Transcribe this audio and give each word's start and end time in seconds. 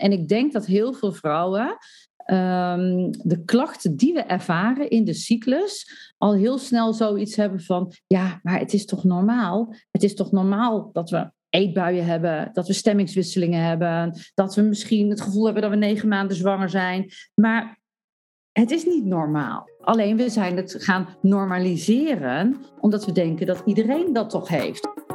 en 0.00 0.12
ik 0.12 0.28
denk 0.28 0.52
dat 0.52 0.66
heel 0.66 0.92
veel 0.92 1.12
vrouwen 1.12 1.76
ehm, 2.16 3.10
de 3.10 3.42
klachten 3.44 3.96
die 3.96 4.14
we 4.14 4.20
ervaren 4.20 4.90
in 4.90 5.04
de 5.04 5.14
cyclus 5.14 5.90
al 6.18 6.34
heel 6.34 6.58
snel 6.58 6.92
zoiets 6.92 7.36
hebben 7.36 7.60
van, 7.60 7.92
ja, 8.06 8.40
maar 8.42 8.58
het 8.58 8.72
is 8.72 8.84
toch 8.86 9.04
normaal? 9.04 9.74
Het 9.90 10.02
is 10.02 10.14
toch 10.14 10.32
normaal 10.32 10.90
dat 10.92 11.10
we 11.10 11.30
eetbuien 11.50 12.04
hebben, 12.04 12.50
dat 12.52 12.66
we 12.66 12.72
stemmingswisselingen 12.72 13.64
hebben, 13.64 14.18
dat 14.34 14.54
we 14.54 14.62
misschien 14.62 15.10
het 15.10 15.20
gevoel 15.20 15.44
hebben 15.44 15.62
dat 15.62 15.70
we 15.70 15.76
negen 15.76 16.08
maanden 16.08 16.36
zwanger 16.36 16.70
zijn. 16.70 17.10
Maar 17.34 17.78
het 18.52 18.70
is 18.70 18.84
niet 18.84 19.04
normaal. 19.04 19.68
Alleen 19.80 20.16
we 20.16 20.28
zijn 20.28 20.56
het 20.56 20.76
gaan 20.78 21.08
normaliseren 21.22 22.56
omdat 22.80 23.04
we 23.04 23.12
denken 23.12 23.46
dat 23.46 23.62
iedereen 23.64 24.12
dat 24.12 24.30
toch 24.30 24.48
heeft. 24.48 25.09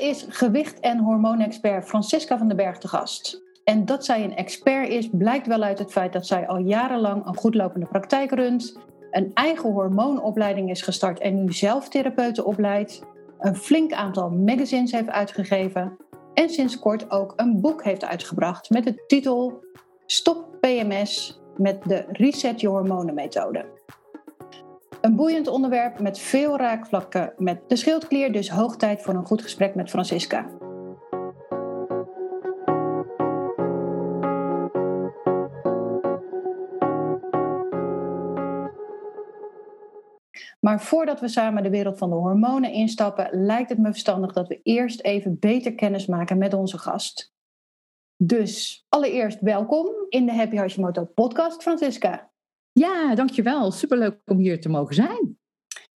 Is 0.00 0.26
gewicht- 0.28 0.80
en 0.80 0.98
hormoonexpert 0.98 1.88
Francisca 1.88 2.38
van 2.38 2.48
den 2.48 2.56
Berg 2.56 2.78
te 2.78 2.88
gast. 2.88 3.42
En 3.64 3.84
dat 3.84 4.04
zij 4.04 4.24
een 4.24 4.36
expert 4.36 4.88
is, 4.88 5.08
blijkt 5.12 5.46
wel 5.46 5.62
uit 5.62 5.78
het 5.78 5.92
feit 5.92 6.12
dat 6.12 6.26
zij 6.26 6.48
al 6.48 6.58
jarenlang 6.58 7.26
een 7.26 7.36
goedlopende 7.36 7.86
praktijk 7.86 8.30
runt, 8.30 8.78
een 9.10 9.30
eigen 9.34 9.72
hormoonopleiding 9.72 10.70
is 10.70 10.82
gestart 10.82 11.18
en 11.18 11.44
nu 11.44 11.52
zelf 11.52 11.88
therapeuten 11.88 12.44
opleidt, 12.44 13.02
een 13.38 13.56
flink 13.56 13.92
aantal 13.92 14.30
magazines 14.30 14.92
heeft 14.92 15.08
uitgegeven 15.08 15.96
en 16.34 16.50
sinds 16.50 16.78
kort 16.78 17.10
ook 17.10 17.32
een 17.36 17.60
boek 17.60 17.84
heeft 17.84 18.04
uitgebracht 18.04 18.70
met 18.70 18.84
de 18.84 19.04
titel 19.06 19.64
Stop 20.06 20.46
PMS 20.60 21.40
met 21.56 21.82
de 21.82 22.04
Reset 22.08 22.60
Je 22.60 22.68
Hormonen 22.68 23.14
methode. 23.14 23.64
Een 25.00 25.16
boeiend 25.16 25.48
onderwerp 25.48 26.00
met 26.00 26.18
veel 26.18 26.56
raakvlakken 26.56 27.32
met 27.36 27.68
de 27.68 27.76
schildklier, 27.76 28.32
dus 28.32 28.50
hoog 28.50 28.76
tijd 28.76 29.02
voor 29.02 29.14
een 29.14 29.26
goed 29.26 29.42
gesprek 29.42 29.74
met 29.74 29.90
Francisca. 29.90 30.46
Maar 40.60 40.80
voordat 40.80 41.20
we 41.20 41.28
samen 41.28 41.62
de 41.62 41.70
wereld 41.70 41.98
van 41.98 42.10
de 42.10 42.16
hormonen 42.16 42.72
instappen, 42.72 43.44
lijkt 43.44 43.68
het 43.68 43.78
me 43.78 43.90
verstandig 43.90 44.32
dat 44.32 44.48
we 44.48 44.60
eerst 44.62 45.00
even 45.00 45.38
beter 45.38 45.74
kennis 45.74 46.06
maken 46.06 46.38
met 46.38 46.54
onze 46.54 46.78
gast. 46.78 47.32
Dus 48.16 48.84
allereerst 48.88 49.40
welkom 49.40 49.86
in 50.08 50.26
de 50.26 50.32
Happy 50.32 50.56
Hashimoto 50.56 51.04
podcast, 51.04 51.62
Francisca. 51.62 52.29
Ja, 52.80 53.14
dankjewel. 53.14 53.70
Superleuk 53.70 54.20
om 54.26 54.38
hier 54.38 54.60
te 54.60 54.68
mogen 54.68 54.94
zijn. 54.94 55.38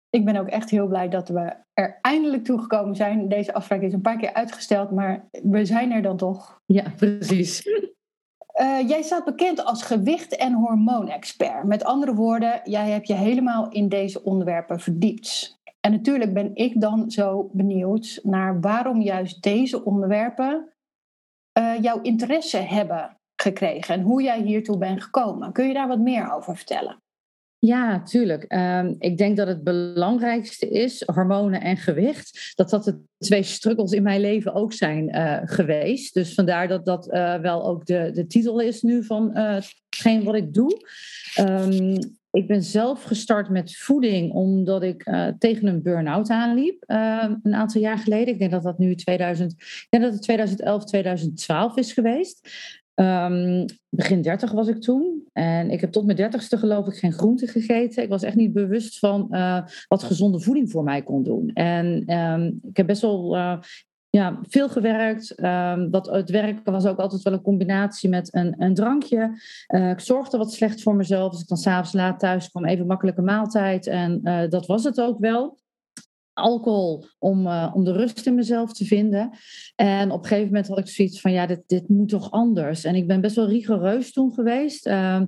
Ik 0.10 0.26
ben 0.26 0.36
ook 0.36 0.48
echt 0.48 0.70
heel 0.70 0.88
blij 0.88 1.10
dat 1.10 1.30
we 1.30 1.56
er 1.74 2.00
eindelijk 2.02 2.44
toe 2.44 2.60
gekomen 2.62 2.96
zijn. 2.96 3.30
Deze 3.30 3.54
afspraak 3.54 3.82
is 3.82 3.94
een 3.94 4.02
paar 4.02 4.18
keer 4.18 4.34
uitgesteld, 4.34 4.92
maar 4.92 5.28
we 5.32 5.66
zijn 5.66 5.92
er 5.92 6.02
dan 6.02 6.18
toch. 6.18 6.62
Ja, 6.66 6.84
precies. 6.96 7.68
Uh, 8.62 8.88
jij 8.90 9.02
staat 9.02 9.26
bekend 9.26 9.66
als 9.66 9.84
gewicht- 9.84 10.36
en 10.36 10.54
hormoonexpert. 10.54 11.64
Met 11.64 11.84
andere 11.84 12.14
woorden, 12.14 12.62
jij 12.64 12.90
hebt 12.90 13.08
je 13.08 13.14
helemaal 13.14 13.70
in 13.70 13.90
deze 13.90 14.24
onderwerpen 14.24 14.80
verdiept. 14.80 15.60
En 15.80 15.92
natuurlijk 15.92 16.34
ben 16.34 16.56
ik 16.56 16.82
dan 16.82 17.12
zo 17.12 17.50
benieuwd 17.54 18.20
naar 18.24 18.62
waarom 18.62 19.02
juist 19.02 19.44
deze 19.44 19.86
onderwerpen 19.86 20.74
uh, 21.60 21.82
jouw 21.82 22.02
interesse 22.02 22.58
hebben 22.58 23.18
gekregen 23.36 23.96
en 23.96 24.02
hoe 24.02 24.24
jij 24.24 24.42
hiertoe 24.42 24.78
bent 24.78 25.04
gekomen. 25.04 25.52
Kun 25.52 25.68
je 25.68 25.74
daar 25.74 25.88
wat 25.88 26.00
meer 26.00 26.32
over 26.32 26.56
vertellen? 26.56 27.04
Ja, 27.66 28.02
tuurlijk. 28.02 28.54
Um, 28.54 28.96
ik 29.00 29.18
denk 29.18 29.38
dat 29.38 29.48
het 29.48 29.64
belangrijkste 29.64 30.70
is, 30.70 31.04
hormonen 31.06 31.62
en 31.62 31.78
gewicht, 31.78 32.52
dat 32.56 32.70
dat 32.70 32.84
de 32.84 33.00
twee 33.18 33.44
struggles 33.44 33.92
in 33.92 34.04
mijn 34.04 34.22
leven 34.22 34.54
ook 34.54 34.74
zijn 34.74 35.16
uh, 35.16 35.38
geweest. 35.44 36.14
Dus 36.14 36.34
vandaar 36.34 36.68
dat 36.68 36.86
dat 36.86 37.08
uh, 37.08 37.36
wel 37.36 37.66
ook 37.66 37.86
de, 37.86 38.10
de 38.14 38.28
titel 38.28 38.60
is 38.60 38.82
nu 38.82 39.04
van 39.04 39.38
uh, 40.04 40.24
wat 40.24 40.36
ik 40.36 40.54
doe. 40.54 40.88
Um, 41.40 41.98
ik 42.32 42.48
ben 42.48 42.64
zelf 42.64 43.04
gestart 43.04 43.50
met 43.50 43.78
voeding 43.78 44.32
omdat 44.32 44.84
ik 44.84 45.04
tegen 45.40 45.68
een 45.68 45.82
burn-out 45.82 46.30
aanliep 46.30 46.84
een 46.88 47.54
aantal 47.54 47.82
jaar 47.82 47.98
geleden. 47.98 48.34
Ik 48.34 48.40
denk 48.40 48.52
dat 48.52 48.64
dat 48.64 48.78
nu 48.78 48.96
2000, 48.96 49.52
ik 49.52 49.88
denk 49.90 50.04
dat 50.04 50.14
het 50.14 50.22
2011, 50.22 50.84
2012 50.84 51.78
is 51.78 51.94
geweest. 51.94 52.50
Um, 52.96 53.66
begin 53.90 54.22
30 54.22 54.52
was 54.52 54.68
ik 54.68 54.82
toen. 54.82 55.28
En 55.34 55.70
ik 55.70 55.82
heb 55.82 55.92
tot 55.92 56.06
mijn 56.06 56.18
dertigste 56.18 56.58
geloof 56.58 56.88
ik 56.88 56.96
geen 56.96 57.14
groente 57.14 57.48
gegeten. 57.48 58.04
Ik 58.04 58.10
was 58.10 58.24
echt 58.24 58.36
niet 58.36 58.54
bewust 58.54 59.00
van 59.00 59.28
uh, 59.32 59.62
wat 59.88 60.04
gezonde 60.04 60.40
voeding 60.40 60.72
voor 60.72 60.84
mij 60.84 61.04
kon 61.04 61.24
doen. 61.24 61.50
En 61.54 62.14
um, 62.18 62.60
ik 62.64 62.78
heb 62.78 62.88
best 62.88 63.02
wel 63.02 63.36
uh, 63.36 63.58
ja, 64.10 64.40
veel 64.42 64.70
gewerkt. 64.70 65.36
Dat, 65.92 66.08
het 66.12 66.30
werken 66.30 66.72
was 66.72 66.86
ook 66.86 67.00
altijd 67.00 67.22
wel 67.22 67.34
een 67.34 67.42
combinatie 67.42 68.10
met 68.10 68.36
een, 68.36 68.56
een 68.58 68.74
drankje. 68.74 69.42
Uh, 69.76 69.90
ik 69.90 70.00
zorgde 70.00 70.38
wat 70.38 70.54
slecht 70.54 70.82
voor 70.82 70.96
mezelf. 70.96 71.32
Als 71.32 71.42
ik 71.42 71.48
dan 71.48 71.58
s'avonds 71.58 71.94
laat 71.94 72.20
thuis 72.20 72.50
kwam, 72.50 72.66
even 72.66 72.88
makkelijke 72.88 73.22
maaltijd. 73.22 73.88
En 73.88 74.22
dat 74.50 74.66
was 74.66 74.84
het 74.84 75.02
ook 75.02 75.20
wel 75.20 75.62
alcohol 76.34 77.06
om, 77.20 77.48
uh, 77.48 77.72
om 77.74 77.84
de 77.84 77.92
rust 77.92 78.26
in 78.26 78.36
mezelf 78.36 78.74
te 78.74 78.86
vinden. 78.86 79.30
En 79.76 80.12
op 80.12 80.20
een 80.20 80.28
gegeven 80.28 80.48
moment 80.48 80.68
had 80.68 80.78
ik 80.78 80.88
zoiets 80.88 81.22
van, 81.22 81.32
ja, 81.32 81.46
dit, 81.46 81.64
dit 81.68 81.90
moet 81.90 82.10
toch 82.10 82.32
anders. 82.32 82.84
En 82.84 82.96
ik 82.96 83.08
ben 83.08 83.22
best 83.22 83.36
wel 83.36 83.48
rigoureus 83.48 84.12
toen 84.12 84.34
geweest. 84.34 84.88
Uh, 84.88 85.22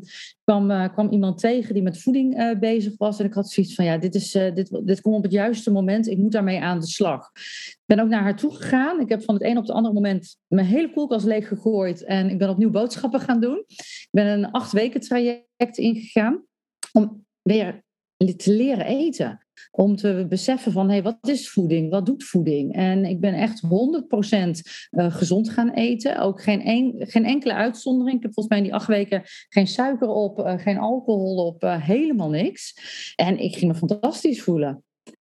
kwam, 0.44 0.72
uh, 0.72 0.94
kwam 0.94 1.10
iemand 1.10 1.38
tegen 1.38 1.74
die 1.74 1.84
met 1.84 2.02
voeding 2.02 2.40
uh, 2.40 2.60
bezig 2.60 2.94
was. 2.98 3.20
En 3.20 3.26
ik 3.26 3.34
had 3.34 3.50
zoiets 3.50 3.76
van, 3.76 3.86
ja, 3.86 3.98
dit, 3.98 4.16
is, 4.16 4.32
dit, 4.32 4.80
dit 4.84 5.02
komt 5.02 5.16
op 5.16 5.24
het 5.24 5.32
juiste 5.32 5.72
moment. 5.72 6.08
Ik 6.08 6.18
moet 6.18 6.32
daarmee 6.32 6.62
aan 6.62 6.80
de 6.80 6.88
slag. 6.88 7.32
Ik 7.70 7.80
ben 7.86 8.00
ook 8.00 8.10
naar 8.10 8.24
haar 8.24 8.38
toe 8.38 8.56
gegaan. 8.56 9.00
Ik 9.00 9.10
heb 9.10 9.24
van 9.24 9.34
het 9.34 9.44
een 9.44 9.58
op 9.58 9.64
het 9.64 9.76
andere 9.76 9.94
moment 9.94 10.38
mijn 10.48 10.68
hele 10.68 10.92
koelkast 10.92 11.26
leeg 11.26 11.48
gegooid. 11.48 12.04
En 12.04 12.30
ik 12.30 12.38
ben 12.38 12.50
opnieuw 12.50 12.70
boodschappen 12.70 13.20
gaan 13.20 13.40
doen. 13.40 13.64
Ik 13.68 14.10
ben 14.12 14.26
een 14.28 14.52
acht 14.52 14.72
weken 14.72 15.02
traject 15.02 15.78
ingegaan. 15.78 16.44
Om 16.92 17.26
weer 17.42 17.84
te 18.18 18.52
leren 18.52 18.86
eten. 18.86 19.45
Om 19.72 19.96
te 19.96 20.26
beseffen 20.30 20.72
van, 20.72 20.90
hey, 20.90 21.04
wat 21.04 21.18
is 21.22 21.50
voeding? 21.50 21.90
Wat 21.90 22.06
doet 22.06 22.24
voeding? 22.24 22.74
En 22.74 23.06
ik 23.06 23.20
ben 23.20 23.34
echt 23.34 23.62
100% 23.64 23.68
uh, 23.68 25.16
gezond 25.16 25.50
gaan 25.50 25.70
eten. 25.70 26.20
Ook 26.20 26.42
geen, 26.42 26.68
een, 26.68 26.96
geen 26.98 27.26
enkele 27.26 27.54
uitzondering. 27.54 28.18
Ik 28.18 28.24
heb 28.24 28.34
volgens 28.34 28.56
mij 28.56 28.58
in 28.58 28.72
die 28.72 28.80
acht 28.80 28.88
weken 28.88 29.22
geen 29.50 29.68
suiker 29.68 30.08
op, 30.08 30.40
uh, 30.40 30.58
geen 30.58 30.78
alcohol 30.78 31.46
op, 31.46 31.64
uh, 31.64 31.84
helemaal 31.84 32.30
niks. 32.30 32.74
En 33.16 33.40
ik 33.40 33.56
ging 33.56 33.72
me 33.72 33.78
fantastisch 33.78 34.42
voelen. 34.42 34.85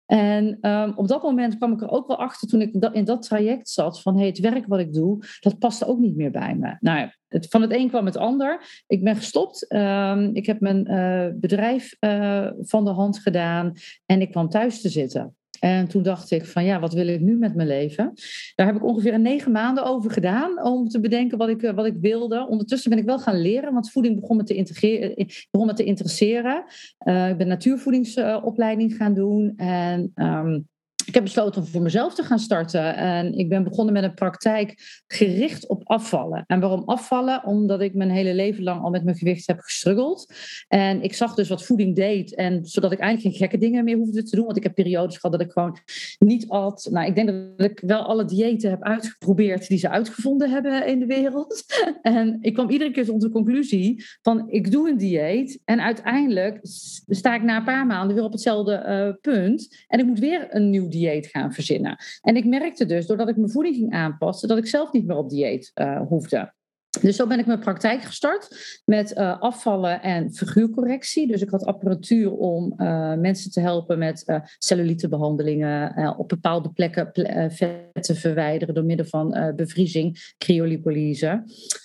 En 0.05 0.57
um, 0.61 0.93
op 0.95 1.07
dat 1.07 1.23
moment 1.23 1.57
kwam 1.57 1.73
ik 1.73 1.81
er 1.81 1.89
ook 1.89 2.07
wel 2.07 2.17
achter 2.17 2.47
toen 2.47 2.61
ik 2.61 2.73
in 2.91 3.05
dat 3.05 3.21
traject 3.21 3.69
zat 3.69 4.01
van 4.01 4.17
hey, 4.17 4.27
het 4.27 4.39
werk 4.39 4.66
wat 4.67 4.79
ik 4.79 4.93
doe, 4.93 5.25
dat 5.39 5.59
paste 5.59 5.85
ook 5.85 5.99
niet 5.99 6.16
meer 6.16 6.31
bij 6.31 6.55
me. 6.55 6.77
Nou, 6.79 7.09
het, 7.27 7.47
van 7.47 7.61
het 7.61 7.73
een 7.73 7.89
kwam 7.89 8.05
het 8.05 8.17
ander. 8.17 8.83
Ik 8.88 9.03
ben 9.03 9.15
gestopt. 9.15 9.73
Um, 9.73 10.35
ik 10.35 10.45
heb 10.45 10.59
mijn 10.59 10.91
uh, 10.91 11.39
bedrijf 11.39 11.95
uh, 11.99 12.49
van 12.59 12.85
de 12.85 12.91
hand 12.91 13.19
gedaan 13.19 13.73
en 14.05 14.21
ik 14.21 14.31
kwam 14.31 14.49
thuis 14.49 14.81
te 14.81 14.89
zitten. 14.89 15.34
En 15.65 15.87
toen 15.87 16.03
dacht 16.03 16.31
ik 16.31 16.45
van 16.45 16.65
ja, 16.65 16.79
wat 16.79 16.93
wil 16.93 17.07
ik 17.07 17.21
nu 17.21 17.37
met 17.37 17.55
mijn 17.55 17.67
leven? 17.67 18.13
Daar 18.55 18.65
heb 18.65 18.75
ik 18.75 18.83
ongeveer 18.83 19.19
negen 19.19 19.51
maanden 19.51 19.85
over 19.85 20.11
gedaan 20.11 20.63
om 20.63 20.87
te 20.87 20.99
bedenken 20.99 21.37
wat 21.37 21.49
ik, 21.49 21.71
wat 21.75 21.85
ik 21.85 21.95
wilde. 21.99 22.47
Ondertussen 22.47 22.89
ben 22.89 22.99
ik 22.99 23.05
wel 23.05 23.19
gaan 23.19 23.41
leren, 23.41 23.73
want 23.73 23.91
voeding 23.91 24.19
begon 24.19 24.37
me 24.37 24.43
te, 24.43 24.55
integreren, 24.55 25.27
begon 25.51 25.67
me 25.67 25.73
te 25.73 25.83
interesseren. 25.83 26.63
Uh, 27.07 27.29
ik 27.29 27.37
ben 27.37 27.47
natuurvoedingsopleiding 27.47 28.95
gaan 28.95 29.13
doen 29.13 29.53
en... 29.55 30.11
Um, 30.15 30.67
ik 31.05 31.13
heb 31.13 31.23
besloten 31.23 31.61
om 31.61 31.67
voor 31.67 31.81
mezelf 31.81 32.16
te 32.16 32.23
gaan 32.23 32.39
starten. 32.39 32.95
En 32.95 33.33
ik 33.33 33.49
ben 33.49 33.63
begonnen 33.63 33.93
met 33.93 34.03
een 34.03 34.13
praktijk 34.13 35.01
gericht 35.07 35.67
op 35.67 35.81
afvallen. 35.83 36.43
En 36.47 36.59
waarom 36.59 36.83
afvallen? 36.85 37.45
Omdat 37.45 37.81
ik 37.81 37.93
mijn 37.93 38.09
hele 38.09 38.33
leven 38.33 38.63
lang 38.63 38.83
al 38.83 38.89
met 38.89 39.03
mijn 39.03 39.17
gewicht 39.17 39.47
heb 39.47 39.59
gestruggeld. 39.59 40.33
En 40.67 41.01
ik 41.01 41.13
zag 41.13 41.35
dus 41.35 41.49
wat 41.49 41.65
voeding 41.65 41.95
deed. 41.95 42.35
En 42.35 42.65
zodat 42.65 42.91
ik 42.91 42.99
eigenlijk 42.99 43.35
geen 43.35 43.49
gekke 43.49 43.65
dingen 43.65 43.83
meer 43.83 43.97
hoefde 43.97 44.23
te 44.23 44.35
doen. 44.35 44.45
Want 44.45 44.57
ik 44.57 44.63
heb 44.63 44.75
periodes 44.75 45.17
gehad 45.17 45.38
dat 45.38 45.47
ik 45.47 45.51
gewoon 45.51 45.77
niet 46.19 46.50
at. 46.50 46.88
Nou, 46.91 47.07
ik 47.07 47.15
denk 47.15 47.27
dat 47.27 47.69
ik 47.71 47.80
wel 47.80 48.01
alle 48.01 48.25
diëten 48.25 48.69
heb 48.69 48.83
uitgeprobeerd 48.83 49.68
die 49.68 49.77
ze 49.77 49.89
uitgevonden 49.89 50.50
hebben 50.50 50.88
in 50.88 51.00
de 51.00 51.06
wereld. 51.06 51.63
En 52.01 52.38
ik 52.41 52.53
kwam 52.53 52.69
iedere 52.69 52.91
keer 52.91 53.06
tot 53.06 53.21
de 53.21 53.30
conclusie 53.30 54.03
van 54.21 54.50
ik 54.50 54.71
doe 54.71 54.89
een 54.89 54.97
dieet. 54.97 55.59
En 55.65 55.81
uiteindelijk 55.81 56.59
sta 57.07 57.35
ik 57.35 57.44
na 57.44 57.57
een 57.57 57.63
paar 57.63 57.85
maanden 57.85 58.15
weer 58.15 58.25
op 58.25 58.31
hetzelfde 58.31 58.83
uh, 58.88 59.21
punt. 59.21 59.85
En 59.88 60.00
ik 60.00 60.06
moet 60.06 60.19
weer 60.19 60.47
een 60.50 60.69
nieuw 60.69 60.88
dieet 60.88 60.94
gaan 61.03 61.53
verzinnen. 61.53 61.97
En 62.21 62.36
ik 62.36 62.45
merkte 62.45 62.86
dus, 62.86 63.07
doordat 63.07 63.30
ik 63.30 63.38
mijn 63.38 63.51
voeding 63.51 63.75
ging 63.75 63.94
aanpassen, 63.94 64.47
dat 64.47 64.57
ik 64.57 64.68
zelf 64.68 64.92
niet 64.92 65.06
meer 65.06 65.18
op 65.18 65.30
dieet 65.30 65.71
uh, 65.75 66.01
hoefde. 66.07 66.53
Dus 67.01 67.15
zo 67.15 67.27
ben 67.27 67.39
ik 67.39 67.45
mijn 67.45 67.59
praktijk 67.59 68.01
gestart 68.01 68.81
met 68.86 69.18
uh, 69.18 69.42
afvallen 69.42 70.01
en 70.01 70.33
figuurcorrectie. 70.33 71.27
Dus 71.27 71.42
ik 71.42 71.50
had 71.50 71.65
apparatuur 71.65 72.31
om 72.31 72.74
uh, 72.77 73.13
mensen 73.13 73.51
te 73.51 73.59
helpen 73.59 73.97
met 73.97 74.24
uh, 74.25 74.39
cellulitebehandelingen, 74.57 76.18
op 76.18 76.30
bepaalde 76.30 76.69
plekken 76.69 77.12
ple 77.12 77.47
vet 77.51 78.03
te 78.03 78.15
verwijderen 78.15 78.75
door 78.75 78.86
middel 78.86 79.06
van 79.06 79.53
bevriezing, 79.56 80.33
cryolipolyse. 80.38 81.44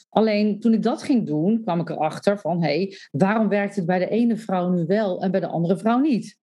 Alleen 0.08 0.60
toen 0.60 0.72
ik 0.72 0.82
dat 0.82 1.02
ging 1.02 1.26
doen, 1.26 1.62
kwam 1.62 1.80
ik 1.80 1.90
erachter 1.90 2.38
van, 2.38 2.62
hé, 2.62 2.76
hey, 2.76 2.96
waarom 3.10 3.48
werkt 3.48 3.76
het 3.76 3.86
bij 3.86 3.98
de 3.98 4.08
ene 4.08 4.36
vrouw 4.36 4.70
nu 4.70 4.86
wel 4.86 5.22
en 5.22 5.30
bij 5.30 5.40
de 5.40 5.46
andere 5.46 5.78
vrouw 5.78 5.98
niet? 5.98 6.38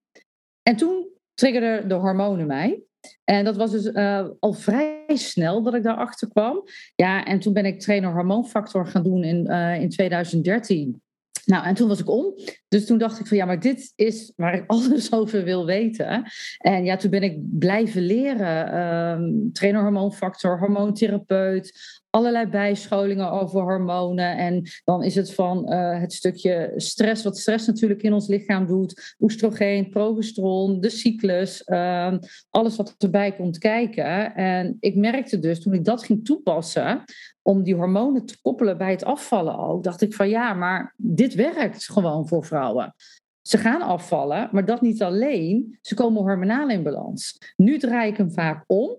En 0.64 0.75
toen 0.75 1.08
triggerden 1.38 1.89
de 1.89 1.95
hormonen 1.95 2.48
mij. 2.48 2.81
En 3.24 3.45
dat 3.45 3.56
was 3.56 3.72
dus 3.72 3.94
al 4.39 4.54
vrij 4.54 5.06
snel 5.06 5.63
dat 5.63 5.74
ik 5.74 5.84
daarachter 5.84 6.30
kwam. 6.30 6.63
Ja, 6.95 7.25
en 7.25 7.39
toen 7.39 7.54
ben 7.54 7.66
ik 7.66 7.80
trainer 7.80 8.12
hormoonfactor 8.12 8.88
gaan 8.88 9.04
doen 9.04 9.24
in, 9.24 9.45
in 9.81 9.89
2013. 9.89 11.01
Nou, 11.48 11.66
en 11.66 11.74
toen 11.74 11.88
was 11.88 12.00
ik 12.00 12.10
om. 12.10 12.34
Dus 12.68 12.86
toen 12.86 12.98
dacht 12.98 13.19
ik 13.19 13.28
van 13.28 13.38
ja, 13.38 13.45
maar 13.45 13.60
dit 13.60 13.94
is 13.95 14.34
waar 14.36 14.54
ik 14.54 14.63
alles 14.72 15.13
over 15.13 15.44
wil 15.44 15.66
weten. 15.66 16.24
En 16.57 16.86
ja, 16.86 16.95
toen 16.95 17.10
ben 17.10 17.24
ik 17.24 17.40
blijven 17.60 18.01
leren. 18.01 18.80
Um, 18.80 19.54
trainer 19.54 19.81
hormoonfactor, 19.81 20.60
hormoontherapeut, 20.60 21.80
allerlei 22.18 22.46
bijscholingen 22.46 23.31
over 23.31 23.62
hormonen. 23.62 24.38
En 24.38 24.64
dan 24.84 25.04
is 25.04 25.16
het 25.16 25.34
van 25.34 25.74
uh, 25.74 26.00
het 26.00 26.14
stukje 26.14 26.74
stress, 26.75 27.24
wat 27.24 27.38
stress 27.38 27.68
natuurlijk 27.68 28.02
in 28.04 28.14
ons 28.14 28.28
lichaam 28.28 28.66
doet. 28.66 29.16
Oestrogeen, 29.19 29.90
progesteron, 29.90 30.80
de 30.80 30.90
cyclus, 30.90 31.62
uh, 31.66 32.14
alles 32.50 32.75
wat 32.75 32.96
erbij 32.98 33.31
komt 33.36 33.58
kijken. 33.58 34.36
En 34.36 34.78
ik 34.80 34.96
merkte 34.96 35.40
dus 35.40 35.62
toen 35.62 35.74
ik 35.74 35.86
dat 35.86 36.04
ging 36.04 36.25
toepassen, 36.25 37.04
om 37.42 37.64
die 37.64 37.75
hormonen 37.75 38.25
te 38.25 38.42
koppelen 38.42 38.78
bij 38.78 38.92
het 38.92 39.04
afvallen 39.04 39.58
ook, 39.58 39.84
dacht 39.84 40.02
ik 40.02 40.14
van 40.14 40.30
ja, 40.30 40.54
maar 40.54 40.94
dit 40.98 41.34
werkt 41.34 41.90
gewoon 41.90 42.28
voor 42.28 42.46
vrouwen. 42.46 42.96
Ze 43.42 43.58
gaan 43.58 43.81
afvallen, 43.81 44.50
maar 44.52 44.66
dat 44.66 44.81
niet 44.81 45.04
alleen. 45.04 45.78
Ze 45.81 45.96
komen 45.96 46.22
hormonaal 46.22 46.69
in 46.69 46.84
balans. 46.84 47.38
Nu 47.56 47.78
draai 47.78 48.12
ik 48.12 48.18
hem 48.18 48.31
vaak 48.31 48.64
om. 48.68 48.98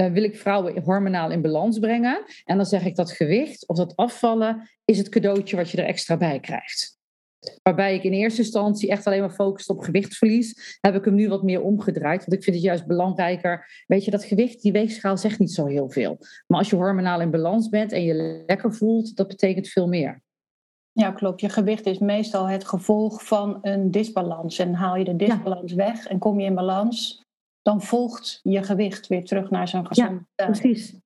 Uh, 0.00 0.12
wil 0.12 0.22
ik 0.22 0.36
vrouwen 0.36 0.82
hormonaal 0.82 1.30
in 1.30 1.42
balans 1.42 1.78
brengen. 1.78 2.22
En 2.44 2.56
dan 2.56 2.66
zeg 2.66 2.84
ik 2.84 2.96
dat 2.96 3.12
gewicht 3.12 3.68
of 3.68 3.76
dat 3.76 3.96
afvallen 3.96 4.70
is 4.84 4.98
het 4.98 5.08
cadeautje 5.08 5.56
wat 5.56 5.70
je 5.70 5.78
er 5.78 5.88
extra 5.88 6.16
bij 6.16 6.40
krijgt. 6.40 6.98
Waarbij 7.62 7.94
ik 7.94 8.02
in 8.02 8.12
eerste 8.12 8.40
instantie 8.40 8.90
echt 8.90 9.06
alleen 9.06 9.20
maar 9.20 9.30
focust 9.30 9.68
op 9.68 9.80
gewichtsverlies, 9.80 10.78
heb 10.80 10.94
ik 10.94 11.04
hem 11.04 11.14
nu 11.14 11.28
wat 11.28 11.42
meer 11.42 11.62
omgedraaid. 11.62 12.18
Want 12.18 12.32
ik 12.32 12.42
vind 12.42 12.56
het 12.56 12.64
juist 12.64 12.86
belangrijker. 12.86 13.84
Weet 13.86 14.04
je, 14.04 14.10
dat 14.10 14.24
gewicht, 14.24 14.62
die 14.62 14.72
weegschaal 14.72 15.16
zegt 15.16 15.38
niet 15.38 15.52
zo 15.52 15.66
heel 15.66 15.90
veel. 15.90 16.18
Maar 16.46 16.58
als 16.58 16.70
je 16.70 16.76
hormonaal 16.76 17.20
in 17.20 17.30
balans 17.30 17.68
bent 17.68 17.92
en 17.92 18.02
je 18.02 18.42
lekker 18.46 18.74
voelt, 18.74 19.16
dat 19.16 19.28
betekent 19.28 19.68
veel 19.68 19.88
meer. 19.88 20.22
Ja, 20.92 21.10
klopt. 21.10 21.40
Je 21.40 21.48
gewicht 21.48 21.86
is 21.86 21.98
meestal 21.98 22.48
het 22.48 22.64
gevolg 22.64 23.24
van 23.24 23.58
een 23.62 23.90
disbalans. 23.90 24.58
En 24.58 24.74
haal 24.74 24.96
je 24.96 25.04
de 25.04 25.16
disbalans 25.16 25.72
weg 25.72 26.06
en 26.06 26.18
kom 26.18 26.40
je 26.40 26.46
in 26.46 26.54
balans, 26.54 27.24
dan 27.62 27.82
volgt 27.82 28.40
je 28.42 28.62
gewicht 28.62 29.06
weer 29.06 29.24
terug 29.24 29.50
naar 29.50 29.68
zijn 29.68 29.86
gezonde 29.86 30.26
Ja, 30.34 30.46
precies. 30.46 30.98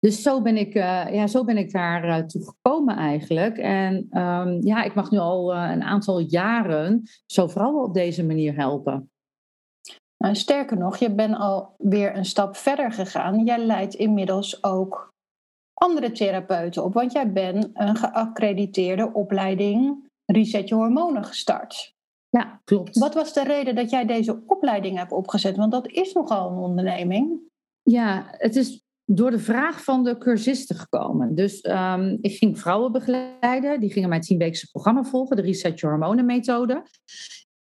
Dus 0.00 0.22
zo 0.22 0.42
ben 0.42 0.56
ik, 0.56 0.74
uh, 0.74 1.14
ja, 1.14 1.26
zo 1.26 1.44
ben 1.44 1.56
ik 1.56 1.72
daar 1.72 2.04
uh, 2.04 2.16
toe 2.16 2.44
gekomen 2.44 2.96
eigenlijk. 2.96 3.58
En 3.58 4.18
um, 4.20 4.66
ja, 4.66 4.82
ik 4.82 4.94
mag 4.94 5.10
nu 5.10 5.18
al 5.18 5.54
uh, 5.54 5.70
een 5.70 5.82
aantal 5.82 6.18
jaren 6.18 7.02
zo 7.26 7.46
vrouwen 7.46 7.84
op 7.84 7.94
deze 7.94 8.24
manier 8.24 8.54
helpen. 8.54 9.10
Nou, 10.16 10.34
sterker 10.34 10.78
nog, 10.78 10.96
je 10.96 11.14
bent 11.14 11.36
al 11.36 11.74
weer 11.78 12.16
een 12.16 12.24
stap 12.24 12.56
verder 12.56 12.92
gegaan. 12.92 13.44
Jij 13.44 13.58
leidt 13.58 13.94
inmiddels 13.94 14.64
ook 14.64 15.12
andere 15.74 16.10
therapeuten 16.10 16.84
op, 16.84 16.94
want 16.94 17.12
jij 17.12 17.32
bent 17.32 17.70
een 17.72 17.96
geaccrediteerde 17.96 19.12
opleiding 19.12 20.06
Reset 20.24 20.68
Je 20.68 20.74
Hormonen 20.74 21.24
gestart. 21.24 21.96
Ja, 22.30 22.60
klopt. 22.64 22.98
Wat 22.98 23.14
was 23.14 23.32
de 23.32 23.44
reden 23.44 23.74
dat 23.74 23.90
jij 23.90 24.06
deze 24.06 24.42
opleiding 24.46 24.98
hebt 24.98 25.12
opgezet? 25.12 25.56
Want 25.56 25.72
dat 25.72 25.88
is 25.88 26.12
nogal 26.12 26.50
een 26.50 26.58
onderneming. 26.58 27.40
Ja, 27.82 28.26
het 28.30 28.56
is 28.56 28.82
door 29.04 29.30
de 29.30 29.38
vraag 29.38 29.84
van 29.84 30.04
de 30.04 30.18
cursisten 30.18 30.76
gekomen. 30.76 31.34
Dus 31.34 31.64
um, 31.64 32.18
ik 32.20 32.36
ging 32.36 32.58
vrouwen 32.58 32.92
begeleiden. 32.92 33.80
Die 33.80 33.92
gingen 33.92 34.08
mijn 34.08 34.20
tienweekse 34.20 34.70
programma 34.70 35.04
volgen, 35.04 35.36
de 35.36 35.42
Reset 35.42 35.80
Your 35.80 35.96
Hormonen 35.96 36.26
methode. 36.26 36.82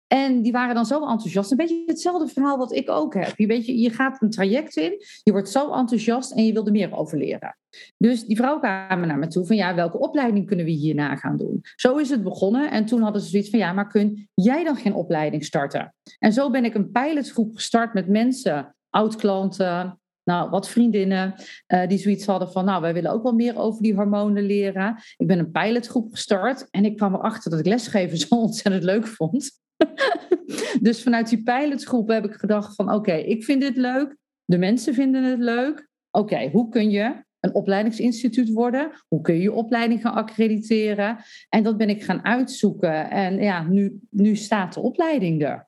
En 0.07 0.42
die 0.42 0.51
waren 0.51 0.75
dan 0.75 0.86
zo 0.86 1.07
enthousiast. 1.07 1.51
Een 1.51 1.57
beetje 1.57 1.83
hetzelfde 1.86 2.27
verhaal 2.27 2.57
wat 2.57 2.74
ik 2.74 2.89
ook 2.89 3.13
heb. 3.13 3.33
Je, 3.38 3.48
weet, 3.48 3.65
je, 3.65 3.89
gaat 3.89 4.21
een 4.21 4.30
traject 4.30 4.75
in, 4.75 5.04
je 5.24 5.31
wordt 5.31 5.50
zo 5.50 5.74
enthousiast 5.74 6.31
en 6.31 6.45
je 6.45 6.54
wil 6.54 6.65
er 6.65 6.71
meer 6.71 6.95
over 6.95 7.18
leren. 7.18 7.57
Dus 7.98 8.25
die 8.25 8.36
vrouw 8.36 8.59
kwamen 8.59 9.07
naar 9.07 9.18
me 9.18 9.27
toe 9.27 9.45
van 9.45 9.56
ja, 9.56 9.75
welke 9.75 10.00
opleiding 10.00 10.48
kunnen 10.48 10.65
we 10.65 10.71
hierna 10.71 11.15
gaan 11.15 11.38
doen? 11.38 11.59
Zo 11.75 11.98
is 11.98 12.09
het 12.09 12.24
begonnen 12.24 12.71
en 12.71 12.86
toen 12.86 13.01
hadden 13.01 13.21
ze 13.21 13.30
zoiets 13.30 13.50
van 13.50 13.59
ja, 13.59 13.74
maar 13.74 13.88
kun 13.88 14.30
jij 14.33 14.63
dan 14.63 14.75
geen 14.75 14.94
opleiding 14.94 15.45
starten? 15.45 15.94
En 16.19 16.33
zo 16.33 16.50
ben 16.50 16.65
ik 16.65 16.74
een 16.74 16.92
pilotgroep 16.92 17.56
gestart 17.56 17.94
met 17.94 18.07
mensen, 18.07 18.75
oud-klanten, 18.89 20.00
nou, 20.24 20.50
wat 20.50 20.69
vriendinnen 20.69 21.33
uh, 21.68 21.88
die 21.88 21.98
zoiets 21.98 22.25
hadden 22.25 22.51
van, 22.51 22.65
nou, 22.65 22.81
wij 22.81 22.94
willen 22.94 23.12
ook 23.12 23.24
wel 23.24 23.33
meer 23.33 23.57
over 23.57 23.81
die 23.81 23.95
hormonen 23.95 24.44
leren. 24.44 24.98
Ik 25.18 25.27
ben 25.27 25.39
een 25.39 25.51
pilotgroep 25.51 26.12
gestart 26.12 26.68
en 26.69 26.86
ik 26.86 26.98
kwam 26.98 27.13
erachter 27.15 27.51
dat 27.51 27.60
ik 27.60 27.65
lesgeven 27.65 28.18
zo 28.18 28.36
ontzettend 28.48 28.83
leuk 28.83 29.07
vond. 29.07 29.65
dus 30.88 31.03
vanuit 31.03 31.29
die 31.29 31.44
pilotgroep 31.44 32.07
heb 32.07 32.25
ik 32.25 32.33
gedacht 32.33 32.75
van, 32.75 32.94
oké, 32.94 33.13
ik 33.13 33.44
vind 33.44 33.62
dit 33.62 33.77
leuk, 33.77 34.15
de 34.45 34.57
mensen 34.57 34.94
vinden 34.94 35.24
het 35.24 35.39
leuk. 35.39 35.88
Oké, 36.12 36.50
hoe 36.50 36.69
kun 36.69 36.89
je 36.89 37.25
een 37.39 37.53
opleidingsinstituut 37.53 38.51
worden? 38.51 38.91
Hoe 39.07 39.21
kun 39.21 39.33
je 39.33 39.41
je 39.41 39.51
opleiding 39.51 40.01
gaan 40.01 40.13
accrediteren? 40.13 41.18
En 41.50 41.63
dat 41.63 41.77
ben 41.77 41.89
ik 41.89 42.03
gaan 42.03 42.25
uitzoeken. 42.25 43.09
En 43.09 43.41
ja, 43.41 43.63
nu, 43.63 44.00
nu 44.09 44.35
staat 44.35 44.74
de 44.74 44.79
opleiding 44.79 45.44
er. 45.44 45.68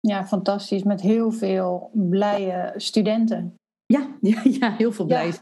Ja, 0.00 0.26
fantastisch. 0.26 0.82
Met 0.82 1.00
heel 1.00 1.30
veel 1.30 1.90
blije 1.92 2.72
studenten. 2.76 3.54
Ja, 3.86 4.16
ja, 4.20 4.42
ja 4.44 4.74
heel 4.76 4.92
veel 4.92 5.06
blij 5.06 5.32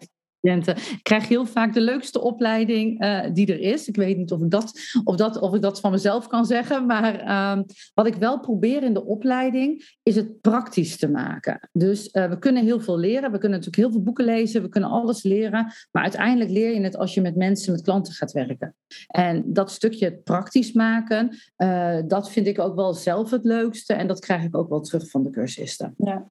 Ik 0.41 0.99
krijg 1.03 1.29
heel 1.29 1.47
vaak 1.47 1.75
de 1.75 1.81
leukste 1.81 2.21
opleiding 2.21 3.05
uh, 3.05 3.25
die 3.33 3.47
er 3.47 3.61
is. 3.61 3.89
Ik 3.89 3.97
weet 3.97 4.17
niet 4.17 4.33
of 4.33 4.41
ik 4.41 4.51
dat, 4.51 4.73
of 5.05 5.17
dat, 5.17 5.39
of 5.41 5.55
ik 5.55 5.63
dat 5.63 5.81
van 5.81 5.91
mezelf 5.91 6.27
kan 6.27 6.47
zeggen. 6.47 6.87
Maar 6.87 7.25
uh, 7.25 7.63
wat 7.95 8.07
ik 8.07 8.15
wel 8.15 8.41
probeer 8.41 8.83
in 8.83 8.95
de 8.95 9.05
opleiding 9.05 9.97
is 10.03 10.17
het 10.17 10.41
praktisch 10.41 10.97
te 10.97 11.09
maken. 11.09 11.69
Dus 11.73 12.09
uh, 12.13 12.29
we 12.29 12.39
kunnen 12.39 12.65
heel 12.65 12.81
veel 12.81 12.99
leren. 12.99 13.33
We 13.33 13.39
kunnen 13.39 13.59
natuurlijk 13.59 13.77
heel 13.77 13.91
veel 13.91 14.03
boeken 14.03 14.25
lezen. 14.25 14.63
We 14.63 14.69
kunnen 14.69 14.91
alles 14.91 15.23
leren. 15.23 15.73
Maar 15.91 16.03
uiteindelijk 16.03 16.51
leer 16.51 16.75
je 16.75 16.81
het 16.81 16.97
als 16.97 17.15
je 17.15 17.21
met 17.21 17.37
mensen, 17.37 17.73
met 17.73 17.83
klanten 17.83 18.13
gaat 18.13 18.33
werken. 18.33 18.75
En 19.07 19.43
dat 19.47 19.71
stukje 19.71 20.21
praktisch 20.25 20.73
maken, 20.73 21.37
uh, 21.57 21.99
dat 22.07 22.31
vind 22.31 22.47
ik 22.47 22.59
ook 22.59 22.75
wel 22.75 22.95
zelf 22.95 23.31
het 23.31 23.45
leukste. 23.45 23.93
En 23.93 24.07
dat 24.07 24.21
krijg 24.21 24.45
ik 24.45 24.57
ook 24.57 24.69
wel 24.69 24.81
terug 24.81 25.11
van 25.11 25.23
de 25.23 25.31
cursisten. 25.31 25.95
Ja. 25.97 26.31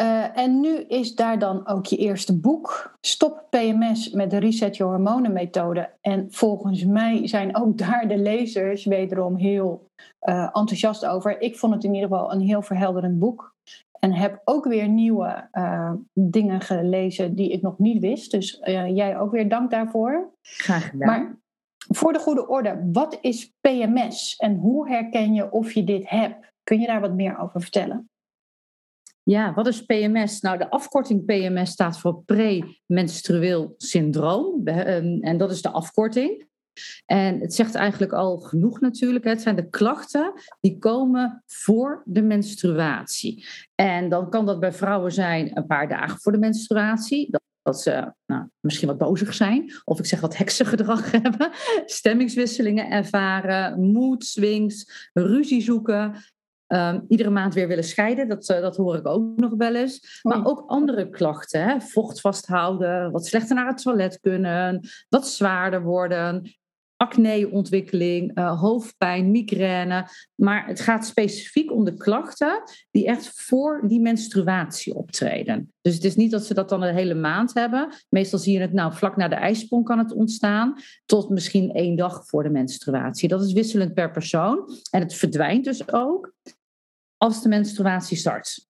Uh, 0.00 0.38
en 0.38 0.60
nu 0.60 0.76
is 0.76 1.14
daar 1.14 1.38
dan 1.38 1.66
ook 1.66 1.86
je 1.86 1.96
eerste 1.96 2.38
boek, 2.38 2.96
Stop 3.00 3.46
PMS 3.50 4.10
met 4.10 4.30
de 4.30 4.38
Reset 4.38 4.76
Je 4.76 4.82
Hormonen 4.82 5.32
methode. 5.32 5.90
En 6.00 6.26
volgens 6.32 6.84
mij 6.84 7.26
zijn 7.26 7.56
ook 7.56 7.78
daar 7.86 8.08
de 8.08 8.18
lezers 8.18 8.84
wederom 8.84 9.36
heel 9.36 9.86
uh, 10.28 10.42
enthousiast 10.42 11.06
over. 11.06 11.40
Ik 11.40 11.58
vond 11.58 11.74
het 11.74 11.84
in 11.84 11.94
ieder 11.94 12.08
geval 12.08 12.32
een 12.32 12.40
heel 12.40 12.62
verhelderend 12.62 13.18
boek. 13.18 13.52
En 13.98 14.12
heb 14.12 14.40
ook 14.44 14.64
weer 14.64 14.88
nieuwe 14.88 15.48
uh, 15.52 15.92
dingen 16.12 16.60
gelezen 16.60 17.34
die 17.34 17.50
ik 17.50 17.62
nog 17.62 17.78
niet 17.78 18.00
wist. 18.00 18.30
Dus 18.30 18.58
jij 18.94 19.18
ook 19.18 19.30
weer 19.30 19.48
dank 19.48 19.70
daarvoor. 19.70 20.30
Graag 20.42 20.90
gedaan. 20.90 21.08
Maar 21.08 21.38
voor 21.76 22.12
de 22.12 22.18
goede 22.18 22.48
orde, 22.48 22.88
wat 22.92 23.18
is 23.20 23.52
PMS 23.60 24.36
en 24.36 24.56
hoe 24.56 24.88
herken 24.88 25.34
je 25.34 25.50
of 25.50 25.72
je 25.72 25.84
dit 25.84 26.10
hebt? 26.10 26.52
Kun 26.62 26.80
je 26.80 26.86
daar 26.86 27.00
wat 27.00 27.14
meer 27.14 27.38
over 27.38 27.60
vertellen? 27.60 28.08
Ja, 29.24 29.54
wat 29.54 29.66
is 29.66 29.84
PMS? 29.84 30.40
Nou, 30.40 30.58
de 30.58 30.70
afkorting 30.70 31.24
PMS 31.24 31.70
staat 31.70 31.98
voor 31.98 32.22
premenstrueel 32.24 33.74
syndroom. 33.76 34.66
Ehm, 34.66 35.18
en 35.20 35.36
dat 35.36 35.50
is 35.50 35.62
de 35.62 35.70
afkorting. 35.70 36.46
En 37.06 37.40
het 37.40 37.54
zegt 37.54 37.74
eigenlijk 37.74 38.12
al 38.12 38.38
genoeg 38.38 38.80
natuurlijk. 38.80 39.24
Het 39.24 39.42
zijn 39.42 39.56
de 39.56 39.68
klachten 39.68 40.32
die 40.60 40.78
komen 40.78 41.42
voor 41.46 42.02
de 42.04 42.22
menstruatie. 42.22 43.46
En 43.74 44.08
dan 44.08 44.30
kan 44.30 44.46
dat 44.46 44.60
bij 44.60 44.72
vrouwen 44.72 45.12
zijn 45.12 45.56
een 45.56 45.66
paar 45.66 45.88
dagen 45.88 46.20
voor 46.20 46.32
de 46.32 46.38
menstruatie. 46.38 47.30
Dat 47.62 47.80
ze 47.80 48.12
nou, 48.26 48.48
misschien 48.60 48.88
wat 48.88 48.98
bozig 48.98 49.34
zijn. 49.34 49.72
Of 49.84 49.98
ik 49.98 50.06
zeg 50.06 50.20
wat 50.20 50.36
heksengedrag 50.36 51.10
hebben. 51.22 51.50
Stemmingswisselingen 51.84 52.90
ervaren. 52.90 53.92
Mood 53.92 54.24
swings. 54.24 55.08
Ruzie 55.12 55.62
zoeken. 55.62 56.14
Um, 56.74 57.04
iedere 57.08 57.30
maand 57.30 57.54
weer 57.54 57.68
willen 57.68 57.84
scheiden, 57.84 58.28
dat, 58.28 58.48
uh, 58.48 58.60
dat 58.60 58.76
hoor 58.76 58.96
ik 58.96 59.06
ook 59.06 59.36
nog 59.36 59.54
wel 59.56 59.74
eens. 59.74 60.20
Maar 60.22 60.46
ook 60.46 60.64
andere 60.66 61.10
klachten, 61.10 61.62
hè? 61.62 61.80
vocht 61.80 62.20
vasthouden, 62.20 63.10
wat 63.10 63.26
slechter 63.26 63.56
naar 63.56 63.66
het 63.66 63.82
toilet 63.82 64.20
kunnen, 64.20 64.88
wat 65.08 65.28
zwaarder 65.28 65.82
worden, 65.82 66.54
acneontwikkeling, 66.96 68.38
uh, 68.38 68.60
hoofdpijn, 68.60 69.30
migraine. 69.30 70.08
Maar 70.34 70.66
het 70.66 70.80
gaat 70.80 71.06
specifiek 71.06 71.72
om 71.72 71.84
de 71.84 71.94
klachten 71.94 72.62
die 72.90 73.06
echt 73.06 73.30
voor 73.34 73.82
die 73.86 74.00
menstruatie 74.00 74.94
optreden. 74.94 75.72
Dus 75.80 75.94
het 75.94 76.04
is 76.04 76.16
niet 76.16 76.30
dat 76.30 76.44
ze 76.44 76.54
dat 76.54 76.68
dan 76.68 76.82
een 76.82 76.94
hele 76.94 77.14
maand 77.14 77.54
hebben. 77.54 77.88
Meestal 78.08 78.38
zie 78.38 78.52
je 78.52 78.60
het 78.60 78.72
nou 78.72 78.92
vlak 78.92 79.16
na 79.16 79.28
de 79.28 79.34
ijsprong 79.34 79.84
kan 79.84 79.98
het 79.98 80.12
ontstaan, 80.12 80.74
tot 81.06 81.28
misschien 81.28 81.72
één 81.72 81.96
dag 81.96 82.26
voor 82.26 82.42
de 82.42 82.50
menstruatie. 82.50 83.28
Dat 83.28 83.42
is 83.42 83.52
wisselend 83.52 83.94
per 83.94 84.10
persoon. 84.10 84.70
En 84.90 85.00
het 85.00 85.14
verdwijnt 85.14 85.64
dus 85.64 85.92
ook 85.92 86.32
als 87.16 87.42
de 87.42 87.48
menstruatie 87.48 88.16
start. 88.16 88.66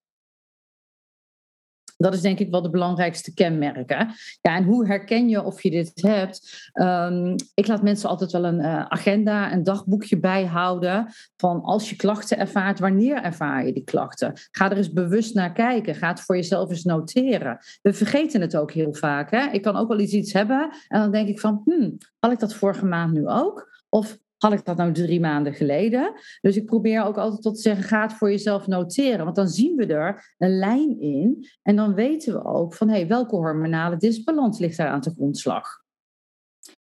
Dat 1.96 2.14
is 2.14 2.20
denk 2.20 2.38
ik 2.38 2.50
wel 2.50 2.62
de 2.62 2.70
belangrijkste 2.70 3.34
kenmerken. 3.34 4.08
Ja, 4.40 4.56
en 4.56 4.64
hoe 4.64 4.86
herken 4.86 5.28
je 5.28 5.42
of 5.42 5.62
je 5.62 5.70
dit 5.70 5.92
hebt? 5.94 6.70
Ehm, 6.72 7.36
ik 7.54 7.66
laat 7.66 7.82
mensen 7.82 8.08
altijd 8.08 8.32
wel 8.32 8.44
een 8.44 8.58
uh, 8.58 8.84
agenda, 8.84 9.52
een 9.52 9.62
dagboekje 9.62 10.18
bijhouden 10.18 11.06
van 11.36 11.62
als 11.62 11.90
je 11.90 11.96
klachten 11.96 12.38
ervaart, 12.38 12.78
wanneer 12.78 13.22
ervaar 13.22 13.66
je 13.66 13.72
die 13.72 13.84
klachten? 13.84 14.32
Ga 14.50 14.70
er 14.70 14.76
eens 14.76 14.92
bewust 14.92 15.34
naar 15.34 15.52
kijken. 15.52 15.94
Ga 15.94 16.08
het 16.08 16.20
voor 16.20 16.36
jezelf 16.36 16.70
eens 16.70 16.84
noteren. 16.84 17.58
We 17.82 17.92
vergeten 17.92 18.40
het 18.40 18.56
ook 18.56 18.72
heel 18.72 18.94
vaak. 18.94 19.30
Hè? 19.30 19.46
Ik 19.46 19.62
kan 19.62 19.76
ook 19.76 19.88
wel 19.88 20.00
iets, 20.00 20.12
iets 20.12 20.32
hebben 20.32 20.70
en 20.88 21.00
dan 21.00 21.12
denk 21.12 21.28
ik 21.28 21.40
van, 21.40 21.62
hmm, 21.64 21.96
had 22.18 22.32
ik 22.32 22.38
dat 22.38 22.54
vorige 22.54 22.86
maand 22.86 23.12
nu 23.12 23.28
ook? 23.28 23.82
Of 23.88 24.18
had 24.44 24.52
ik 24.52 24.64
dat 24.64 24.76
nou 24.76 24.92
drie 24.92 25.20
maanden 25.20 25.54
geleden? 25.54 26.12
Dus 26.40 26.56
ik 26.56 26.66
probeer 26.66 27.02
ook 27.02 27.18
altijd 27.18 27.42
tot 27.42 27.54
te 27.54 27.60
zeggen, 27.60 27.84
ga 27.84 28.02
het 28.02 28.12
voor 28.12 28.30
jezelf 28.30 28.66
noteren. 28.66 29.24
Want 29.24 29.36
dan 29.36 29.48
zien 29.48 29.76
we 29.76 29.86
er 29.86 30.34
een 30.38 30.58
lijn 30.58 31.00
in. 31.00 31.48
En 31.62 31.76
dan 31.76 31.94
weten 31.94 32.32
we 32.32 32.44
ook 32.44 32.74
van, 32.74 32.88
hé, 32.88 32.94
hey, 32.94 33.06
welke 33.06 33.36
hormonale 33.36 33.96
disbalans 33.96 34.58
ligt 34.58 34.76
daar 34.76 34.88
aan 34.88 35.00
de 35.00 35.10
grondslag? 35.10 35.82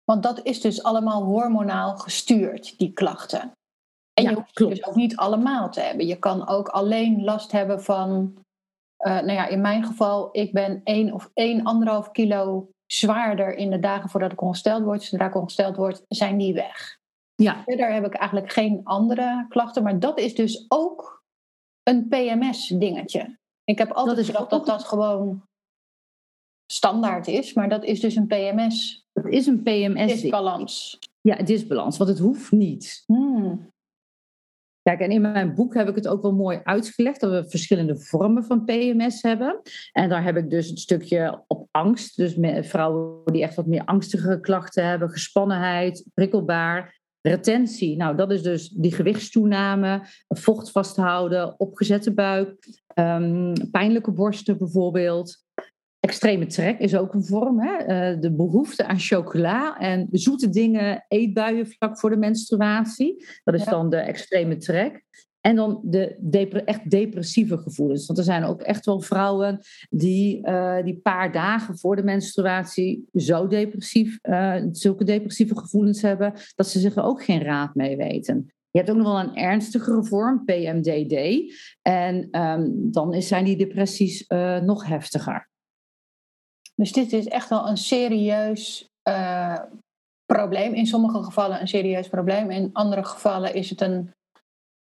Want 0.04 0.24
dat 0.24 0.40
is 0.44 0.62
dus 0.62 0.84
allemaal 0.84 1.24
hormonaal 1.24 1.98
gestuurd, 1.98 2.78
die 2.78 2.94
klachten. 2.94 3.52
En 4.14 4.24
je 4.24 4.34
hoeft 4.34 4.58
dus 4.58 4.86
ook 4.86 4.96
niet 4.96 5.16
allemaal 5.16 5.70
te 5.70 5.82
hebben. 5.82 6.08
Je 6.08 6.20
kan 6.20 6.48
ook 6.48 6.68
alleen 6.68 7.24
last 7.24 7.52
hebben 7.52 7.84
van, 7.84 8.34
uh, 9.06 9.14
nou 9.14 9.32
ja, 9.32 9.48
in 9.48 9.62
mijn 9.62 9.86
geval, 9.86 10.30
ik 10.32 10.54
ben 10.54 10.82
1 10.84 11.14
of 11.14 11.30
1,5 12.06 12.12
kilo 12.12 12.70
zwaarder 12.86 13.56
in 13.56 13.70
de 13.70 13.80
dagen 13.80 14.10
voordat 14.10 14.32
ik 14.32 14.42
ongesteld 14.42 14.84
word. 14.84 15.04
Zodra 15.04 15.28
ik 15.28 15.36
ongesteld 15.36 15.76
word, 15.76 16.06
zijn 16.08 16.38
die 16.38 16.54
weg. 16.54 16.99
Ja. 17.44 17.64
Verder 17.66 17.94
heb 17.94 18.06
ik 18.06 18.14
eigenlijk 18.14 18.52
geen 18.52 18.82
andere 18.84 19.46
klachten, 19.50 19.84
maar 19.84 20.00
dat 20.00 20.20
is 20.20 20.36
dus 20.36 20.66
ook 20.68 21.24
een 21.84 22.08
PMS-dingetje. 22.08 23.38
Ik 23.64 23.78
heb 23.78 23.92
altijd 23.92 24.18
dat 24.18 24.26
gedacht 24.26 24.50
dat 24.50 24.66
dat 24.66 24.84
gewoon 24.84 25.44
standaard 26.72 27.28
is, 27.28 27.54
maar 27.54 27.70
dat 27.70 27.84
is 27.84 28.00
dus 28.00 28.16
een 28.16 28.28
PMS. 28.28 29.06
Het 29.14 29.26
is 29.26 29.48
een 29.48 29.64
PMS. 29.64 30.22
Disbalans. 30.22 31.00
Ja, 31.22 31.36
disbalans, 31.36 31.98
want 31.98 32.10
het 32.10 32.20
hoeft 32.20 32.52
niet. 32.52 33.04
Hmm. 33.06 33.72
Kijk, 34.82 35.00
en 35.00 35.12
in 35.12 35.22
mijn 35.22 35.56
boek 35.56 35.74
heb 35.74 35.88
ik 35.88 35.96
het 35.96 36.08
ook 36.08 36.22
wel 36.22 36.34
mooi 36.34 36.60
uitgelegd 36.64 37.20
dat 37.20 37.32
we 37.32 37.50
verschillende 37.50 38.00
vormen 38.00 38.44
van 38.44 38.66
PMS 38.66 39.22
hebben. 39.22 39.62
En 39.92 40.10
daar 40.10 40.24
heb 40.24 40.38
ik 40.38 40.50
dus 40.50 40.70
een 40.70 40.78
stukje 40.78 41.44
op 41.48 41.68
angst. 41.72 42.16
Dus 42.16 42.36
met 42.36 42.68
vrouwen 42.68 43.34
die 43.34 43.42
echt 43.42 43.56
wat 43.56 43.66
meer 43.66 43.86
angstige 43.86 44.40
klachten 44.40 44.86
hebben, 44.86 45.10
gespannenheid, 45.10 46.06
prikkelbaar. 46.14 46.99
Retentie, 47.30 47.96
nou 47.98 48.16
dat 48.16 48.32
is 48.32 48.42
dus 48.42 48.70
die 48.70 48.94
gewichtstoename, 48.94 50.02
vocht 50.28 50.72
vasthouden, 50.72 51.60
opgezette 51.60 52.14
buik, 52.14 52.82
um, 52.96 53.54
pijnlijke 53.72 54.12
borsten 54.12 54.58
bijvoorbeeld. 54.58 55.38
Extreme 56.00 56.46
trek 56.46 56.80
is 56.80 56.96
ook 56.96 57.14
een 57.14 57.26
vorm. 57.26 57.60
Hè? 57.62 57.82
Uh, 57.82 58.22
de 58.22 58.36
behoefte 58.36 58.86
aan 58.86 59.00
chocola 59.00 59.78
en 59.78 60.08
zoete 60.12 60.50
dingen, 60.50 61.06
eetbuien 61.08 61.68
vlak 61.68 62.00
voor 62.00 62.10
de 62.10 62.18
menstruatie. 62.18 63.26
Dat 63.44 63.54
is 63.54 63.66
dan 63.66 63.90
de 63.90 63.98
extreme 63.98 64.58
trek. 64.58 65.04
En 65.42 65.56
dan 65.56 65.80
de 65.84 66.16
echt 66.66 66.90
depressieve 66.90 67.58
gevoelens. 67.58 68.06
Want 68.06 68.20
er 68.20 68.26
zijn 68.26 68.44
ook 68.44 68.62
echt 68.62 68.86
wel 68.86 69.02
vrouwen 69.02 69.60
die 69.90 70.48
uh, 70.48 70.84
die 70.84 70.98
paar 70.98 71.32
dagen 71.32 71.78
voor 71.78 71.96
de 71.96 72.04
menstruatie 72.04 73.08
zo 73.14 73.48
depressief, 73.48 74.20
uh, 74.22 74.56
zulke 74.72 75.04
depressieve 75.04 75.58
gevoelens 75.58 76.02
hebben, 76.02 76.34
dat 76.56 76.68
ze 76.68 76.80
zich 76.80 76.96
er 76.96 77.04
ook 77.04 77.24
geen 77.24 77.42
raad 77.42 77.76
mee 77.76 77.98
weten. 77.98 78.54
Je 78.72 78.78
hebt 78.78 78.90
ook 78.90 78.98
nog 78.98 79.06
wel 79.06 79.20
een 79.20 79.36
ernstigere 79.36 80.04
vorm, 80.04 80.46
PMDD. 80.46 81.44
En 81.82 82.42
um, 82.42 82.92
dan 82.92 83.22
zijn 83.22 83.46
die 83.46 83.58
depressies 83.58 84.26
uh, 84.28 84.60
nog 84.60 84.86
heftiger. 84.86 85.50
Dus 86.76 86.92
dit 86.92 87.14
is 87.14 87.28
echt 87.28 87.50
wel 87.50 87.68
een 87.68 87.78
serieus 87.78 88.90
probleem. 90.26 90.74
In 90.74 90.86
sommige 90.86 91.24
gevallen 91.24 91.62
een 91.62 91.68
serieus 91.68 92.08
probleem. 92.08 92.52
In 92.52 92.70
andere 92.74 93.04
gevallen 93.04 93.54
is 93.54 93.70
het 93.70 93.82
een 93.82 94.14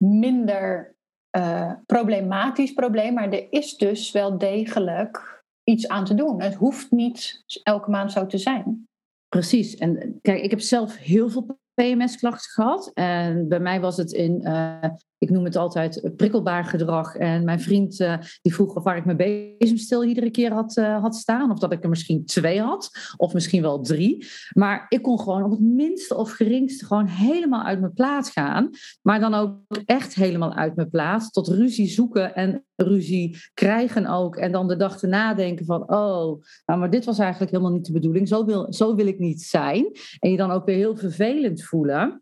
minder 0.02 0.96
uh, 1.38 1.72
problematisch 1.86 2.74
probleem, 2.74 3.14
maar 3.14 3.32
er 3.32 3.48
is 3.50 3.78
dus 3.78 4.12
wel 4.12 4.38
degelijk 4.38 5.44
iets 5.64 5.88
aan 5.88 6.06
te 6.06 6.14
doen. 6.14 6.42
Het 6.42 6.56
hoeft 6.56 6.92
niet 6.92 7.44
elke 7.64 7.90
maand 7.90 8.12
zo 8.12 8.26
te 8.26 8.38
zijn. 8.38 8.88
Precies. 9.28 9.76
En 9.76 10.20
kijk, 10.22 10.42
ik 10.42 10.50
heb 10.50 10.60
zelf 10.60 10.98
heel 10.98 11.30
veel 11.30 11.60
PMS-klachten 11.74 12.52
gehad. 12.52 12.92
En 12.94 13.48
bij 13.48 13.60
mij 13.60 13.80
was 13.80 13.98
het 13.98 14.12
in 14.12 14.42
uh, 14.44 14.84
ik 15.22 15.30
noem 15.30 15.44
het 15.44 15.56
altijd 15.56 16.12
prikkelbaar 16.16 16.64
gedrag. 16.64 17.16
En 17.16 17.44
mijn 17.44 17.60
vriend 17.60 18.00
uh, 18.00 18.18
die 18.42 18.54
vroeg 18.54 18.76
of 18.76 18.84
waar 18.84 18.98
ik 18.98 19.06
mijn 19.06 19.58
bezemstil 19.58 20.04
iedere 20.04 20.32
keer 20.32 20.54
had, 20.54 20.78
uh, 20.78 21.02
had 21.02 21.16
staan. 21.16 21.52
Of 21.52 21.60
dat 21.60 21.72
ik 21.72 21.84
er 21.84 21.90
misschien 21.90 22.26
twee 22.26 22.62
had. 22.62 22.90
Of 23.18 23.34
misschien 23.34 23.62
wel 23.62 23.82
drie. 23.82 24.28
Maar 24.54 24.86
ik 24.90 25.02
kon 25.02 25.20
gewoon 25.20 25.44
op 25.44 25.52
het 25.52 25.60
minste 25.60 26.16
of 26.16 26.32
geringste 26.32 26.86
gewoon 26.86 27.08
helemaal 27.08 27.64
uit 27.64 27.80
mijn 27.80 27.94
plaats 27.94 28.30
gaan. 28.30 28.70
Maar 29.02 29.20
dan 29.20 29.34
ook 29.34 29.60
echt 29.86 30.16
helemaal 30.16 30.54
uit 30.54 30.76
mijn 30.76 30.90
plaats. 30.90 31.32
Tot 31.32 31.48
ruzie 31.48 31.88
zoeken 31.88 32.36
en 32.36 32.66
ruzie 32.76 33.38
krijgen 33.54 34.08
ook. 34.08 34.36
En 34.36 34.52
dan 34.52 34.68
de 34.68 34.76
dag 34.76 34.98
te 34.98 35.08
nadenken 35.08 35.66
van... 35.66 35.82
Oh, 35.82 36.42
nou, 36.66 36.80
maar 36.80 36.90
dit 36.90 37.06
was 37.06 37.20
eigenlijk 37.20 37.52
helemaal 37.52 37.74
niet 37.74 37.86
de 37.86 37.94
bedoeling. 37.94 38.28
Zo 38.28 38.46
wil, 38.46 38.74
zo 38.74 38.96
wil 38.96 39.08
ik 39.08 39.20
niet 39.20 39.42
zijn. 39.42 39.92
En 40.20 40.32
je 40.32 40.38
dan 40.38 40.52
ook 40.52 40.66
weer 40.66 40.76
heel 40.76 40.96
vervelend 40.96 41.64
voelen 41.64 42.22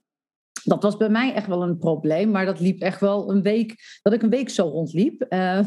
dat 0.64 0.84
was 0.84 0.98
bij 0.98 1.10
mij 1.10 1.34
echt 1.34 1.48
wel 1.48 1.64
een 1.64 1.78
probleem, 1.78 2.32
maar 2.32 2.46
dat 2.46 2.60
liep 2.60 2.82
echt 2.82 3.00
wel 3.00 3.32
een 3.32 3.42
week, 3.42 3.76
dat 4.02 4.14
ik 4.14 4.22
een 4.22 4.30
week 4.30 4.50
zo 4.50 4.68
rondliep. 4.68 5.26
Uh, 5.30 5.60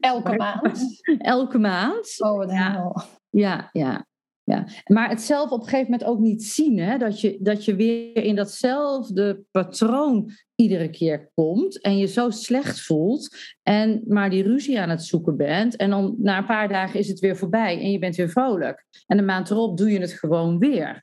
elke 0.00 0.36
maand? 0.44 1.02
elke 1.18 1.58
maand. 1.58 2.14
Oh, 2.18 2.36
wat 2.36 2.50
ja. 2.50 2.94
ja, 3.30 3.68
ja, 3.72 4.06
ja. 4.44 4.66
Maar 4.84 5.08
het 5.08 5.22
zelf 5.22 5.50
op 5.50 5.60
een 5.60 5.68
gegeven 5.68 5.90
moment 5.90 6.08
ook 6.08 6.18
niet 6.18 6.44
zien, 6.44 6.78
hè? 6.78 6.98
Dat, 6.98 7.20
je, 7.20 7.38
dat 7.40 7.64
je 7.64 7.74
weer 7.74 8.24
in 8.24 8.34
datzelfde 8.34 9.42
patroon 9.50 10.30
iedere 10.54 10.90
keer 10.90 11.30
komt 11.34 11.80
en 11.80 11.98
je 11.98 12.06
zo 12.06 12.30
slecht 12.30 12.80
voelt 12.80 13.36
en 13.62 14.02
maar 14.06 14.30
die 14.30 14.42
ruzie 14.42 14.80
aan 14.80 14.88
het 14.88 15.04
zoeken 15.04 15.36
bent 15.36 15.76
en 15.76 15.90
dan 15.90 16.14
na 16.18 16.38
een 16.38 16.46
paar 16.46 16.68
dagen 16.68 16.98
is 16.98 17.08
het 17.08 17.18
weer 17.18 17.36
voorbij 17.36 17.80
en 17.80 17.90
je 17.90 17.98
bent 17.98 18.16
weer 18.16 18.30
vrolijk. 18.30 18.86
En 19.06 19.18
een 19.18 19.24
maand 19.24 19.50
erop 19.50 19.76
doe 19.76 19.90
je 19.90 20.00
het 20.00 20.12
gewoon 20.12 20.58
weer. 20.58 21.02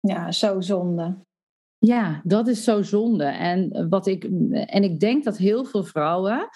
Ja, 0.00 0.32
zo 0.32 0.60
zonde. 0.60 1.16
Ja, 1.80 2.20
dat 2.24 2.48
is 2.48 2.64
zo 2.64 2.82
zonde. 2.82 3.24
En, 3.24 3.88
wat 3.88 4.06
ik, 4.06 4.24
en 4.50 4.82
ik 4.82 5.00
denk 5.00 5.24
dat 5.24 5.36
heel 5.36 5.64
veel 5.64 5.84
vrouwen 5.84 6.48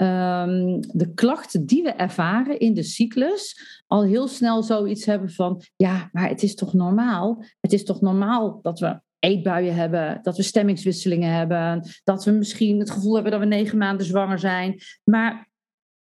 um, 0.00 0.80
de 0.80 1.12
klachten 1.14 1.66
die 1.66 1.82
we 1.82 1.90
ervaren 1.90 2.58
in 2.58 2.74
de 2.74 2.82
cyclus 2.82 3.60
al 3.86 4.04
heel 4.04 4.28
snel 4.28 4.62
zoiets 4.62 5.04
hebben 5.04 5.30
van, 5.30 5.62
ja, 5.76 6.08
maar 6.12 6.28
het 6.28 6.42
is 6.42 6.54
toch 6.54 6.72
normaal? 6.72 7.44
Het 7.60 7.72
is 7.72 7.84
toch 7.84 8.00
normaal 8.00 8.58
dat 8.62 8.78
we 8.78 9.00
eetbuien 9.18 9.74
hebben, 9.74 10.18
dat 10.22 10.36
we 10.36 10.42
stemmingswisselingen 10.42 11.32
hebben, 11.32 11.82
dat 12.04 12.24
we 12.24 12.30
misschien 12.30 12.78
het 12.78 12.90
gevoel 12.90 13.14
hebben 13.14 13.32
dat 13.32 13.40
we 13.40 13.46
negen 13.46 13.78
maanden 13.78 14.06
zwanger 14.06 14.38
zijn. 14.38 14.80
Maar 15.04 15.48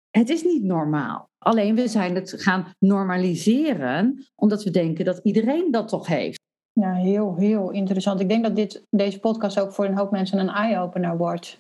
het 0.10 0.30
is 0.30 0.44
niet 0.44 0.64
normaal. 0.64 1.30
Alleen 1.38 1.76
we 1.76 1.88
zijn 1.88 2.16
het 2.16 2.34
gaan 2.38 2.74
normaliseren, 2.80 4.28
omdat 4.36 4.64
we 4.64 4.70
denken 4.70 5.06
dat 5.06 5.20
iedereen 5.24 5.72
dat 5.72 5.88
toch 5.88 6.08
heeft. 6.08 6.37
Ja, 6.80 6.94
heel, 6.94 7.36
heel 7.36 7.70
interessant. 7.70 8.20
Ik 8.20 8.30
denk 8.30 8.44
dat 8.44 8.56
dit, 8.56 8.84
deze 8.90 9.20
podcast 9.20 9.60
ook 9.60 9.74
voor 9.74 9.86
een 9.86 9.98
hoop 9.98 10.12
mensen 10.12 10.40
een 10.40 10.50
eye-opener 10.50 11.18
wordt. 11.18 11.58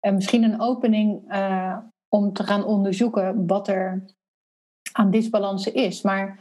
En 0.00 0.14
misschien 0.14 0.42
een 0.42 0.60
opening 0.60 1.32
uh, 1.32 1.78
om 2.08 2.32
te 2.32 2.44
gaan 2.44 2.64
onderzoeken 2.64 3.46
wat 3.46 3.68
er 3.68 4.04
aan 4.92 5.10
disbalansen 5.10 5.74
is. 5.74 6.02
Maar 6.02 6.38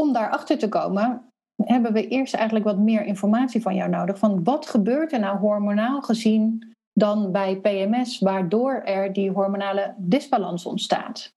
om 0.00 0.12
daarachter 0.12 0.58
te 0.58 0.68
komen, 0.68 1.30
hebben 1.62 1.92
we 1.92 2.08
eerst 2.08 2.34
eigenlijk 2.34 2.64
wat 2.64 2.78
meer 2.78 3.04
informatie 3.04 3.62
van 3.62 3.74
jou 3.74 3.90
nodig. 3.90 4.18
Van 4.18 4.44
wat 4.44 4.66
gebeurt 4.66 5.12
er 5.12 5.20
nou 5.20 5.38
hormonaal 5.38 6.02
gezien 6.02 6.74
dan 6.92 7.32
bij 7.32 7.60
PMS, 7.60 8.18
waardoor 8.18 8.72
er 8.72 9.12
die 9.12 9.30
hormonale 9.30 9.94
disbalans 9.98 10.66
ontstaat? 10.66 11.32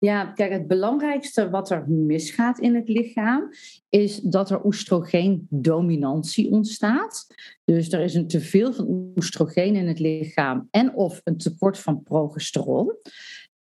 Ja, 0.00 0.24
kijk, 0.24 0.52
het 0.52 0.66
belangrijkste 0.66 1.50
wat 1.50 1.70
er 1.70 1.90
misgaat 1.90 2.58
in 2.58 2.74
het 2.74 2.88
lichaam 2.88 3.48
is 3.88 4.20
dat 4.20 4.50
er 4.50 4.64
oestrogeendominantie 4.64 6.50
ontstaat. 6.50 7.26
Dus 7.64 7.92
er 7.92 8.00
is 8.00 8.14
een 8.14 8.28
teveel 8.28 8.72
van 8.72 9.12
oestrogeen 9.16 9.76
in 9.76 9.86
het 9.86 9.98
lichaam 9.98 10.68
en 10.70 10.94
of 10.94 11.20
een 11.24 11.36
tekort 11.36 11.78
van 11.78 12.02
progesteron. 12.02 12.96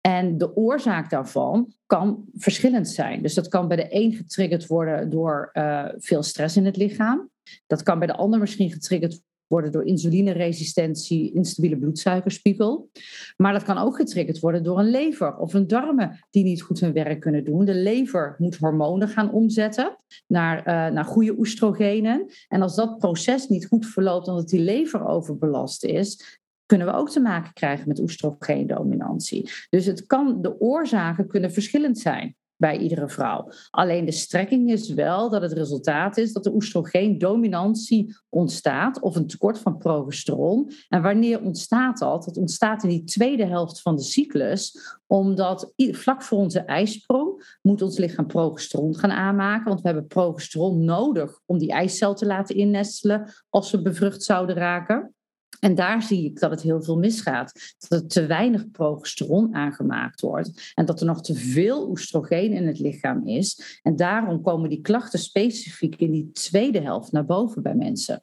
En 0.01 0.39
de 0.39 0.57
oorzaak 0.57 1.11
daarvan 1.11 1.73
kan 1.87 2.25
verschillend 2.35 2.89
zijn. 2.89 3.23
Dus 3.23 3.35
dat 3.35 3.49
kan 3.49 3.69
bij 3.69 3.77
de 3.77 3.87
een 3.89 4.13
getriggerd 4.13 4.67
worden 4.67 5.11
door 5.11 5.51
uh, 5.53 5.89
veel 5.97 6.23
stress 6.23 6.57
in 6.57 6.65
het 6.65 6.77
lichaam. 6.77 7.31
Dat 7.67 7.83
kan 7.83 7.99
bij 7.99 8.07
de 8.07 8.17
ander 8.17 8.41
misschien 8.41 8.71
getriggerd 8.71 9.21
worden 9.49 9.73
door 9.73 9.85
insulineresistentie, 9.85 11.33
instabiele 11.33 11.79
bloedsuikerspiegel. 11.79 12.91
Maar 13.37 13.53
dat 13.53 13.63
kan 13.63 13.79
ook 13.79 13.97
getriggerd 13.97 14.41
worden 14.41 14.63
door 14.63 14.79
een 14.79 14.91
lever 14.91 15.37
of 15.37 15.55
een 15.55 15.67
darmen 15.67 16.25
die 16.31 16.45
niet 16.45 16.63
goed 16.63 16.81
hun 16.81 16.93
werk 16.93 17.21
kunnen 17.21 17.45
doen. 17.45 17.65
De 17.65 17.75
lever 17.75 18.35
moet 18.39 18.57
hormonen 18.57 19.09
gaan 19.09 19.33
omzetten 19.33 19.97
naar, 20.27 20.59
uh, 20.59 20.65
naar 20.95 21.05
goede 21.05 21.39
oestrogenen. 21.39 22.27
En 22.49 22.63
als 22.63 22.75
dat 22.77 22.99
proces 22.99 23.49
niet 23.49 23.67
goed 23.67 23.87
verloopt 23.87 24.29
omdat 24.29 24.49
die 24.49 24.61
lever 24.61 25.07
overbelast 25.07 25.85
is, 25.85 26.41
kunnen 26.67 26.87
we 26.87 26.93
ook 26.93 27.11
te 27.11 27.21
maken 27.21 27.53
krijgen 27.53 27.89
met 27.89 28.01
oestrogeendominantie. 28.01 29.51
Dus 29.71 29.87
het 29.87 30.07
kan, 30.07 30.43
de 30.43 30.61
oorzaken 30.61 31.29
kunnen 31.29 31.53
verschillend 31.53 31.99
zijn 31.99 32.37
bij 32.57 32.79
iedere 32.79 33.09
vrouw. 33.09 33.51
Alleen 33.71 34.05
de 34.05 34.13
strekking 34.13 34.71
is 34.71 34.95
wel 34.95 35.31
dat 35.31 35.43
het 35.43 35.53
resultaat 35.53 36.17
is 36.17 36.33
dat 36.33 36.47
er 36.47 36.53
oestrogeendominantie 36.53 38.17
ontstaat 38.29 39.01
of 39.01 39.17
een 39.17 39.27
tekort 39.27 39.59
van 39.59 39.79
progesteron. 39.79 40.71
En 40.89 41.03
wanneer 41.03 41.43
ontstaat 41.43 41.99
dat? 41.99 42.25
Dat 42.25 42.37
ontstaat 42.37 42.83
in 42.83 42.89
die 42.89 43.05
tweede 43.05 43.47
helft 43.47 43.83
van 43.83 43.97
de 43.97 44.03
cyclus, 44.03 44.79
omdat 45.07 45.73
vlak 45.77 46.23
voor 46.23 46.39
onze 46.39 46.61
ijsprong 46.61 47.59
moet 47.63 47.83
ons 47.83 47.99
lichaam 47.99 48.27
progesteron 48.27 48.97
gaan 48.97 49.11
aanmaken, 49.11 49.69
want 49.69 49.81
we 49.81 49.89
hebben 49.89 50.07
progesteron 50.07 50.85
nodig 50.85 51.41
om 51.47 51.59
die 51.59 51.73
eicel 51.73 52.15
te 52.15 52.27
laten 52.27 52.57
innestelen 52.57 53.31
als 53.49 53.71
we 53.71 53.83
bevrucht 53.83 54.23
zouden 54.23 54.57
raken. 54.57 55.16
En 55.61 55.75
daar 55.75 56.03
zie 56.03 56.25
ik 56.25 56.41
dat 56.41 56.51
het 56.51 56.63
heel 56.63 56.83
veel 56.83 56.99
misgaat. 56.99 57.75
Dat 57.79 58.01
er 58.01 58.07
te 58.07 58.27
weinig 58.27 58.71
progesteron 58.71 59.55
aangemaakt 59.55 60.21
wordt. 60.21 60.73
En 60.75 60.87
dat 60.87 61.01
er 61.01 61.07
nog 61.07 61.23
te 61.23 61.35
veel 61.35 61.89
oestrogeen 61.89 62.53
in 62.53 62.67
het 62.67 62.79
lichaam 62.79 63.27
is. 63.27 63.81
En 63.83 63.97
daarom 63.97 64.43
komen 64.43 64.69
die 64.69 64.81
klachten 64.81 65.19
specifiek 65.19 65.97
in 65.97 66.11
die 66.11 66.33
tweede 66.33 66.81
helft 66.81 67.13
naar 67.13 67.25
boven 67.25 67.63
bij 67.63 67.75
mensen. 67.75 68.23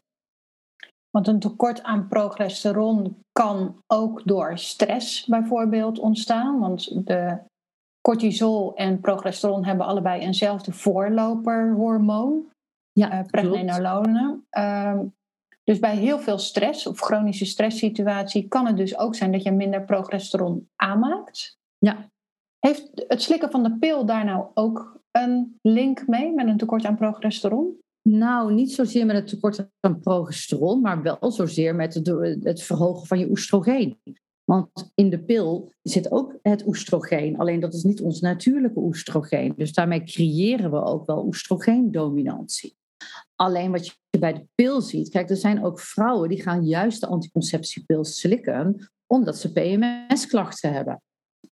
Want 1.10 1.28
een 1.28 1.40
tekort 1.40 1.84
aan 1.84 2.08
progesteron 2.08 3.18
kan 3.32 3.82
ook 3.88 4.22
door 4.26 4.58
stress 4.58 5.26
bijvoorbeeld 5.26 6.00
ontstaan. 6.00 6.60
Want 6.60 7.08
de 7.08 7.40
cortisol 8.02 8.76
en 8.76 9.00
progesteron 9.00 9.66
hebben 9.66 9.86
allebei 9.86 10.22
eenzelfde 10.22 10.72
voorloperhormoon. 10.72 12.52
Ja, 12.92 13.20
uh, 13.20 13.26
pregnenolone. 13.26 14.40
Dus 15.64 15.80
bij 15.80 15.96
heel 15.96 16.20
veel 16.20 16.38
stress 16.38 16.88
of 16.88 17.00
chronische 17.00 17.46
stresssituatie 17.46 18.48
kan 18.48 18.66
het 18.66 18.78
dus 18.78 18.98
ook 18.98 19.16
zijn 19.16 19.32
dat 19.32 19.44
je 19.44 19.52
minder 19.52 19.86
progesteron 19.86 20.70
aanmaakt. 20.76 21.58
Ja. 21.78 22.12
Heeft 22.60 22.90
het 23.08 23.22
slikken 23.22 23.52
van 23.52 23.64
de 23.64 23.78
pil 23.78 24.06
daar 24.06 24.26
nou 24.26 24.46
ook 24.54 25.02
een 25.12 25.60
link 25.62 26.08
mee 26.08 26.32
met 26.32 26.48
een 26.48 26.58
tekort 26.58 26.86
aan 26.86 26.96
progesteron? 26.96 27.78
Nou, 28.10 28.54
niet 28.54 28.72
zozeer 28.72 29.06
met 29.06 29.16
het 29.16 29.28
tekort 29.28 29.68
aan 29.80 30.00
progesteron, 30.00 30.82
maar 30.82 31.02
wel 31.02 31.32
zozeer 31.32 31.76
met 31.76 31.94
het, 31.94 32.08
het 32.44 32.64
verhogen 32.64 33.08
van 33.08 33.20
je 33.20 33.30
oestrogeen. 33.30 33.98
Want 34.44 34.92
in 34.96 35.10
de 35.10 35.20
pil 35.20 35.72
zit 35.82 36.12
ook 36.12 36.38
het 36.42 36.68
oestrogeen, 36.68 37.38
alleen 37.38 37.60
dat 37.60 37.74
is 37.74 37.84
niet 37.84 38.02
ons 38.02 38.20
natuurlijke 38.20 38.80
oestrogeen. 38.80 39.54
Dus 39.58 39.74
daarmee 39.74 40.04
creëren 40.04 40.72
we 40.72 40.84
ook 40.84 41.06
wel 41.06 41.26
oestrogeendominantie. 41.26 42.76
Alleen 43.36 43.72
wat 43.72 43.86
je 43.86 44.20
bij 44.20 44.34
de 44.34 44.46
pil 44.56 44.82
ziet, 44.82 45.10
kijk, 45.10 45.30
er 45.30 45.36
zijn 45.36 45.64
ook 45.64 45.80
vrouwen 45.80 46.30
die 46.30 46.42
gaan 46.42 46.66
juist 46.66 47.00
de 47.00 47.08
anticonceptiepil 47.08 48.04
slikken 48.06 48.92
omdat 49.08 49.38
ze 49.38 49.52
PMS-klachten 49.52 50.74
hebben. 50.74 51.02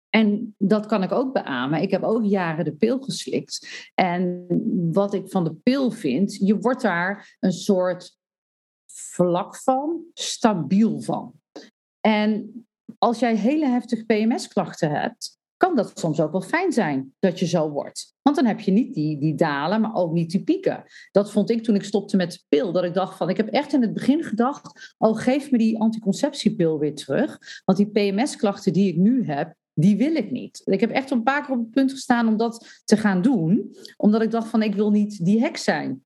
En 0.10 0.56
dat 0.58 0.86
kan 0.86 1.04
ik 1.04 1.12
ook 1.12 1.34
beamen. 1.34 1.82
Ik 1.82 1.92
heb 1.92 2.04
ook 2.04 2.24
jaren 2.24 2.66
de 2.66 2.76
pil 2.76 3.00
geslikt. 3.00 3.90
En 3.96 4.46
wat 4.92 5.14
ik 5.14 5.30
van 5.30 5.44
de 5.44 5.54
pil 5.54 5.92
vind, 5.92 6.36
je 6.36 6.58
wordt 6.58 6.82
daar 6.82 7.38
een 7.40 7.52
soort 7.52 8.18
vlak 8.92 9.56
van, 9.56 10.04
stabiel 10.14 11.02
van. 11.02 11.34
En 12.00 12.68
als 12.98 13.20
jij 13.20 13.36
hele 13.36 13.68
heftige 13.68 14.06
PMS-klachten 14.06 14.92
hebt, 14.92 15.39
kan 15.60 15.76
dat 15.76 16.00
soms 16.00 16.22
ook 16.22 16.32
wel 16.32 16.42
fijn 16.42 16.72
zijn 16.72 17.14
dat 17.20 17.40
je 17.40 17.46
zo 17.46 17.70
wordt. 17.70 18.16
Want 18.22 18.36
dan 18.36 18.46
heb 18.46 18.60
je 18.60 18.72
niet 18.72 18.94
die, 18.94 19.20
die 19.20 19.36
dalen, 19.36 19.82
maar 19.82 19.96
ook 19.96 20.14
niet 20.14 20.32
die 20.32 20.44
pieken. 20.44 20.84
Dat 21.12 21.32
vond 21.32 21.50
ik 21.50 21.64
toen 21.64 21.76
ik 21.76 21.84
stopte 21.84 22.18
met 22.18 22.32
de 22.32 22.40
pil. 22.48 22.72
Dat 22.72 22.84
ik 22.84 22.94
dacht 22.94 23.18
van, 23.18 23.30
ik 23.30 23.38
heb 23.38 23.48
echt 23.48 23.74
in 23.74 23.82
het 23.82 23.94
begin 23.94 24.24
gedacht, 24.24 24.96
oh 24.98 25.18
geef 25.18 25.52
me 25.52 25.58
die 25.58 25.80
anticonceptiepil 25.80 26.80
weer 26.80 26.96
terug. 26.96 27.40
Want 27.66 27.78
die 27.78 27.90
PMS-klachten 27.90 28.74
die 28.74 28.88
ik 28.88 28.98
nu 28.98 29.26
heb, 29.26 29.54
die 29.74 29.98
wil 29.98 30.16
ik 30.16 30.32
niet. 30.32 30.62
Ik 30.66 30.80
heb 30.80 30.92
echt 30.92 31.12
een 31.12 31.24
paar 31.24 31.46
keer 31.46 31.56
op 31.56 31.62
het 31.62 31.72
punt 31.72 31.92
gestaan 31.92 32.28
om 32.28 32.38
dat 32.38 32.82
te 32.86 32.98
gaan 32.98 33.22
doen. 33.22 33.76
Omdat 33.98 34.22
ik 34.22 34.32
dacht 34.32 34.48
van, 34.48 34.62
ik 34.62 34.76
wil 34.76 34.92
niet 34.92 35.26
die 35.26 35.40
hek 35.40 35.58
zijn. 35.58 36.04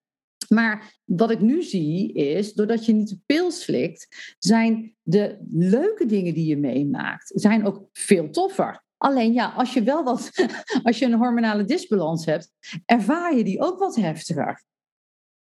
Maar 0.50 1.00
wat 1.04 1.32
ik 1.32 1.42
nu 1.42 1.64
zie 1.64 2.14
is, 2.14 2.54
doordat 2.54 2.86
je 2.86 2.94
niet 2.94 3.10
de 3.10 3.20
pil 3.26 3.52
slikt, 3.52 4.36
zijn 4.40 4.96
de 5.02 5.38
leuke 5.50 6.06
dingen 6.06 6.34
die 6.34 6.46
je 6.46 6.58
meemaakt, 6.58 7.32
zijn 7.36 7.66
ook 7.66 7.88
veel 7.92 8.30
toffer. 8.30 8.84
Alleen 9.04 9.34
ja, 9.34 9.54
als 9.56 9.74
je 9.74 9.84
wel 9.84 10.04
wat, 10.04 10.32
als 10.84 11.00
je 11.00 11.06
een 11.06 11.14
hormonale 11.18 11.64
disbalans 11.64 12.26
hebt, 12.26 12.52
ervaar 12.86 13.36
je 13.36 13.44
die 13.44 13.62
ook 13.62 13.80
wat 13.80 13.96
heftiger. 13.96 14.64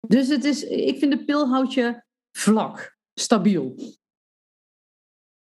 Dus 0.08 0.28
het 0.28 0.44
is, 0.44 0.64
ik 0.64 0.98
vind 0.98 1.12
de 1.12 1.26
pil 1.26 1.48
houdt 1.48 1.74
je 1.74 2.04
vlak, 2.32 2.98
stabiel. 3.14 3.76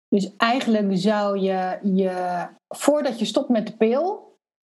Dus 0.07 0.35
eigenlijk 0.35 0.97
zou 0.97 1.39
je, 1.39 1.79
je 1.83 2.47
voordat 2.67 3.19
je 3.19 3.25
stopt 3.25 3.49
met 3.49 3.67
de 3.67 3.77
pil, 3.77 4.30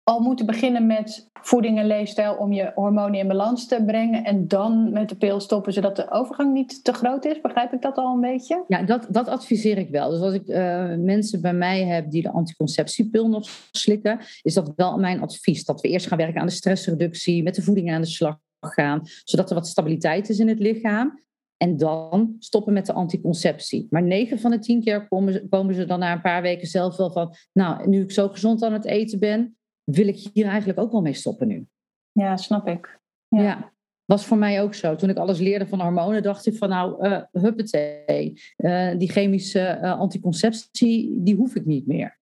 al 0.04 0.20
moeten 0.20 0.46
beginnen 0.46 0.88
met 0.88 1.30
voeding 1.34 1.80
en 1.80 1.88
leefstijl 1.88 2.36
om 2.36 2.54
je 2.54 2.72
hormonen 2.76 3.20
in 3.20 3.28
balans 3.28 3.68
te 3.68 3.84
brengen 3.86 4.24
en 4.24 4.48
dan 4.48 4.92
met 4.92 5.10
de 5.10 5.16
pil 5.16 5.40
stoppen 5.40 5.74
zodat 5.74 5.96
de 5.96 6.12
overgang 6.12 6.54
niet 6.54 6.84
te 6.84 6.94
groot 6.94 7.26
is. 7.26 7.42
Begrijp 7.42 7.74
ik 7.74 7.82
dat 7.82 7.98
al 7.98 8.14
een 8.14 8.22
beetje? 8.22 8.64
Ja, 8.68 8.84
dat, 8.84 9.08
dat 9.10 9.28
adviseer 9.28 9.78
ik 9.78 9.90
wel. 9.90 10.10
Dus 10.10 10.22
als 10.22 10.34
ik 10.34 10.48
uh, 10.48 10.96
mensen 10.96 11.42
bij 11.42 11.54
mij 11.54 11.86
heb 11.86 12.12
die 12.12 12.22
de 12.22 12.32
anticonceptiepil 12.32 13.30
nog 13.30 13.50
slikken, 13.72 14.20
is 14.42 14.54
dat 14.54 14.74
wel 14.76 14.98
mijn 14.98 15.22
advies. 15.22 15.66
Dat 15.66 15.82
we 15.82 15.88
eerst 15.88 16.08
gaan 16.08 16.18
werken 16.18 16.42
aan 16.42 16.48
de 16.48 16.54
stressreductie, 16.54 17.44
met 17.44 17.56
de 17.56 17.62
voeding 17.62 17.92
aan 17.92 18.02
de 18.02 18.08
slag 18.08 18.38
gaan, 18.60 19.02
zodat 19.24 19.50
er 19.50 19.56
wat 19.56 19.68
stabiliteit 19.68 20.30
is 20.30 20.40
in 20.40 20.48
het 20.48 20.60
lichaam. 20.60 21.22
En 21.58 21.78
dan 21.78 22.36
stoppen 22.40 22.74
met 22.74 22.86
de 22.86 22.94
anticonceptie. 22.94 23.88
Maar 23.90 24.04
9 24.04 24.40
van 24.40 24.52
de 24.52 24.60
10 24.60 24.84
keer 24.84 25.08
komen, 25.08 25.50
komen 25.50 25.76
ze 25.76 25.86
dan 25.86 26.00
na 26.00 26.14
een 26.14 26.22
paar 26.22 26.42
weken 26.42 26.68
zelf 26.68 26.98
wel 26.98 27.12
van. 27.12 27.36
Nou, 27.54 27.90
nu 27.90 28.02
ik 28.02 28.12
zo 28.12 28.28
gezond 28.28 28.64
aan 28.64 28.74
het 28.74 28.86
eten 28.86 29.20
ben, 29.20 29.58
wil 29.84 30.08
ik 30.08 30.30
hier 30.34 30.46
eigenlijk 30.46 30.80
ook 30.80 30.92
wel 30.92 31.02
mee 31.02 31.14
stoppen 31.14 31.48
nu. 31.48 31.68
Ja, 32.12 32.38
snap 32.38 32.68
ik. 32.68 33.00
Ja. 33.28 33.42
ja. 33.42 33.72
Was 34.06 34.26
voor 34.26 34.38
mij 34.38 34.62
ook 34.62 34.74
zo. 34.74 34.96
Toen 34.96 35.10
ik 35.10 35.18
alles 35.18 35.40
leerde 35.40 35.68
van 35.68 35.82
hormonen, 35.82 36.24
dacht 36.24 36.46
ik 36.46 36.58
van 36.58 36.70
nou, 36.70 37.08
uh, 37.08 37.22
huppatee. 37.32 38.42
Uh, 38.58 38.98
die 38.98 39.12
chemische 39.12 39.80
uh, 39.82 40.00
anticonceptie, 40.00 41.24
die 41.24 41.36
hoef 41.36 41.56
ik 41.56 41.66
niet 41.66 41.88
meer. 41.88 42.20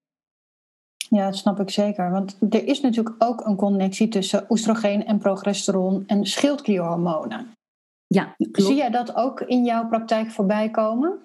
Ja, 1.09 1.25
dat 1.25 1.35
snap 1.35 1.59
ik 1.59 1.69
zeker. 1.69 2.11
Want 2.11 2.37
er 2.49 2.67
is 2.67 2.81
natuurlijk 2.81 3.15
ook 3.17 3.45
een 3.45 3.55
connectie 3.55 4.07
tussen 4.07 4.45
oestrogeen 4.49 5.05
en 5.05 5.17
progesteron 5.17 6.03
en 6.07 6.25
schildklierhormonen. 6.25 7.47
Ja, 8.07 8.35
klopt. 8.37 8.61
Zie 8.61 8.75
jij 8.75 8.89
dat 8.89 9.15
ook 9.15 9.41
in 9.41 9.63
jouw 9.63 9.87
praktijk 9.87 10.31
voorbij 10.31 10.69
komen? 10.69 11.19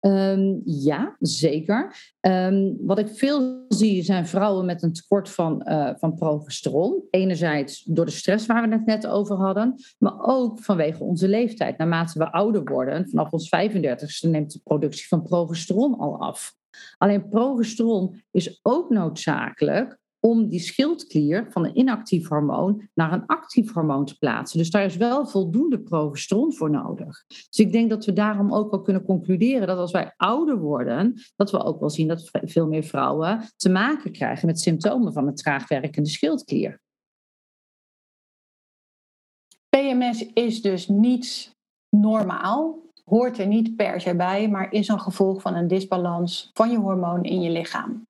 Um, 0.00 0.60
ja, 0.64 1.16
zeker. 1.18 1.94
Um, 2.20 2.76
wat 2.80 2.98
ik 2.98 3.08
veel 3.08 3.64
zie 3.68 4.02
zijn 4.02 4.26
vrouwen 4.26 4.66
met 4.66 4.82
een 4.82 4.92
tekort 4.92 5.30
van, 5.30 5.66
uh, 5.68 5.90
van 5.96 6.14
progesteron. 6.14 7.02
Enerzijds 7.10 7.84
door 7.84 8.04
de 8.04 8.10
stress 8.10 8.46
waar 8.46 8.68
we 8.68 8.74
het 8.74 8.86
net 8.86 9.06
over 9.06 9.36
hadden, 9.36 9.74
maar 9.98 10.14
ook 10.20 10.58
vanwege 10.60 11.04
onze 11.04 11.28
leeftijd. 11.28 11.78
Naarmate 11.78 12.18
we 12.18 12.32
ouder 12.32 12.64
worden, 12.64 13.08
vanaf 13.08 13.30
ons 13.30 13.50
35ste 13.56 14.28
neemt 14.28 14.52
de 14.52 14.60
productie 14.64 15.08
van 15.08 15.22
progesteron 15.22 15.98
al 15.98 16.20
af. 16.20 16.54
Alleen 16.98 17.28
progesteron 17.28 18.22
is 18.30 18.60
ook 18.62 18.90
noodzakelijk 18.90 19.98
om 20.20 20.48
die 20.48 20.60
schildklier 20.60 21.46
van 21.50 21.64
een 21.64 21.78
inactief 21.78 22.28
hormoon 22.28 22.88
naar 22.94 23.12
een 23.12 23.26
actief 23.26 23.72
hormoon 23.72 24.04
te 24.04 24.18
plaatsen. 24.18 24.58
Dus 24.58 24.70
daar 24.70 24.84
is 24.84 24.96
wel 24.96 25.26
voldoende 25.26 25.80
progesteron 25.80 26.54
voor 26.54 26.70
nodig. 26.70 27.24
Dus 27.26 27.58
ik 27.58 27.72
denk 27.72 27.90
dat 27.90 28.04
we 28.04 28.12
daarom 28.12 28.54
ook 28.54 28.70
wel 28.70 28.82
kunnen 28.82 29.04
concluderen 29.04 29.66
dat 29.66 29.78
als 29.78 29.92
wij 29.92 30.14
ouder 30.16 30.58
worden, 30.58 31.14
dat 31.36 31.50
we 31.50 31.64
ook 31.64 31.80
wel 31.80 31.90
zien 31.90 32.08
dat 32.08 32.30
veel 32.32 32.66
meer 32.66 32.82
vrouwen 32.82 33.48
te 33.56 33.68
maken 33.68 34.12
krijgen 34.12 34.46
met 34.46 34.60
symptomen 34.60 35.12
van 35.12 35.26
een 35.26 35.34
traag 35.34 35.68
werkende 35.68 36.08
schildklier. 36.08 36.80
PMS 39.68 40.32
is 40.32 40.62
dus 40.62 40.88
niet 40.88 41.56
normaal, 41.88 42.82
hoort 43.04 43.38
er 43.38 43.46
niet 43.46 43.76
per 43.76 44.00
se 44.00 44.16
bij, 44.16 44.48
maar 44.48 44.72
is 44.72 44.88
een 44.88 45.00
gevolg 45.00 45.42
van 45.42 45.54
een 45.54 45.68
disbalans 45.68 46.50
van 46.52 46.70
je 46.70 46.78
hormoon 46.78 47.24
in 47.24 47.40
je 47.40 47.50
lichaam. 47.50 48.06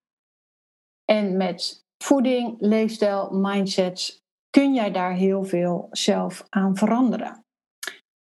En 1.04 1.36
met 1.36 1.88
voeding, 2.02 2.54
leefstijl, 2.58 3.30
mindsets, 3.30 4.20
kun 4.50 4.74
jij 4.74 4.92
daar 4.92 5.12
heel 5.12 5.44
veel 5.44 5.88
zelf 5.90 6.46
aan 6.48 6.76
veranderen. 6.76 7.44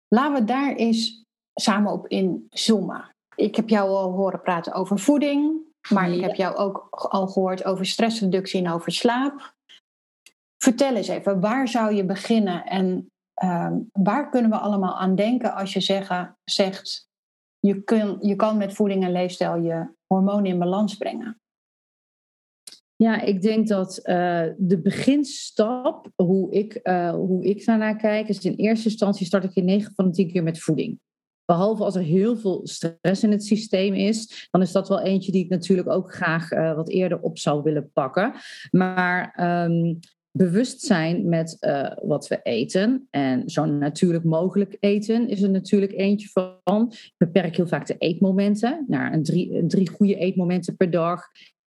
Laten 0.08 0.34
we 0.34 0.44
daar 0.44 0.74
eens 0.74 1.24
samen 1.54 1.92
op 1.92 2.06
inzoomen. 2.06 3.14
Ik 3.34 3.56
heb 3.56 3.68
jou 3.68 3.90
al 3.90 4.12
horen 4.12 4.40
praten 4.40 4.72
over 4.72 4.98
voeding, 4.98 5.60
maar 5.88 6.10
ik 6.10 6.20
heb 6.20 6.34
jou 6.34 6.56
ook 6.56 6.88
al 6.90 7.26
gehoord 7.26 7.64
over 7.64 7.86
stressreductie 7.86 8.64
en 8.64 8.72
over 8.72 8.92
slaap. 8.92 9.54
Vertel 10.62 10.94
eens 10.94 11.08
even, 11.08 11.40
waar 11.40 11.68
zou 11.68 11.94
je 11.94 12.04
beginnen 12.04 12.64
en 12.64 13.10
ehm, 13.34 13.78
waar 13.92 14.30
kunnen 14.30 14.50
we 14.50 14.56
allemaal 14.56 14.98
aan 14.98 15.14
denken 15.14 15.54
als 15.54 15.72
je 15.72 15.80
zeggen, 15.80 16.36
zegt, 16.44 17.08
je, 17.58 17.82
kun, 17.82 18.18
je 18.20 18.36
kan 18.36 18.56
met 18.56 18.74
voeding 18.74 19.04
en 19.04 19.12
leefstijl 19.12 19.56
je 19.56 19.94
hormonen 20.06 20.46
in 20.46 20.58
balans 20.58 20.96
brengen? 20.96 21.40
Ja, 22.96 23.20
ik 23.20 23.42
denk 23.42 23.68
dat 23.68 23.98
uh, 24.04 24.42
de 24.56 24.80
beginstap, 24.80 26.10
hoe 26.14 26.52
ik, 26.52 26.80
uh, 26.82 27.10
hoe 27.10 27.44
ik 27.44 27.64
daarnaar 27.64 27.96
kijk, 27.96 28.28
is 28.28 28.44
in 28.44 28.54
eerste 28.54 28.88
instantie 28.88 29.26
start 29.26 29.44
ik 29.44 29.54
in 29.54 29.64
9 29.64 29.92
van 29.94 30.04
de 30.04 30.10
10 30.10 30.32
keer 30.32 30.42
met 30.42 30.58
voeding. 30.58 30.98
Behalve 31.44 31.84
als 31.84 31.94
er 31.94 32.02
heel 32.02 32.36
veel 32.36 32.60
stress 32.62 33.22
in 33.22 33.30
het 33.30 33.44
systeem 33.44 33.94
is, 33.94 34.48
dan 34.50 34.62
is 34.62 34.72
dat 34.72 34.88
wel 34.88 35.00
eentje 35.00 35.32
die 35.32 35.44
ik 35.44 35.50
natuurlijk 35.50 35.88
ook 35.88 36.14
graag 36.14 36.52
uh, 36.52 36.74
wat 36.74 36.88
eerder 36.88 37.20
op 37.20 37.38
zou 37.38 37.62
willen 37.62 37.90
pakken. 37.92 38.32
Maar 38.70 39.38
um, 39.64 39.98
bewustzijn 40.36 41.28
met 41.28 41.56
uh, 41.60 41.90
wat 42.02 42.28
we 42.28 42.40
eten 42.42 43.06
en 43.10 43.48
zo 43.48 43.64
natuurlijk 43.64 44.24
mogelijk 44.24 44.76
eten 44.80 45.28
is 45.28 45.42
er 45.42 45.50
natuurlijk 45.50 45.92
eentje 45.92 46.28
van. 46.28 46.86
Ik 46.90 47.14
beperk 47.16 47.56
heel 47.56 47.66
vaak 47.66 47.86
de 47.86 47.96
eetmomenten 47.98 48.84
naar 48.88 49.12
een 49.12 49.22
drie, 49.22 49.66
drie 49.66 49.88
goede 49.88 50.16
eetmomenten 50.16 50.76
per 50.76 50.90
dag. 50.90 51.22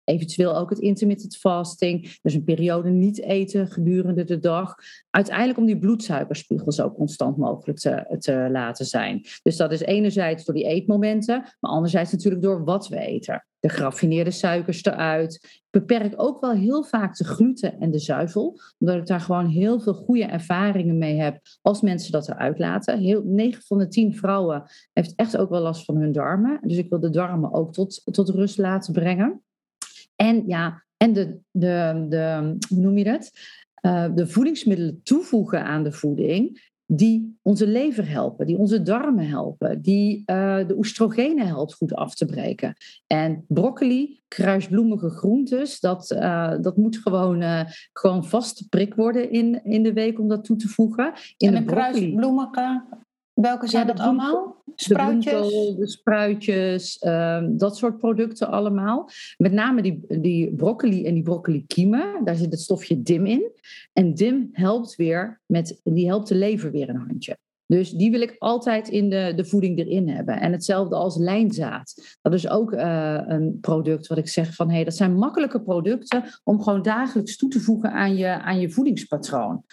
Eventueel 0.08 0.58
ook 0.58 0.70
het 0.70 0.80
intermittent 0.80 1.38
fasting. 1.38 2.17
Dus 2.22 2.34
een 2.34 2.43
periode 2.43 2.89
niet 2.89 3.22
eten 3.22 3.67
gedurende 3.67 4.24
de 4.24 4.39
dag. 4.39 4.76
Uiteindelijk 5.10 5.58
om 5.58 5.65
die 5.65 5.80
bloedsuikerspiegel 5.80 6.72
zo 6.72 6.91
constant 6.91 7.38
mogelijk 7.38 7.80
te, 7.80 8.15
te 8.20 8.48
laten 8.52 8.86
zijn. 8.86 9.26
Dus 9.41 9.58
dat 9.58 9.72
is 9.72 9.82
enerzijds 9.82 10.46
door 10.46 10.56
die 10.56 10.65
eetmomenten, 10.65 11.41
maar 11.60 11.72
anderzijds 11.72 12.12
natuurlijk 12.12 12.43
door 12.43 12.63
wat 12.63 12.88
we 12.88 13.00
eten. 13.00 13.46
De 13.60 13.70
geraffineerde 13.70 14.32
suikers 14.32 14.84
eruit. 14.84 15.34
Ik 15.43 15.63
beperk 15.70 16.13
ook 16.15 16.41
wel 16.41 16.52
heel 16.52 16.84
vaak 16.84 17.17
de 17.17 17.24
gluten 17.24 17.80
en 17.80 17.91
de 17.91 18.00
zuivel, 18.00 18.60
omdat 18.78 18.96
ik 18.96 19.06
daar 19.06 19.20
gewoon 19.20 19.48
heel 19.48 19.80
veel 19.80 19.93
goede 19.93 20.24
ervaringen 20.24 20.98
mee 20.98 21.15
heb 21.15 21.39
als 21.62 21.82
mensen 21.82 22.12
dat 22.12 22.30
eruit 22.30 22.60
laten. 22.60 23.00
Heel, 23.00 23.22
9 23.26 23.63
van 23.63 23.78
de 23.78 23.88
10 23.88 24.15
vrouwen 24.15 24.63
heeft 24.93 25.13
echt 25.15 25.38
ook 25.38 25.50
wel 25.50 25.62
last 25.62 25.86
van 25.86 25.96
hun 25.96 26.12
darmen. 26.12 26.60
Dus 26.62 26.78
ik 26.78 26.89
wil 26.89 27.00
de 27.00 27.10
darmen 27.10 27.54
ook 27.54 27.74
tot, 27.74 28.02
tot 28.12 28.30
rust 28.30 28.58
laten 28.58 28.93
brengen. 28.93 29.41
En 30.17 30.43
ja, 30.47 30.84
en 30.97 31.13
de, 31.13 31.38
de, 31.51 32.06
de 32.10 32.56
hoe 32.69 32.80
noem 32.80 32.97
je 32.97 33.03
dat? 33.03 33.32
Uh, 33.82 34.06
de 34.15 34.27
voedingsmiddelen 34.27 35.01
toevoegen 35.03 35.63
aan 35.63 35.84
de 35.84 35.91
voeding, 35.91 36.71
die 36.86 37.38
onze 37.41 37.67
lever 37.67 38.10
helpen, 38.10 38.45
die 38.45 38.58
onze 38.58 38.82
darmen 38.82 39.27
helpen, 39.27 39.82
die 39.82 40.23
uh, 40.25 40.67
de 40.67 40.77
oestrogenen 40.77 41.47
helpt 41.47 41.73
goed 41.73 41.93
af 41.93 42.15
te 42.15 42.25
breken. 42.25 42.75
En 43.08 43.45
broccoli, 43.47 44.19
kruisbloemige 44.27 45.10
groentes, 45.10 45.80
dat, 45.80 46.12
uh, 46.12 46.53
dat 46.62 46.77
moet 46.77 46.97
gewoon, 46.97 47.41
uh, 47.41 47.62
gewoon 47.93 48.25
vast 48.25 48.69
prik 48.69 48.95
worden 48.95 49.32
in, 49.32 49.63
in 49.63 49.84
de 49.84 49.93
week 49.93 50.19
om 50.19 50.27
dat 50.27 50.43
toe 50.43 50.58
te 50.58 50.67
voegen. 50.67 51.13
In 51.38 51.47
en 51.47 51.56
een 51.56 51.65
kruisbloemige 51.65 52.84
Welke 53.41 53.67
zijn 53.67 53.88
dat 53.88 54.00
allemaal? 54.00 54.56
Spruitjes? 54.76 55.50
De, 55.50 55.76
de 55.78 55.88
spruitjes, 55.88 57.04
um, 57.06 57.58
dat 57.58 57.78
soort 57.78 57.97
producten 57.97 58.47
allemaal. 58.47 59.10
Met 59.38 59.52
name 59.52 59.82
die, 59.82 60.06
die 60.08 60.56
broccoli 60.56 61.06
en 61.06 61.13
die 61.13 61.23
broccoli 61.23 61.65
kiemen. 61.67 62.23
Daar 62.23 62.36
zit 62.36 62.52
het 62.52 62.60
stofje 62.60 63.02
DIM 63.02 63.26
in. 63.26 63.52
En 63.93 64.13
DIM 64.13 64.50
helpt 64.52 64.95
weer 64.95 65.39
met, 65.45 65.82
die 65.84 66.08
helpt 66.08 66.28
de 66.28 66.36
lever 66.36 66.71
weer 66.71 66.89
een 66.89 67.04
handje. 67.08 67.38
Dus 67.67 67.91
die 67.91 68.12
wil 68.12 68.21
ik 68.21 68.36
altijd 68.38 68.88
in 68.88 69.10
de, 69.10 69.34
de 69.36 69.45
voeding 69.45 69.80
erin 69.80 70.10
hebben. 70.10 70.39
En 70.39 70.51
hetzelfde 70.51 70.95
als 70.95 71.17
lijnzaad. 71.17 72.17
Dat 72.21 72.34
is 72.34 72.49
ook 72.49 72.73
uh, 72.73 73.21
een 73.25 73.58
product 73.62 74.08
wat 74.08 74.17
ik 74.17 74.27
zeg 74.27 74.56
van 74.56 74.67
hé, 74.67 74.75
hey, 74.75 74.84
dat 74.84 74.95
zijn 74.95 75.15
makkelijke 75.15 75.62
producten 75.62 76.23
om 76.43 76.62
gewoon 76.62 76.82
dagelijks 76.82 77.38
toe 77.38 77.49
te 77.49 77.60
voegen 77.60 77.91
aan 77.91 78.15
je, 78.15 78.27
aan 78.27 78.60
je 78.60 78.69
voedingspatroon. 78.69 79.63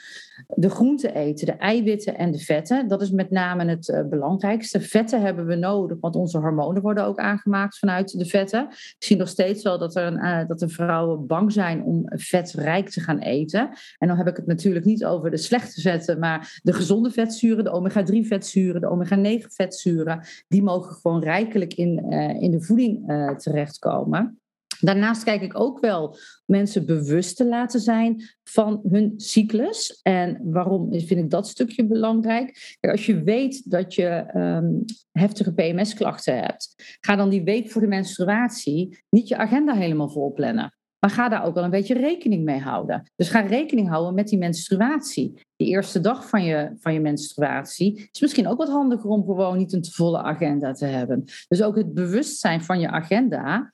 De 0.54 0.70
groenten 0.70 1.14
eten, 1.14 1.46
de 1.46 1.52
eiwitten 1.52 2.16
en 2.16 2.30
de 2.30 2.38
vetten, 2.38 2.88
dat 2.88 3.02
is 3.02 3.10
met 3.10 3.30
name 3.30 3.64
het 3.64 3.88
uh, 3.88 4.08
belangrijkste. 4.08 4.80
Vetten 4.80 5.20
hebben 5.20 5.46
we 5.46 5.54
nodig, 5.54 5.96
want 6.00 6.16
onze 6.16 6.38
hormonen 6.38 6.82
worden 6.82 7.04
ook 7.04 7.18
aangemaakt 7.18 7.78
vanuit 7.78 8.18
de 8.18 8.26
vetten. 8.26 8.66
Ik 8.70 8.94
zie 8.98 9.16
nog 9.16 9.28
steeds 9.28 9.62
wel 9.62 9.78
dat 9.78 9.96
er, 9.96 10.12
uh, 10.12 10.48
dat 10.48 10.58
de 10.58 10.68
vrouwen 10.68 11.26
bang 11.26 11.52
zijn 11.52 11.84
om 11.84 12.02
vetrijk 12.06 12.88
te 12.88 13.00
gaan 13.00 13.18
eten. 13.18 13.70
En 13.98 14.08
dan 14.08 14.16
heb 14.16 14.26
ik 14.26 14.36
het 14.36 14.46
natuurlijk 14.46 14.84
niet 14.84 15.04
over 15.04 15.30
de 15.30 15.36
slechte 15.36 15.80
vetten, 15.80 16.18
maar 16.18 16.60
de 16.62 16.72
gezonde 16.72 17.10
vetzuren, 17.10 17.64
de 17.64 17.70
omega-3 17.84 18.26
vetzuren, 18.26 18.80
de 18.80 18.88
omega-9 18.88 19.46
vetzuren, 19.46 20.26
die 20.48 20.62
mogen 20.62 20.94
gewoon 20.94 21.22
rijkelijk 21.22 21.74
in, 21.74 22.06
uh, 22.08 22.42
in 22.42 22.50
de 22.50 22.62
voeding 22.62 23.10
uh, 23.10 23.30
terechtkomen. 23.30 24.38
Daarnaast 24.80 25.22
kijk 25.22 25.42
ik 25.42 25.58
ook 25.60 25.80
wel 25.80 26.16
mensen 26.46 26.86
bewust 26.86 27.36
te 27.36 27.46
laten 27.46 27.80
zijn 27.80 28.22
van 28.44 28.80
hun 28.90 29.12
cyclus. 29.16 30.00
En 30.02 30.40
waarom 30.42 30.88
vind 30.92 31.20
ik 31.20 31.30
dat 31.30 31.48
stukje 31.48 31.86
belangrijk? 31.86 32.76
Als 32.80 33.06
je 33.06 33.22
weet 33.22 33.70
dat 33.70 33.94
je 33.94 34.24
um, 34.34 34.84
heftige 35.12 35.54
PMS-klachten 35.54 36.38
hebt, 36.38 36.74
ga 37.00 37.16
dan 37.16 37.28
die 37.28 37.42
week 37.42 37.70
voor 37.70 37.80
de 37.80 37.86
menstruatie 37.86 38.98
niet 39.10 39.28
je 39.28 39.36
agenda 39.36 39.74
helemaal 39.74 40.10
vol 40.10 40.32
plannen. 40.32 40.74
Maar 41.04 41.12
ga 41.12 41.28
daar 41.28 41.44
ook 41.44 41.54
wel 41.54 41.64
een 41.64 41.70
beetje 41.70 41.94
rekening 41.94 42.44
mee 42.44 42.60
houden. 42.60 43.10
Dus 43.16 43.28
ga 43.28 43.40
rekening 43.40 43.88
houden 43.88 44.14
met 44.14 44.28
die 44.28 44.38
menstruatie. 44.38 45.40
Die 45.56 45.68
eerste 45.68 46.00
dag 46.00 46.28
van 46.28 46.44
je, 46.44 46.70
van 46.78 46.92
je 46.92 47.00
menstruatie 47.00 48.08
is 48.12 48.20
misschien 48.20 48.48
ook 48.48 48.58
wat 48.58 48.68
handiger 48.68 49.10
om 49.10 49.24
gewoon 49.24 49.58
niet 49.58 49.72
een 49.72 49.82
te 49.82 49.90
volle 49.90 50.22
agenda 50.22 50.72
te 50.72 50.86
hebben. 50.86 51.24
Dus 51.48 51.62
ook 51.62 51.76
het 51.76 51.94
bewustzijn 51.94 52.62
van 52.62 52.80
je 52.80 52.88
agenda 52.88 53.72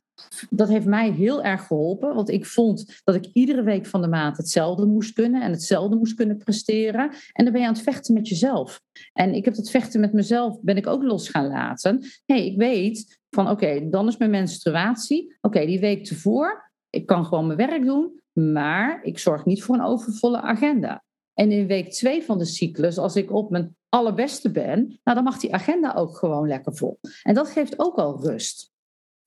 dat 0.50 0.68
heeft 0.68 0.86
mij 0.86 1.10
heel 1.10 1.42
erg 1.42 1.66
geholpen. 1.66 2.14
Want 2.14 2.30
ik 2.30 2.46
vond 2.46 3.00
dat 3.04 3.14
ik 3.14 3.26
iedere 3.32 3.62
week 3.62 3.86
van 3.86 4.00
de 4.00 4.08
maand 4.08 4.36
hetzelfde 4.36 4.86
moest 4.86 5.12
kunnen 5.12 5.42
en 5.42 5.50
hetzelfde 5.50 5.96
moest 5.96 6.14
kunnen 6.14 6.36
presteren. 6.36 7.10
En 7.32 7.44
dan 7.44 7.52
ben 7.52 7.60
je 7.60 7.66
aan 7.66 7.74
het 7.74 7.82
vechten 7.82 8.14
met 8.14 8.28
jezelf. 8.28 8.80
En 9.12 9.34
ik 9.34 9.44
heb 9.44 9.54
dat 9.54 9.70
vechten 9.70 10.00
met 10.00 10.12
mezelf, 10.12 10.60
ben 10.60 10.76
ik 10.76 10.86
ook 10.86 11.02
los 11.02 11.28
gaan 11.28 11.48
laten. 11.48 12.04
hey, 12.26 12.46
ik 12.46 12.56
weet 12.56 13.18
van 13.30 13.50
oké, 13.50 13.88
dan 13.88 14.08
is 14.08 14.16
mijn 14.16 14.30
menstruatie. 14.30 15.36
Oké, 15.40 15.66
die 15.66 15.80
week 15.80 16.04
tevoren 16.04 16.68
ik 16.90 17.06
kan 17.06 17.24
gewoon 17.24 17.46
mijn 17.46 17.58
werk 17.58 17.84
doen, 17.84 18.20
maar 18.32 19.02
ik 19.02 19.18
zorg 19.18 19.44
niet 19.44 19.62
voor 19.62 19.74
een 19.74 19.84
overvolle 19.84 20.40
agenda. 20.40 21.02
En 21.34 21.52
in 21.52 21.66
week 21.66 21.92
twee 21.92 22.22
van 22.22 22.38
de 22.38 22.44
cyclus, 22.44 22.98
als 22.98 23.16
ik 23.16 23.32
op 23.32 23.50
mijn 23.50 23.76
allerbeste 23.88 24.50
ben, 24.50 25.00
nou, 25.04 25.16
dan 25.16 25.24
mag 25.24 25.38
die 25.38 25.54
agenda 25.54 25.94
ook 25.94 26.16
gewoon 26.16 26.48
lekker 26.48 26.76
vol. 26.76 26.98
En 27.22 27.34
dat 27.34 27.50
geeft 27.50 27.78
ook 27.78 27.96
al 27.96 28.20
rust. 28.20 28.70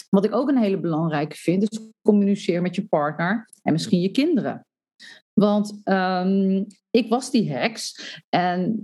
Wat 0.10 0.26
ik 0.26 0.34
ook 0.34 0.50
een 0.50 0.58
hele 0.58 0.80
belangrijke 0.80 1.36
vind, 1.36 1.72
is 1.72 1.80
communiceer 2.02 2.62
met 2.62 2.76
je 2.76 2.88
partner 2.88 3.50
en 3.62 3.72
misschien 3.72 4.02
je 4.02 4.12
kinderen. 4.12 4.66
Want 5.34 5.82
um, 5.84 6.66
ik 6.90 7.10
was 7.10 7.32
die 7.32 7.52
heks 7.52 7.96
en 8.30 8.80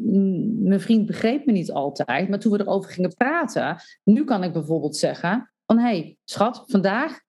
mijn 0.63 0.81
vriend 0.81 1.05
begreep 1.05 1.45
me 1.45 1.51
niet 1.51 1.71
altijd. 1.71 2.29
Maar 2.29 2.39
toen 2.39 2.51
we 2.51 2.59
erover 2.59 2.91
gingen 2.91 3.13
praten, 3.13 3.81
nu 4.03 4.23
kan 4.23 4.43
ik 4.43 4.53
bijvoorbeeld 4.53 4.95
zeggen: 4.95 5.51
van 5.65 5.77
hé, 5.77 5.83
hey, 5.83 6.17
schat, 6.23 6.63
vandaag 6.67 7.19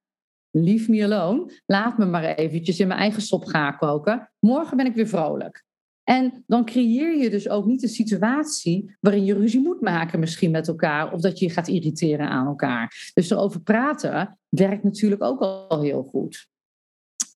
leave 0.50 0.90
me 0.90 1.04
alone. 1.04 1.52
Laat 1.66 1.98
me 1.98 2.04
maar 2.04 2.24
eventjes 2.24 2.80
in 2.80 2.88
mijn 2.88 3.00
eigen 3.00 3.22
sop 3.22 3.44
gaan 3.44 3.76
koken. 3.76 4.30
Morgen 4.38 4.76
ben 4.76 4.86
ik 4.86 4.94
weer 4.94 5.08
vrolijk. 5.08 5.64
En 6.04 6.44
dan 6.46 6.64
creëer 6.64 7.16
je 7.16 7.30
dus 7.30 7.48
ook 7.48 7.66
niet 7.66 7.82
een 7.82 7.88
situatie 7.88 8.96
waarin 9.00 9.24
je 9.24 9.34
ruzie 9.34 9.60
moet 9.60 9.80
maken 9.80 10.20
misschien 10.20 10.50
met 10.50 10.68
elkaar 10.68 11.12
of 11.12 11.20
dat 11.20 11.38
je 11.38 11.46
je 11.46 11.52
gaat 11.52 11.68
irriteren 11.68 12.28
aan 12.28 12.46
elkaar. 12.46 13.10
Dus 13.14 13.30
erover 13.30 13.60
praten 13.60 14.38
werkt 14.48 14.82
natuurlijk 14.82 15.22
ook 15.22 15.40
al 15.40 15.82
heel 15.82 16.02
goed. 16.02 16.48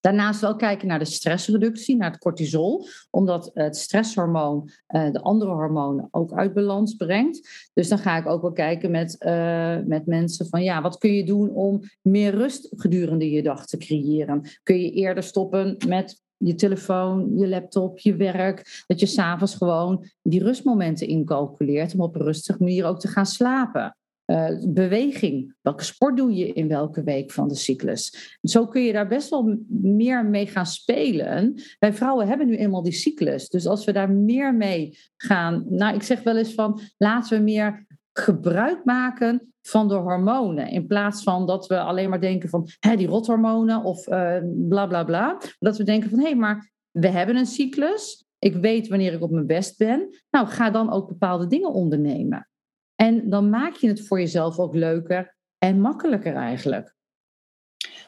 Daarnaast 0.05 0.41
wel 0.41 0.55
kijken 0.55 0.87
naar 0.87 0.99
de 0.99 1.05
stressreductie, 1.05 1.95
naar 1.95 2.11
het 2.11 2.19
cortisol, 2.19 2.87
omdat 3.09 3.51
het 3.53 3.77
stresshormoon 3.77 4.69
uh, 4.95 5.11
de 5.11 5.21
andere 5.21 5.51
hormonen 5.51 6.07
ook 6.11 6.33
uit 6.33 6.53
balans 6.53 6.95
brengt. 6.95 7.69
Dus 7.73 7.87
dan 7.87 7.97
ga 7.97 8.17
ik 8.17 8.27
ook 8.27 8.41
wel 8.41 8.51
kijken 8.51 8.91
met, 8.91 9.15
uh, 9.19 9.77
met 9.85 10.05
mensen 10.05 10.47
van 10.47 10.63
ja, 10.63 10.81
wat 10.81 10.97
kun 10.97 11.13
je 11.13 11.23
doen 11.23 11.49
om 11.49 11.81
meer 12.01 12.35
rust 12.35 12.69
gedurende 12.75 13.31
je 13.31 13.43
dag 13.43 13.65
te 13.65 13.77
creëren? 13.77 14.41
Kun 14.63 14.81
je 14.81 14.91
eerder 14.91 15.23
stoppen 15.23 15.77
met 15.87 16.21
je 16.37 16.55
telefoon, 16.55 17.37
je 17.37 17.47
laptop, 17.47 17.99
je 17.99 18.15
werk, 18.15 18.83
dat 18.87 18.99
je 18.99 19.05
s'avonds 19.05 19.55
gewoon 19.55 20.05
die 20.21 20.43
rustmomenten 20.43 21.07
incalculeert 21.07 21.93
om 21.93 22.01
op 22.01 22.15
een 22.15 22.21
rustige 22.21 22.63
manier 22.63 22.85
ook 22.85 22.99
te 22.99 23.07
gaan 23.07 23.25
slapen. 23.25 23.97
Uh, 24.25 24.49
beweging. 24.67 25.55
Welke 25.61 25.83
sport 25.83 26.17
doe 26.17 26.35
je 26.35 26.53
in 26.53 26.67
welke 26.67 27.03
week 27.03 27.31
van 27.31 27.47
de 27.47 27.55
cyclus? 27.55 28.37
Zo 28.41 28.67
kun 28.67 28.81
je 28.81 28.93
daar 28.93 29.07
best 29.07 29.29
wel 29.29 29.57
meer 29.81 30.25
mee 30.25 30.47
gaan 30.47 30.65
spelen. 30.65 31.61
Wij 31.79 31.93
vrouwen 31.93 32.27
hebben 32.27 32.47
nu 32.47 32.55
eenmaal 32.55 32.83
die 32.83 32.93
cyclus. 32.93 33.49
Dus 33.49 33.67
als 33.67 33.85
we 33.85 33.91
daar 33.91 34.11
meer 34.11 34.55
mee 34.55 34.97
gaan. 35.17 35.65
Nou, 35.69 35.95
ik 35.95 36.03
zeg 36.03 36.23
wel 36.23 36.37
eens 36.37 36.53
van 36.53 36.79
laten 36.97 37.37
we 37.37 37.43
meer 37.43 37.85
gebruik 38.13 38.85
maken 38.85 39.53
van 39.61 39.87
de 39.87 39.95
hormonen. 39.95 40.69
In 40.69 40.87
plaats 40.87 41.23
van 41.23 41.45
dat 41.45 41.67
we 41.67 41.79
alleen 41.79 42.09
maar 42.09 42.21
denken 42.21 42.49
van 42.49 42.67
hè, 42.79 42.95
die 42.95 43.07
rothormonen 43.07 43.83
of 43.83 44.07
uh, 44.07 44.37
bla 44.67 44.87
bla 44.87 45.03
bla. 45.03 45.37
Dat 45.59 45.77
we 45.77 45.83
denken 45.83 46.09
van 46.09 46.19
hé, 46.19 46.25
hey, 46.25 46.35
maar 46.35 46.71
we 46.91 47.07
hebben 47.07 47.35
een 47.35 47.45
cyclus. 47.45 48.25
Ik 48.39 48.55
weet 48.55 48.87
wanneer 48.87 49.13
ik 49.13 49.21
op 49.21 49.31
mijn 49.31 49.47
best 49.47 49.77
ben. 49.77 50.09
Nou, 50.29 50.47
ga 50.47 50.69
dan 50.69 50.91
ook 50.91 51.07
bepaalde 51.07 51.47
dingen 51.47 51.73
ondernemen. 51.73 52.49
En 52.95 53.29
dan 53.29 53.49
maak 53.49 53.73
je 53.73 53.87
het 53.87 54.07
voor 54.07 54.19
jezelf 54.19 54.59
ook 54.59 54.75
leuker 54.75 55.35
en 55.57 55.81
makkelijker 55.81 56.35
eigenlijk. 56.35 56.93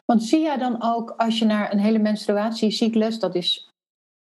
Want 0.04 0.22
zie 0.22 0.40
jij 0.40 0.56
dan 0.56 0.82
ook 0.82 1.10
als 1.10 1.38
je 1.38 1.44
naar 1.44 1.72
een 1.72 1.78
hele 1.78 1.98
menstruatiecyclus, 1.98 3.18
dat 3.18 3.34
is 3.34 3.70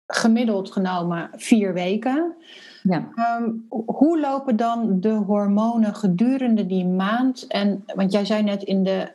gemiddeld 0.05 0.71
genomen 0.71 1.29
vier 1.35 1.73
weken. 1.73 2.35
Ja. 2.83 3.09
Um, 3.39 3.65
hoe 3.85 4.19
lopen 4.19 4.55
dan 4.55 4.99
de 4.99 5.09
hormonen 5.13 5.95
gedurende 5.95 6.65
die 6.65 6.85
maand? 6.85 7.47
En, 7.47 7.83
want 7.85 8.11
jij 8.11 8.25
zei 8.25 8.43
net 8.43 8.63
in 8.63 8.83
de 8.83 9.13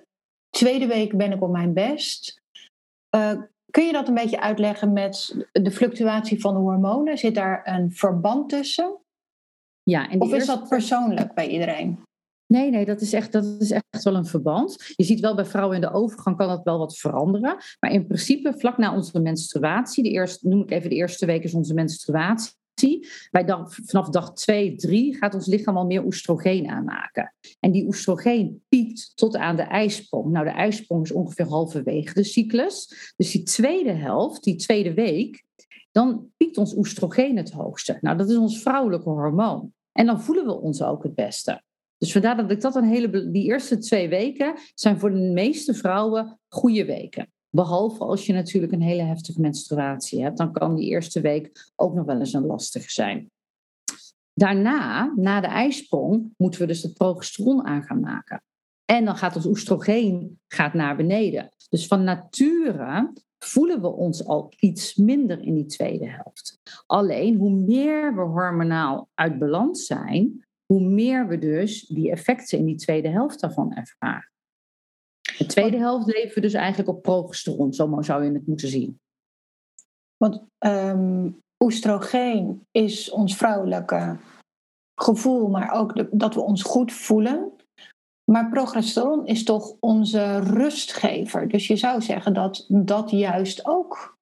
tweede 0.51 0.87
week 0.87 1.17
ben 1.17 1.33
ik 1.33 1.43
op 1.43 1.51
mijn 1.51 1.73
best. 1.73 2.43
Uh, 3.17 3.33
kun 3.71 3.85
je 3.85 3.93
dat 3.93 4.09
een 4.09 4.15
beetje 4.15 4.41
uitleggen 4.41 4.93
met 4.93 5.47
de 5.53 5.71
fluctuatie 5.71 6.41
van 6.41 6.55
de 6.55 6.61
hormonen? 6.61 7.19
Zit 7.19 7.35
daar 7.35 7.61
een 7.65 7.93
verband 7.93 8.49
tussen? 8.49 9.00
Ja, 9.91 10.09
of 10.19 10.33
is 10.33 10.47
dat 10.47 10.69
persoonlijk 10.69 11.35
bij 11.35 11.49
iedereen? 11.49 11.99
Nee, 12.47 12.71
nee, 12.71 12.85
dat 12.85 13.01
is, 13.01 13.13
echt, 13.13 13.33
dat 13.33 13.45
is 13.59 13.71
echt 13.71 14.05
wel 14.05 14.15
een 14.15 14.27
verband. 14.27 14.93
Je 14.97 15.05
ziet 15.05 15.21
wel 15.21 15.35
bij 15.35 15.45
vrouwen 15.45 15.75
in 15.75 15.81
de 15.81 15.93
overgang 15.93 16.37
kan 16.37 16.49
dat 16.49 16.65
wel 16.65 16.79
wat 16.79 16.99
veranderen. 16.99 17.57
Maar 17.81 17.93
in 17.93 18.07
principe, 18.07 18.55
vlak 18.57 18.79
na 18.79 18.95
onze 18.95 19.21
menstruatie, 19.21 20.03
de 20.03 20.11
eerste, 20.11 20.49
noem 20.49 20.63
ik 20.63 20.71
even 20.71 20.91
de 20.91 20.97
eerste 20.97 21.27
week 21.27 21.45
is 21.45 21.55
onze 21.55 21.75
menstruatie. 21.75 23.09
Bij 23.31 23.45
dag, 23.45 23.75
vanaf 23.75 24.09
dag 24.09 24.33
2, 24.33 24.77
3 24.77 25.17
gaat 25.17 25.35
ons 25.35 25.47
lichaam 25.47 25.77
al 25.77 25.87
meer 25.87 26.05
oestrogeen 26.05 26.71
aanmaken. 26.71 27.35
En 27.61 27.71
die 27.71 27.87
oestrogeen 27.87 28.63
piekt 28.69 29.13
tot 29.15 29.37
aan 29.37 29.57
de 29.57 29.63
ijsprong. 29.63 30.31
Nou, 30.31 30.45
de 30.45 30.51
ijsprong 30.51 31.05
is 31.05 31.13
ongeveer 31.13 31.47
halverwege 31.47 32.15
de 32.15 32.25
cyclus. 32.25 33.13
Dus 33.17 33.31
die 33.31 33.43
tweede 33.43 33.93
helft, 33.93 34.45
die 34.45 34.57
tweede 34.57 34.95
week, 34.95 35.45
dan 35.93 36.31
piekt 36.37 36.57
ons 36.57 36.77
oestrogeen 36.77 37.37
het 37.37 37.51
hoogste. 37.51 37.99
Nou, 38.01 38.17
dat 38.17 38.31
is 38.31 38.37
ons 38.37 38.63
vrouwelijke 38.63 39.09
hormoon. 39.09 39.73
En 39.93 40.07
dan 40.07 40.21
voelen 40.21 40.47
we 40.47 40.61
ons 40.61 40.83
ook 40.83 41.03
het 41.03 41.15
beste. 41.15 41.63
Dus 41.99 42.13
vandaar 42.13 42.37
dat 42.37 42.51
ik 42.51 42.61
dat 42.61 42.75
een 42.75 42.85
hele. 42.85 43.31
Die 43.31 43.45
eerste 43.45 43.79
twee 43.79 44.09
weken 44.09 44.55
zijn 44.75 44.99
voor 44.99 45.11
de 45.11 45.19
meeste 45.19 45.75
vrouwen 45.75 46.39
goede 46.49 46.85
weken. 46.85 47.33
Behalve 47.51 48.05
als 48.05 48.27
je 48.27 48.33
natuurlijk 48.33 48.73
een 48.73 48.83
hele 48.83 49.03
heftige 49.03 49.41
menstruatie 49.41 50.23
hebt, 50.23 50.39
dan 50.39 50.53
kan 50.53 50.75
die 50.75 50.89
eerste 50.89 51.21
week 51.21 51.71
ook 51.77 51.95
nog 51.95 52.07
wel 52.07 52.19
eens 52.19 52.33
een 52.33 52.47
lastige 52.47 52.91
zijn. 52.91 53.31
Daarna, 54.35 55.13
na 55.17 55.41
de 55.41 55.47
ijsprong, 55.47 56.35
moeten 56.37 56.61
we 56.61 56.67
dus 56.67 56.83
het 56.83 56.95
progesteron 56.95 57.67
aan 57.67 57.83
gaan 57.83 58.01
maken. 58.01 58.43
En 58.85 59.05
dan 59.05 59.17
gaat 59.17 59.37
ons 59.37 59.47
oestrogeen 59.47 60.39
gaat 60.49 60.75
naar 60.75 60.97
beneden. 60.97 61.49
Dus 61.69 61.87
van 61.87 62.05
nature 62.05 63.13
voelen 63.45 63.81
we 63.81 63.89
ons 63.89 64.27
al 64.27 64.53
iets 64.59 64.95
minder 64.95 65.43
in 65.43 65.55
die 65.55 65.67
tweede 65.67 66.09
helft. 66.09 66.61
Alleen 66.87 67.37
hoe 67.37 67.51
meer 67.51 68.15
we 68.15 68.21
hormonaal 68.21 69.09
uit 69.15 69.39
balans 69.39 69.87
zijn, 69.87 70.47
hoe 70.67 70.81
meer 70.81 71.29
we 71.29 71.39
dus 71.39 71.87
die 71.87 72.11
effecten 72.11 72.59
in 72.59 72.65
die 72.65 72.77
tweede 72.77 73.09
helft 73.09 73.41
daarvan 73.41 73.75
ervaren. 73.75 74.31
De 75.39 75.47
tweede 75.47 75.77
helft 75.77 76.07
leven 76.07 76.35
we 76.35 76.41
dus 76.41 76.55
eigenlijk 76.55 76.89
op 76.89 77.03
progesteron, 77.03 77.73
zo 77.73 77.97
zou 78.01 78.25
je 78.25 78.33
het 78.33 78.47
moeten 78.47 78.69
zien. 78.69 79.01
Want 80.17 80.47
um, 80.59 81.41
oestrogeen 81.59 82.67
is 82.71 83.11
ons 83.11 83.37
vrouwelijke 83.37 84.19
gevoel, 84.95 85.49
maar 85.49 85.71
ook 85.73 86.19
dat 86.19 86.35
we 86.35 86.41
ons 86.41 86.63
goed 86.63 86.93
voelen. 86.93 87.53
Maar 88.31 88.51
progesteron 88.51 89.27
is 89.27 89.45
toch 89.45 89.77
onze 89.81 90.39
rustgever. 90.39 91.49
Dus 91.49 91.67
je 91.67 91.77
zou 91.77 92.03
zeggen 92.03 92.35
dat 92.35 92.65
dat 92.69 93.11
juist 93.11 93.67
ook 93.67 94.19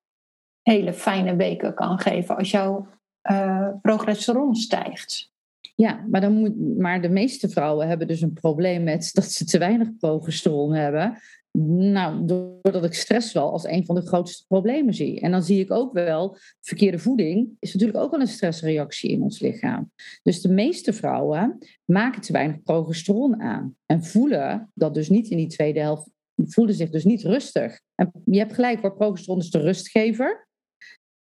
hele 0.62 0.92
fijne 0.92 1.36
weken 1.36 1.74
kan 1.74 1.98
geven 1.98 2.36
als 2.36 2.50
jouw 2.50 2.86
uh, 3.30 3.68
progesteron 3.82 4.54
stijgt. 4.54 5.32
Ja, 5.74 6.04
maar, 6.10 6.20
dan 6.20 6.32
moet, 6.32 6.78
maar 6.78 7.02
de 7.02 7.08
meeste 7.08 7.48
vrouwen 7.48 7.88
hebben 7.88 8.06
dus 8.06 8.20
een 8.20 8.32
probleem 8.32 8.82
met 8.82 9.10
dat 9.12 9.24
ze 9.24 9.44
te 9.44 9.58
weinig 9.58 9.96
progesteron 9.96 10.74
hebben. 10.74 11.18
Nou, 11.66 12.26
doordat 12.26 12.84
ik 12.84 12.94
stress 12.94 13.32
wel 13.32 13.52
als 13.52 13.64
een 13.64 13.86
van 13.86 13.94
de 13.94 14.06
grootste 14.06 14.46
problemen 14.46 14.94
zie. 14.94 15.20
En 15.20 15.30
dan 15.30 15.42
zie 15.42 15.60
ik 15.60 15.70
ook 15.70 15.92
wel, 15.92 16.36
verkeerde 16.60 16.98
voeding 16.98 17.50
is 17.58 17.72
natuurlijk 17.72 17.98
ook 17.98 18.10
wel 18.10 18.20
een 18.20 18.26
stressreactie 18.26 19.10
in 19.10 19.22
ons 19.22 19.40
lichaam. 19.40 19.90
Dus 20.22 20.40
de 20.40 20.48
meeste 20.48 20.92
vrouwen 20.92 21.58
maken 21.84 22.20
te 22.20 22.32
weinig 22.32 22.62
progesteron 22.62 23.40
aan. 23.40 23.76
En 23.86 24.04
voelen 24.04 24.70
dat 24.74 24.94
dus 24.94 25.08
niet 25.08 25.28
in 25.28 25.36
die 25.36 25.46
tweede 25.46 25.80
helft, 25.80 26.10
voelen 26.34 26.74
zich 26.74 26.90
dus 26.90 27.04
niet 27.04 27.22
rustig. 27.22 27.80
En 27.94 28.12
je 28.24 28.38
hebt 28.38 28.54
gelijk 28.54 28.80
hoor, 28.80 28.96
progesteron 28.96 29.38
is 29.38 29.50
de 29.50 29.60
rustgever 29.60 30.48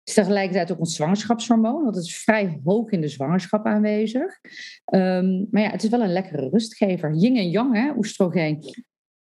is 0.07 0.15
tegelijkertijd 0.15 0.73
ook 0.73 0.81
een 0.81 0.87
zwangerschapshormoon, 0.87 1.83
want 1.83 1.97
het 1.97 2.05
is 2.05 2.17
vrij 2.17 2.61
hoog 2.65 2.91
in 2.91 3.01
de 3.01 3.09
zwangerschap 3.09 3.67
aanwezig. 3.67 4.41
Ehm, 4.85 5.45
maar 5.51 5.63
ja, 5.63 5.71
het 5.71 5.83
is 5.83 5.91
wel 5.91 6.03
een 6.03 6.13
lekkere 6.13 6.49
rustgever. 6.49 7.15
Yin 7.15 7.37
en 7.37 7.51
yang, 7.51 7.75
hè, 7.75 7.93
oestrogeen. 7.97 8.65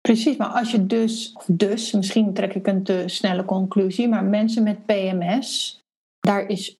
Precies, 0.08 0.36
maar 0.36 0.48
als 0.48 0.70
je 0.70 0.86
dus, 0.86 1.36
dus, 1.46 1.92
misschien 1.92 2.34
trek 2.34 2.54
ik 2.54 2.66
een 2.66 2.82
te 2.82 3.02
snelle 3.06 3.44
conclusie, 3.44 4.08
maar 4.08 4.24
mensen 4.24 4.62
met 4.62 4.86
PMS, 4.86 5.80
daar 6.20 6.46
is 6.46 6.76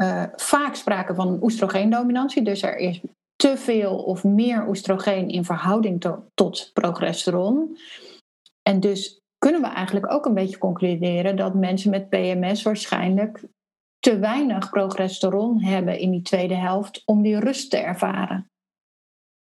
uh, 0.00 0.24
vaak 0.36 0.74
sprake 0.74 1.14
van 1.14 1.42
oestrogeendominantie. 1.42 2.42
Dus 2.42 2.62
er 2.62 2.76
is 2.76 3.00
te 3.36 3.56
veel 3.56 3.96
of 3.96 4.24
meer 4.24 4.68
oestrogeen 4.68 5.28
in 5.28 5.44
verhouding 5.44 6.00
to, 6.00 6.24
tot 6.34 6.70
progesteron. 6.72 7.78
En 8.62 8.80
dus 8.80 9.20
kunnen 9.38 9.60
we 9.60 9.66
eigenlijk 9.66 10.12
ook 10.12 10.26
een 10.26 10.34
beetje 10.34 10.58
concluderen 10.58 11.36
dat 11.36 11.54
mensen 11.54 11.90
met 11.90 12.08
PMS 12.08 12.62
waarschijnlijk 12.62 13.44
te 13.98 14.18
weinig 14.18 14.70
progesteron 14.70 15.62
hebben 15.62 15.98
in 15.98 16.10
die 16.10 16.22
tweede 16.22 16.56
helft 16.56 17.02
om 17.04 17.22
die 17.22 17.38
rust 17.38 17.70
te 17.70 17.76
ervaren. 17.76 18.50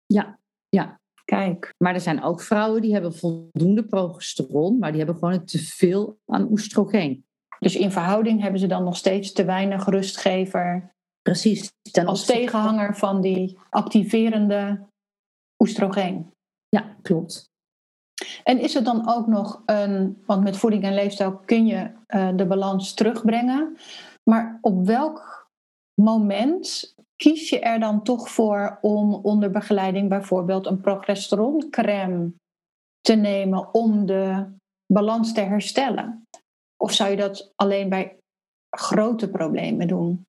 Ja, 0.05 0.39
ja. 0.69 0.99
Kijk. 1.25 1.73
Maar 1.77 1.93
er 1.93 2.01
zijn 2.01 2.23
ook 2.23 2.41
vrouwen 2.41 2.81
die 2.81 2.93
hebben 2.93 3.15
voldoende 3.15 3.85
progesteron, 3.85 4.77
maar 4.79 4.89
die 4.89 5.01
hebben 5.01 5.19
gewoon 5.19 5.45
te 5.45 5.59
veel 5.59 6.17
aan 6.25 6.51
oestrogeen. 6.51 7.25
Dus 7.59 7.75
in 7.75 7.91
verhouding 7.91 8.41
hebben 8.41 8.59
ze 8.59 8.67
dan 8.67 8.83
nog 8.83 8.97
steeds 8.97 9.31
te 9.31 9.45
weinig 9.45 9.85
rustgever. 9.85 10.93
Precies. 11.21 11.71
als 12.05 12.25
tegenhanger 12.25 12.95
van 12.95 13.21
die 13.21 13.57
activerende 13.69 14.85
oestrogeen. 15.59 16.31
Ja, 16.69 16.95
klopt. 17.01 17.49
En 18.43 18.59
is 18.59 18.73
het 18.73 18.85
dan 18.85 19.09
ook 19.09 19.27
nog 19.27 19.61
een, 19.65 20.21
want 20.25 20.43
met 20.43 20.57
voeding 20.57 20.83
en 20.83 20.93
leefstijl 20.93 21.37
kun 21.37 21.65
je 21.65 21.91
uh, 22.07 22.29
de 22.35 22.45
balans 22.45 22.93
terugbrengen, 22.93 23.77
maar 24.23 24.57
op 24.61 24.85
welk 24.85 25.49
moment 26.01 26.95
kies 27.15 27.49
je 27.49 27.59
er 27.59 27.79
dan 27.79 28.03
toch 28.03 28.29
voor 28.29 28.77
om 28.81 29.13
onder 29.13 29.51
begeleiding 29.51 30.09
bijvoorbeeld 30.09 30.65
een 30.65 30.81
progesteroncrème 30.81 32.33
te 33.01 33.15
nemen 33.15 33.73
om 33.73 34.05
de 34.05 34.45
balans 34.93 35.33
te 35.33 35.41
herstellen? 35.41 36.27
Of 36.77 36.91
zou 36.91 37.09
je 37.09 37.17
dat 37.17 37.53
alleen 37.55 37.89
bij 37.89 38.17
grote 38.69 39.29
problemen 39.29 39.87
doen? 39.87 40.25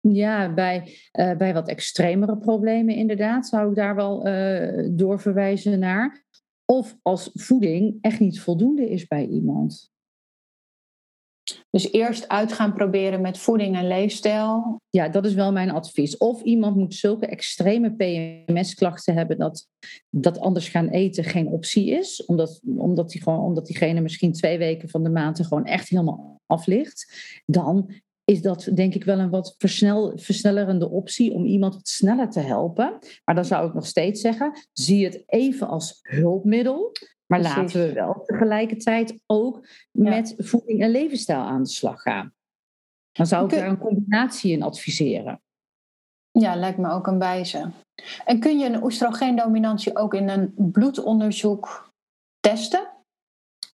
Ja, 0.00 0.54
bij, 0.54 0.98
uh, 1.12 1.36
bij 1.36 1.54
wat 1.54 1.68
extremere 1.68 2.36
problemen 2.36 2.94
inderdaad 2.94 3.46
zou 3.46 3.68
ik 3.68 3.76
daar 3.76 3.94
wel 3.94 4.26
uh, 4.26 4.88
doorverwijzen 4.90 5.78
naar. 5.78 6.24
Of 6.64 6.96
als 7.02 7.30
voeding 7.34 7.98
echt 8.00 8.20
niet 8.20 8.40
voldoende 8.40 8.90
is 8.90 9.06
bij 9.06 9.26
iemand. 9.26 9.90
Dus 11.70 11.92
eerst 11.92 12.28
uit 12.28 12.52
gaan 12.52 12.74
proberen 12.74 13.20
met 13.20 13.38
voeding 13.38 13.76
en 13.76 13.86
leefstijl. 13.86 14.80
Ja, 14.90 15.08
dat 15.08 15.24
is 15.26 15.34
wel 15.34 15.52
mijn 15.52 15.70
advies. 15.70 16.16
Of 16.16 16.42
iemand 16.42 16.76
moet 16.76 16.94
zulke 16.94 17.26
extreme 17.26 17.94
PMS-klachten 17.94 19.14
hebben 19.14 19.38
dat, 19.38 19.68
dat 20.10 20.38
anders 20.38 20.68
gaan 20.68 20.88
eten 20.88 21.24
geen 21.24 21.48
optie 21.48 21.90
is. 21.90 22.24
Omdat, 22.24 22.60
omdat, 22.64 23.10
die 23.10 23.22
gewoon, 23.22 23.40
omdat 23.40 23.66
diegene 23.66 24.00
misschien 24.00 24.32
twee 24.32 24.58
weken 24.58 24.88
van 24.88 25.02
de 25.02 25.10
maand 25.10 25.38
er 25.38 25.44
gewoon 25.44 25.64
echt 25.64 25.88
helemaal 25.88 26.40
af 26.46 26.66
ligt. 26.66 27.14
Dan 27.44 27.90
is 28.24 28.42
dat 28.42 28.68
denk 28.74 28.94
ik 28.94 29.04
wel 29.04 29.18
een 29.18 29.30
wat 29.30 29.54
versnel, 29.58 30.12
versnellerende 30.14 30.90
optie 30.90 31.32
om 31.32 31.44
iemand 31.44 31.88
sneller 31.88 32.30
te 32.30 32.40
helpen. 32.40 32.98
Maar 33.24 33.34
dan 33.34 33.44
zou 33.44 33.68
ik 33.68 33.74
nog 33.74 33.86
steeds 33.86 34.20
zeggen, 34.20 34.52
zie 34.72 35.04
het 35.04 35.22
even 35.26 35.68
als 35.68 35.98
hulpmiddel. 36.02 36.92
Maar 37.26 37.40
laten 37.40 37.80
we 37.80 37.92
wel 37.92 38.22
tegelijkertijd 38.26 39.22
ook 39.26 39.68
met 39.90 40.34
voeding 40.38 40.82
en 40.82 40.90
levensstijl 40.90 41.40
aan 41.40 41.62
de 41.62 41.68
slag 41.68 42.02
gaan. 42.02 42.34
Dan 43.12 43.26
zou 43.26 43.44
ik 43.44 43.50
daar 43.50 43.68
een 43.68 43.78
combinatie 43.78 44.52
in 44.52 44.62
adviseren. 44.62 45.40
Ja, 46.30 46.56
lijkt 46.56 46.78
me 46.78 46.90
ook 46.90 47.06
een 47.06 47.18
wijze. 47.18 47.70
En 48.24 48.40
kun 48.40 48.58
je 48.58 48.66
een 48.66 48.82
oestrogeendominantie 48.82 49.96
ook 49.96 50.14
in 50.14 50.28
een 50.28 50.54
bloedonderzoek 50.72 51.92
testen? 52.40 52.90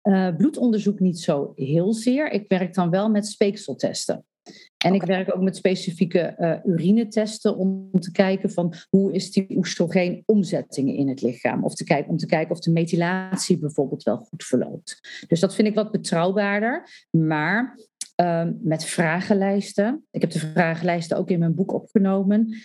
Uh, 0.02 0.36
bloedonderzoek 0.36 1.00
niet 1.00 1.20
zo 1.20 1.52
heel 1.54 1.94
zeer. 1.94 2.30
Ik 2.30 2.48
werk 2.48 2.74
dan 2.74 2.90
wel 2.90 3.10
met 3.10 3.26
speekseltesten. 3.26 4.24
En 4.84 4.94
ik 4.94 5.02
werk 5.02 5.36
ook 5.36 5.42
met 5.42 5.56
specifieke 5.56 6.34
uh, 6.38 6.74
urinetesten 6.74 7.56
om 7.56 7.90
te 7.98 8.12
kijken 8.12 8.50
van 8.50 8.74
hoe 8.88 9.12
is 9.12 9.32
die 9.32 9.56
oestrogeen 9.56 10.22
omzetting 10.26 10.96
in 10.96 11.08
het 11.08 11.22
lichaam. 11.22 11.64
Of 11.64 11.74
te 11.74 11.84
kijken, 11.84 12.10
om 12.10 12.16
te 12.16 12.26
kijken 12.26 12.50
of 12.50 12.60
de 12.60 12.70
methylatie 12.70 13.58
bijvoorbeeld 13.58 14.02
wel 14.02 14.16
goed 14.16 14.44
verloopt. 14.44 15.24
Dus 15.26 15.40
dat 15.40 15.54
vind 15.54 15.68
ik 15.68 15.74
wat 15.74 15.90
betrouwbaarder. 15.90 17.06
Maar 17.10 17.78
uh, 18.20 18.48
met 18.60 18.84
vragenlijsten. 18.84 20.04
Ik 20.10 20.20
heb 20.20 20.30
de 20.30 20.38
vragenlijsten 20.38 21.16
ook 21.16 21.30
in 21.30 21.38
mijn 21.38 21.54
boek 21.54 21.72
opgenomen. 21.72 22.56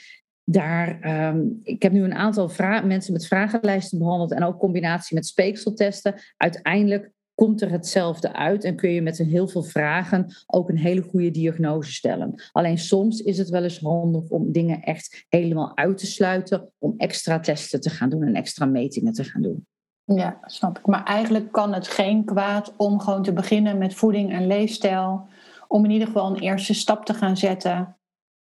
Daar, 0.43 0.99
um, 1.33 1.59
ik 1.63 1.81
heb 1.81 1.91
nu 1.91 2.03
een 2.03 2.13
aantal 2.13 2.51
mensen 2.83 3.13
met 3.13 3.27
vragenlijsten 3.27 3.99
behandeld 3.99 4.31
en 4.31 4.43
ook 4.43 4.59
combinatie 4.59 5.15
met 5.15 5.25
speekseltesten. 5.25 6.15
Uiteindelijk 6.37 7.11
komt 7.35 7.61
er 7.61 7.71
hetzelfde 7.71 8.33
uit 8.33 8.63
en 8.63 8.75
kun 8.75 8.89
je 8.89 9.01
met 9.01 9.17
heel 9.17 9.47
veel 9.47 9.63
vragen 9.63 10.35
ook 10.47 10.69
een 10.69 10.77
hele 10.77 11.01
goede 11.01 11.31
diagnose 11.31 11.91
stellen. 11.91 12.43
Alleen 12.51 12.77
soms 12.77 13.19
is 13.19 13.37
het 13.37 13.49
wel 13.49 13.63
eens 13.63 13.79
handig 13.79 14.29
om 14.29 14.51
dingen 14.51 14.81
echt 14.81 15.25
helemaal 15.29 15.77
uit 15.77 15.97
te 15.97 16.05
sluiten, 16.05 16.71
om 16.77 16.93
extra 16.97 17.39
testen 17.39 17.81
te 17.81 17.89
gaan 17.89 18.09
doen 18.09 18.23
en 18.23 18.35
extra 18.35 18.65
metingen 18.65 19.13
te 19.13 19.23
gaan 19.23 19.41
doen. 19.41 19.67
Ja, 20.03 20.39
snap 20.41 20.77
ik. 20.77 20.85
Maar 20.85 21.03
eigenlijk 21.03 21.51
kan 21.51 21.73
het 21.73 21.87
geen 21.87 22.25
kwaad 22.25 22.73
om 22.77 22.99
gewoon 22.99 23.23
te 23.23 23.33
beginnen 23.33 23.77
met 23.77 23.93
voeding 23.93 24.31
en 24.31 24.47
leefstijl, 24.47 25.27
om 25.67 25.85
in 25.85 25.91
ieder 25.91 26.07
geval 26.07 26.29
een 26.29 26.41
eerste 26.41 26.73
stap 26.73 27.05
te 27.05 27.13
gaan 27.13 27.37
zetten 27.37 27.97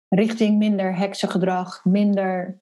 richting 0.08 0.58
minder 0.58 0.97
heksengedrag, 0.97 1.86
minder 1.86 2.62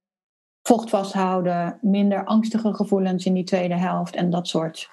vocht 0.62 0.90
vasthouden, 0.90 1.78
minder 1.82 2.26
angstige 2.26 2.74
gevoelens 2.74 3.26
in 3.26 3.34
die 3.34 3.44
tweede 3.44 3.78
helft 3.78 4.16
en 4.16 4.30
dat 4.30 4.48
soort 4.48 4.90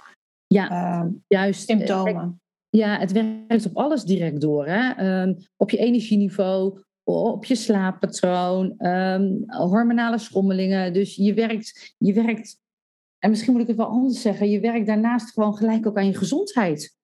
ja, 0.48 0.70
uh, 1.04 1.10
juist. 1.28 1.64
symptomen. 1.68 2.40
Ja, 2.70 2.98
het 2.98 3.12
werkt 3.12 3.66
op 3.66 3.76
alles 3.76 4.04
direct 4.04 4.40
door. 4.40 4.66
Hè? 4.66 4.90
Ehm, 4.90 5.34
op 5.56 5.70
je 5.70 5.76
energieniveau, 5.76 6.80
op 7.04 7.44
je 7.44 7.54
slaappatroon, 7.54 8.74
ehm, 8.78 9.32
hormonale 9.46 10.18
schommelingen. 10.18 10.92
Dus 10.92 11.14
je 11.14 11.34
werkt, 11.34 11.94
je 11.98 12.12
werkt, 12.12 12.60
en 13.18 13.30
misschien 13.30 13.52
moet 13.52 13.62
ik 13.62 13.68
het 13.68 13.76
wel 13.76 13.86
anders 13.86 14.20
zeggen, 14.20 14.50
je 14.50 14.60
werkt 14.60 14.86
daarnaast 14.86 15.32
gewoon 15.32 15.56
gelijk 15.56 15.86
ook 15.86 15.96
aan 15.96 16.06
je 16.06 16.14
gezondheid. 16.14 16.96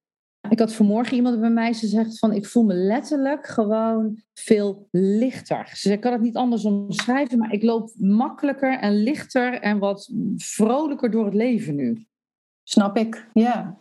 Ik 0.48 0.58
had 0.58 0.72
vanmorgen 0.72 1.16
iemand 1.16 1.40
bij 1.40 1.50
mij, 1.50 1.72
ze 1.72 1.86
zegt 1.86 2.18
van 2.18 2.32
ik 2.32 2.46
voel 2.46 2.64
me 2.64 2.74
letterlijk 2.74 3.46
gewoon 3.46 4.22
veel 4.32 4.88
lichter. 4.90 5.66
Ze 5.66 5.76
zegt, 5.76 5.94
ik 5.94 6.00
kan 6.00 6.12
het 6.12 6.20
niet 6.20 6.36
anders 6.36 6.64
omschrijven, 6.64 7.38
maar 7.38 7.52
ik 7.52 7.62
loop 7.62 7.92
makkelijker 7.96 8.78
en 8.78 9.02
lichter 9.02 9.60
en 9.60 9.78
wat 9.78 10.12
vrolijker 10.36 11.10
door 11.10 11.24
het 11.24 11.34
leven 11.34 11.74
nu. 11.74 12.06
Snap 12.68 12.96
ik, 12.96 13.28
ja. 13.32 13.78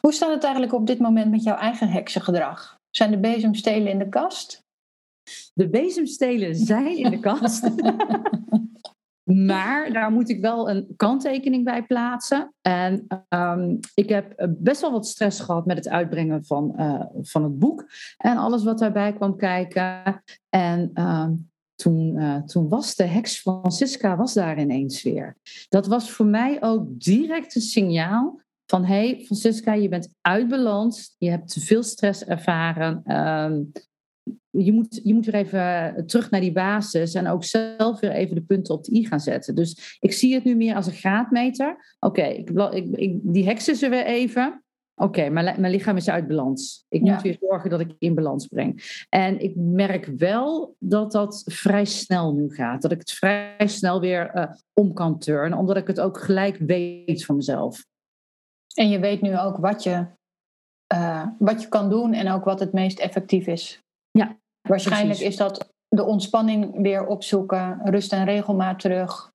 Hoe 0.00 0.12
staat 0.12 0.30
het 0.30 0.42
eigenlijk 0.42 0.74
op 0.74 0.86
dit 0.86 0.98
moment 0.98 1.30
met 1.30 1.42
jouw 1.42 1.56
eigen 1.56 1.88
heksengedrag? 1.88 2.78
Zijn 2.90 3.10
de 3.10 3.18
bezemstelen 3.18 3.88
in 3.88 3.98
de 3.98 4.08
kast? 4.08 4.62
De 5.54 5.68
bezemstelen 5.68 6.54
zijn 6.54 6.96
in 6.96 7.10
de 7.10 7.20
kast. 7.20 7.70
Maar 9.24 9.92
daar 9.92 10.10
moet 10.10 10.28
ik 10.28 10.40
wel 10.40 10.70
een 10.70 10.92
kanttekening 10.96 11.64
bij 11.64 11.82
plaatsen. 11.82 12.54
En 12.60 13.06
um, 13.28 13.78
ik 13.94 14.08
heb 14.08 14.48
best 14.58 14.80
wel 14.80 14.92
wat 14.92 15.06
stress 15.06 15.40
gehad 15.40 15.66
met 15.66 15.76
het 15.76 15.88
uitbrengen 15.88 16.44
van, 16.44 16.74
uh, 16.76 17.04
van 17.22 17.42
het 17.42 17.58
boek. 17.58 17.86
En 18.16 18.36
alles 18.36 18.64
wat 18.64 18.78
daarbij 18.78 19.12
kwam 19.12 19.36
kijken. 19.36 20.22
En 20.48 20.90
um, 21.02 21.50
toen, 21.74 22.16
uh, 22.16 22.42
toen 22.42 22.68
was 22.68 22.94
de 22.94 23.04
heks 23.04 23.40
Francisca 23.40 24.16
was 24.16 24.34
daar 24.34 24.60
ineens 24.60 25.02
weer. 25.02 25.36
Dat 25.68 25.86
was 25.86 26.10
voor 26.10 26.26
mij 26.26 26.62
ook 26.62 27.00
direct 27.00 27.54
een 27.54 27.62
signaal 27.62 28.40
van... 28.66 28.84
hé 28.84 28.94
hey, 28.94 29.22
Francisca, 29.24 29.72
je 29.72 29.88
bent 29.88 30.14
uitbeland. 30.20 31.14
Je 31.18 31.30
hebt 31.30 31.52
te 31.52 31.60
veel 31.60 31.82
stress 31.82 32.24
ervaren. 32.24 33.16
Um, 33.16 33.72
je 34.50 34.72
moet, 34.72 35.00
je 35.02 35.14
moet 35.14 35.26
weer 35.26 35.34
even 35.34 36.06
terug 36.06 36.30
naar 36.30 36.40
die 36.40 36.52
basis 36.52 37.14
en 37.14 37.26
ook 37.26 37.44
zelf 37.44 38.00
weer 38.00 38.10
even 38.10 38.34
de 38.34 38.42
punten 38.42 38.74
op 38.74 38.84
de 38.84 38.94
i 38.94 39.06
gaan 39.06 39.20
zetten. 39.20 39.54
Dus 39.54 39.98
ik 40.00 40.12
zie 40.12 40.34
het 40.34 40.44
nu 40.44 40.54
meer 40.54 40.74
als 40.74 40.86
een 40.86 40.92
graadmeter. 40.92 41.96
Oké, 42.00 42.22
ik, 42.22 43.18
die 43.22 43.44
heksen 43.44 43.76
ze 43.76 43.88
weer 43.88 44.04
even. 44.04 44.63
Oké, 44.96 45.28
mijn, 45.28 45.60
mijn 45.60 45.72
lichaam 45.72 45.96
is 45.96 46.08
uit 46.08 46.26
balans. 46.26 46.84
Ik 46.88 47.00
moet 47.00 47.22
weer 47.22 47.36
zorgen 47.40 47.70
dat 47.70 47.80
ik 47.80 47.94
in 47.98 48.14
balans 48.14 48.46
breng. 48.46 49.04
En 49.08 49.40
ik 49.40 49.52
merk 49.56 50.06
wel 50.06 50.76
dat 50.78 51.12
dat 51.12 51.42
vrij 51.46 51.84
snel 51.84 52.34
nu 52.34 52.54
gaat. 52.54 52.82
Dat 52.82 52.92
ik 52.92 52.98
het 52.98 53.10
vrij 53.10 53.66
snel 53.66 54.00
weer 54.00 54.36
uh, 54.36 54.52
om 54.72 54.92
kan 54.92 55.18
turnen, 55.18 55.58
omdat 55.58 55.76
ik 55.76 55.86
het 55.86 56.00
ook 56.00 56.18
gelijk 56.18 56.56
weet 56.56 57.24
van 57.24 57.36
mezelf. 57.36 57.84
En 58.74 58.88
je 58.88 58.98
weet 58.98 59.20
nu 59.20 59.38
ook 59.38 59.56
wat 59.56 59.82
je, 59.82 60.06
uh, 60.94 61.26
wat 61.38 61.62
je 61.62 61.68
kan 61.68 61.90
doen 61.90 62.12
en 62.12 62.30
ook 62.30 62.44
wat 62.44 62.60
het 62.60 62.72
meest 62.72 62.98
effectief 62.98 63.46
is. 63.46 63.82
Ja, 64.10 64.38
Waarschijnlijk 64.68 65.18
is 65.18 65.36
dat 65.36 65.72
de 65.88 66.04
ontspanning 66.04 66.82
weer 66.82 67.06
opzoeken, 67.06 67.80
rust 67.84 68.12
en 68.12 68.24
regelmaat 68.24 68.80
terug, 68.80 69.32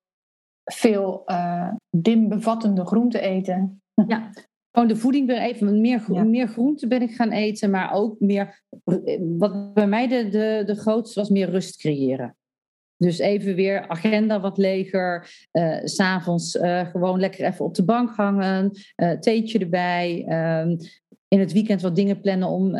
veel 0.64 1.22
uh, 1.26 1.72
dimbevattende 1.96 2.86
groenten 2.86 3.20
eten. 3.20 3.82
Ja, 4.06 4.30
gewoon 4.72 4.88
de 4.88 4.96
voeding 4.96 5.26
weer 5.26 5.40
even, 5.40 5.80
meer, 5.80 6.02
ja. 6.12 6.24
meer 6.24 6.48
groente 6.48 6.86
ben 6.86 7.02
ik 7.02 7.14
gaan 7.14 7.30
eten, 7.30 7.70
maar 7.70 7.92
ook 7.92 8.20
meer, 8.20 8.62
wat 9.38 9.74
bij 9.74 9.86
mij 9.86 10.08
de, 10.08 10.28
de, 10.28 10.62
de 10.66 10.74
grootste 10.74 11.20
was, 11.20 11.28
meer 11.28 11.50
rust 11.50 11.76
creëren. 11.76 12.34
Dus 12.96 13.18
even 13.18 13.54
weer 13.54 13.88
agenda 13.88 14.40
wat 14.40 14.58
leger. 14.58 15.30
Uh, 15.52 15.78
S'avonds 15.84 16.54
uh, 16.54 16.86
gewoon 16.86 17.20
lekker 17.20 17.44
even 17.44 17.64
op 17.64 17.74
de 17.74 17.84
bank 17.84 18.10
hangen. 18.10 18.70
Uh, 18.96 19.10
theetje 19.10 19.58
erbij. 19.58 20.24
Uh, 20.28 20.76
in 21.28 21.40
het 21.40 21.52
weekend 21.52 21.82
wat 21.82 21.96
dingen 21.96 22.20
plannen 22.20 22.48
om 22.48 22.70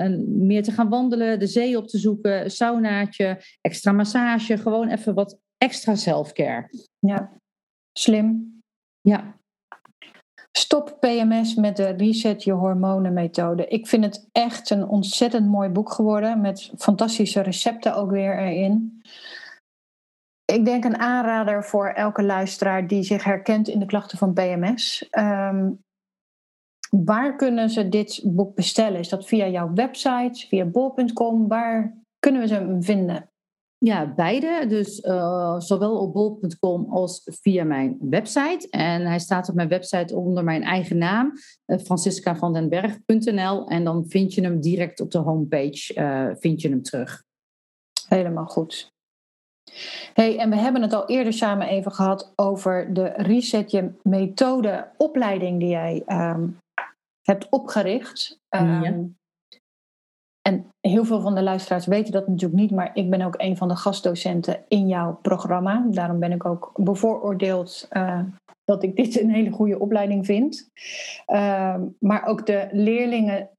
meer 0.46 0.62
te 0.62 0.72
gaan 0.72 0.88
wandelen, 0.88 1.38
de 1.38 1.46
zee 1.46 1.76
op 1.76 1.88
te 1.88 1.98
zoeken, 1.98 2.50
saunaatje, 2.50 3.42
extra 3.61 3.92
massage, 3.92 4.59
gewoon 4.59 4.88
even 4.88 5.14
wat 5.14 5.38
extra 5.59 5.94
selfcare. 5.94 6.68
Ja, 6.98 7.40
slim. 7.92 8.61
Ja. 9.00 9.39
Stop 10.59 10.97
PMS 11.01 11.55
met 11.55 11.77
de 11.77 11.89
Reset 11.89 12.45
Je 12.45 12.53
Hormonen 12.53 13.13
methode. 13.13 13.67
Ik 13.67 13.87
vind 13.87 14.05
het 14.05 14.29
echt 14.33 14.71
een 14.71 14.89
ontzettend 14.89 15.47
mooi 15.47 15.69
boek 15.69 15.93
geworden 15.93 16.41
met 16.41 16.73
fantastische 16.77 17.41
recepten 17.41 17.95
ook 17.95 18.11
weer 18.11 18.39
erin. 18.39 19.03
Ik 20.45 20.65
denk 20.65 20.85
een 20.85 20.99
aanrader 20.99 21.65
voor 21.65 21.89
elke 21.89 22.23
luisteraar 22.23 22.87
die 22.87 23.03
zich 23.03 23.25
herkent 23.25 23.69
in 23.69 23.79
de 23.79 23.87
klachten 23.87 24.19
van 24.19 24.33
PMS. 24.33 25.09
Um, 25.11 25.83
Waar 26.91 27.37
kunnen 27.37 27.71
ze 27.71 27.89
dit 27.89 28.23
boek 28.25 28.55
bestellen? 28.55 28.99
Is 28.99 29.09
dat 29.09 29.27
via 29.27 29.49
jouw 29.49 29.73
website, 29.75 30.47
via 30.49 30.65
bol.com? 30.65 31.49
Waar 31.49 31.99
kunnen 32.19 32.41
we 32.41 32.47
ze 32.47 32.77
vinden? 32.81 33.30
Ja, 33.85 34.14
beide. 34.14 34.66
Dus 34.69 35.05
uh, 35.05 35.61
zowel 35.61 35.99
op 35.99 36.12
bol.com 36.12 36.90
als 36.90 37.23
via 37.25 37.64
mijn 37.64 37.97
website. 38.01 38.69
En 38.71 39.07
hij 39.07 39.19
staat 39.19 39.49
op 39.49 39.55
mijn 39.55 39.69
website 39.69 40.16
onder 40.16 40.45
mijn 40.45 40.62
eigen 40.62 40.99
naam, 40.99 41.33
uh, 41.66 41.79
franciscavandenberg.nl. 41.79 43.69
En 43.69 43.85
dan 43.85 44.05
vind 44.09 44.35
je 44.35 44.43
hem 44.43 44.61
direct 44.61 45.01
op 45.01 45.11
de 45.11 45.19
homepage, 45.19 45.95
uh, 45.95 46.37
vind 46.38 46.61
je 46.61 46.69
hem 46.69 46.83
terug. 46.83 47.23
Helemaal 48.09 48.47
goed. 48.47 48.93
Hey, 50.14 50.38
en 50.38 50.51
we 50.51 50.57
hebben 50.57 50.83
het 50.83 50.93
al 50.93 51.09
eerder 51.09 51.33
samen 51.33 51.66
even 51.66 51.93
gehad 51.93 52.33
over 52.37 52.95
de 52.95 53.12
Reset 53.16 53.71
Je 53.71 53.93
methode 54.03 54.90
opleiding 54.97 55.61
die 55.61 55.69
jij 55.69 56.03
um, 56.07 56.59
hebt 57.23 57.49
opgericht. 57.51 58.40
Um, 58.49 59.19
En 60.51 60.71
heel 60.81 61.05
veel 61.05 61.21
van 61.21 61.35
de 61.35 61.43
luisteraars 61.43 61.87
weten 61.87 62.13
dat 62.13 62.29
natuurlijk 62.29 62.61
niet, 62.61 62.71
maar 62.71 62.91
ik 62.95 63.11
ben 63.11 63.23
ook 63.23 63.35
een 63.37 63.57
van 63.57 63.69
de 63.69 63.77
gastdocenten 63.77 64.65
in 64.69 64.89
jouw 64.89 65.19
programma. 65.23 65.87
Daarom 65.91 66.19
ben 66.19 66.33
ik 66.33 66.45
ook 66.45 66.73
bevooroordeeld 66.75 67.89
uh, 67.93 68.21
dat 68.65 68.83
ik 68.83 68.97
dit 68.97 69.21
een 69.21 69.31
hele 69.31 69.51
goede 69.51 69.79
opleiding 69.79 70.27
vind. 70.27 70.71
Uh, 71.27 71.77
maar 71.99 72.27
ook 72.27 72.47
de 72.47 72.69
leerlingen 72.73 73.51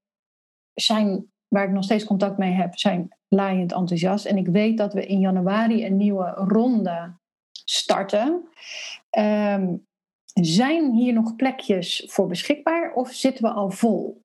zijn, 0.73 1.31
waar 1.47 1.65
ik 1.65 1.71
nog 1.71 1.83
steeds 1.83 2.03
contact 2.03 2.37
mee 2.37 2.51
heb, 2.51 2.77
zijn 2.77 3.17
laaiend 3.27 3.71
enthousiast. 3.71 4.25
En 4.25 4.37
ik 4.37 4.47
weet 4.47 4.77
dat 4.77 4.93
we 4.93 5.05
in 5.05 5.19
januari 5.19 5.85
een 5.85 5.97
nieuwe 5.97 6.29
ronde 6.29 7.13
starten. 7.65 8.47
Um, 9.17 9.85
zijn 10.33 10.91
hier 10.91 11.13
nog 11.13 11.35
plekjes 11.35 12.03
voor 12.07 12.27
beschikbaar 12.27 12.93
of 12.93 13.09
zitten 13.09 13.43
we 13.43 13.49
al 13.49 13.69
vol? 13.69 14.21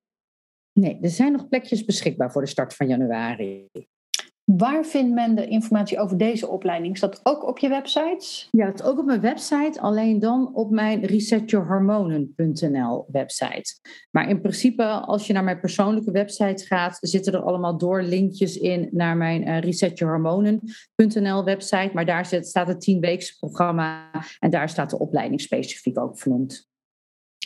Nee, 0.81 0.99
er 1.01 1.11
zijn 1.11 1.33
nog 1.33 1.49
plekjes 1.49 1.85
beschikbaar 1.85 2.33
voor 2.33 2.43
de 2.43 2.49
start 2.49 2.75
van 2.75 2.89
januari. 2.89 3.69
Waar 4.45 4.85
vindt 4.85 5.15
men 5.15 5.35
de 5.35 5.47
informatie 5.47 5.99
over 5.99 6.17
deze 6.17 6.49
opleiding? 6.49 6.95
Is 6.95 7.01
dat 7.01 7.21
ook 7.23 7.49
op 7.49 7.59
je 7.59 7.69
website? 7.69 8.47
Ja, 8.51 8.67
dat 8.67 8.81
is 8.81 8.87
ook 8.87 8.99
op 8.99 9.05
mijn 9.05 9.21
website, 9.21 9.81
alleen 9.81 10.19
dan 10.19 10.55
op 10.55 10.71
mijn 10.71 11.05
resetyourhormonen.nl 11.05 13.07
website. 13.11 13.81
Maar 14.11 14.29
in 14.29 14.41
principe, 14.41 14.85
als 14.85 15.27
je 15.27 15.33
naar 15.33 15.45
mijn 15.45 15.61
persoonlijke 15.61 16.11
website 16.11 16.67
gaat, 16.67 16.99
zitten 17.01 17.33
er 17.33 17.43
allemaal 17.43 17.79
doorlinkjes 17.79 18.59
in 18.59 18.89
naar 18.93 19.17
mijn 19.17 19.49
uh, 19.49 19.61
resetyourhormonen.nl 19.61 21.45
website. 21.45 21.91
Maar 21.93 22.07
daar 22.07 22.25
staat 22.25 22.69
het 22.69 22.81
10 22.81 23.01
weeks 23.01 23.39
programma 23.39 24.11
en 24.39 24.51
daar 24.51 24.69
staat 24.69 24.91
de 24.91 24.99
opleiding 24.99 25.41
specifiek 25.41 25.99
ook 25.99 26.19
vernoemd. 26.19 26.69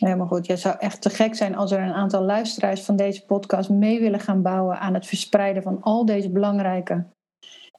Helemaal 0.00 0.26
goed. 0.26 0.46
Het 0.46 0.60
zou 0.60 0.76
echt 0.78 1.02
te 1.02 1.10
gek 1.10 1.34
zijn 1.34 1.56
als 1.56 1.70
er 1.70 1.82
een 1.82 1.92
aantal 1.92 2.22
luisteraars 2.22 2.82
van 2.82 2.96
deze 2.96 3.24
podcast 3.24 3.70
mee 3.70 4.00
willen 4.00 4.20
gaan 4.20 4.42
bouwen 4.42 4.78
aan 4.78 4.94
het 4.94 5.06
verspreiden 5.06 5.62
van 5.62 5.82
al 5.82 6.04
deze 6.04 6.30
belangrijke 6.30 7.06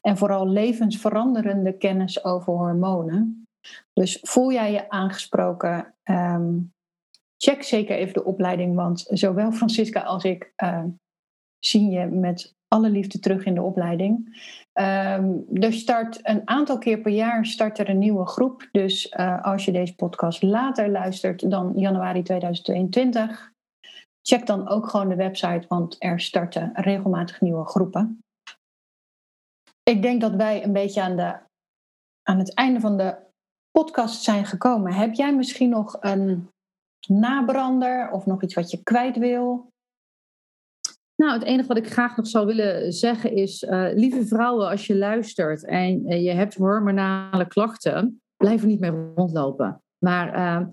en 0.02 0.18
vooral 0.18 0.48
levensveranderende 0.48 1.78
kennis 1.78 2.24
over 2.24 2.54
hormonen. 2.54 3.46
Dus 3.94 4.20
voel 4.22 4.52
jij 4.52 4.72
je 4.72 4.90
aangesproken? 4.90 5.94
Um, 6.04 6.74
check 7.38 7.64
zeker 7.64 7.96
even 7.96 8.14
de 8.14 8.24
opleiding, 8.24 8.76
want 8.76 9.06
zowel 9.10 9.52
Francisca 9.52 10.02
als 10.02 10.24
ik 10.24 10.54
uh, 10.64 10.84
zien 11.60 11.90
je 11.90 12.06
met 12.06 12.56
alle 12.68 12.90
liefde 12.90 13.20
terug 13.20 13.46
in 13.46 13.54
de 13.54 13.62
opleiding. 13.62 14.40
Um, 14.74 15.46
er 15.54 15.74
start 15.74 16.20
een 16.28 16.42
aantal 16.46 16.78
keer 16.78 16.98
per 16.98 17.12
jaar 17.12 17.46
start 17.46 17.78
er 17.80 17.90
een 17.90 17.98
nieuwe 17.98 18.26
groep. 18.26 18.70
Dus 18.72 19.14
uh, 19.14 19.44
als 19.44 19.66
je 19.66 19.72
deze 19.72 19.96
podcast 19.96 20.42
later 20.42 20.90
luistert 20.90 21.50
dan 21.50 21.74
januari 21.76 22.24
2022, 22.24 23.52
check 24.22 24.46
dan 24.46 24.68
ook 24.68 24.90
gewoon 24.90 25.10
de 25.10 25.16
website, 25.16 25.66
want 25.68 25.96
er 26.00 26.20
starten 26.20 26.70
regelmatig 26.74 27.42
nieuwe 27.42 27.66
groepen. 27.66 28.20
Ik 29.84 30.02
denk 30.02 30.22
dat 30.22 30.36
wij 30.36 30.64
een 30.64 30.74
beetje 30.74 31.02
aan, 31.02 31.16
de, 31.16 31.40
aan 32.24 32.38
het 32.38 32.54
einde 32.54 32.80
van 32.80 32.98
de 32.98 33.16
podcast 33.72 34.24
zijn 34.24 34.46
gekomen. 34.46 34.94
Heb 34.94 35.14
jij 35.14 35.36
misschien 35.36 35.70
nog 35.70 35.98
een 36.00 36.50
nabrander 37.08 38.12
of 38.12 38.26
nog 38.26 38.44
iets 38.44 38.54
wat 38.54 38.72
je 38.72 38.84
kwijt 38.84 39.18
wil? 39.18 39.71
Nou, 41.22 41.34
het 41.34 41.44
enige 41.44 41.68
wat 41.68 41.78
ik 41.78 41.92
graag 41.92 42.18
nog 42.18 42.28
zou 42.28 42.46
willen 42.46 42.94
zeggen 42.94 43.36
is, 43.36 43.64
uh, 43.64 43.88
lieve 43.94 44.26
vrouwen, 44.26 44.70
als 44.70 44.88
je 44.88 44.98
luistert 44.98 45.66
en 45.66 46.12
uh, 46.12 46.24
je 46.24 46.32
hebt 46.32 46.56
hormonale 46.56 47.48
klachten, 47.48 48.22
blijf 48.38 48.62
er 48.62 48.68
niet 48.68 48.80
mee 48.80 48.92
rondlopen. 49.16 49.82
Maar 49.98 50.38
uh, 50.38 50.68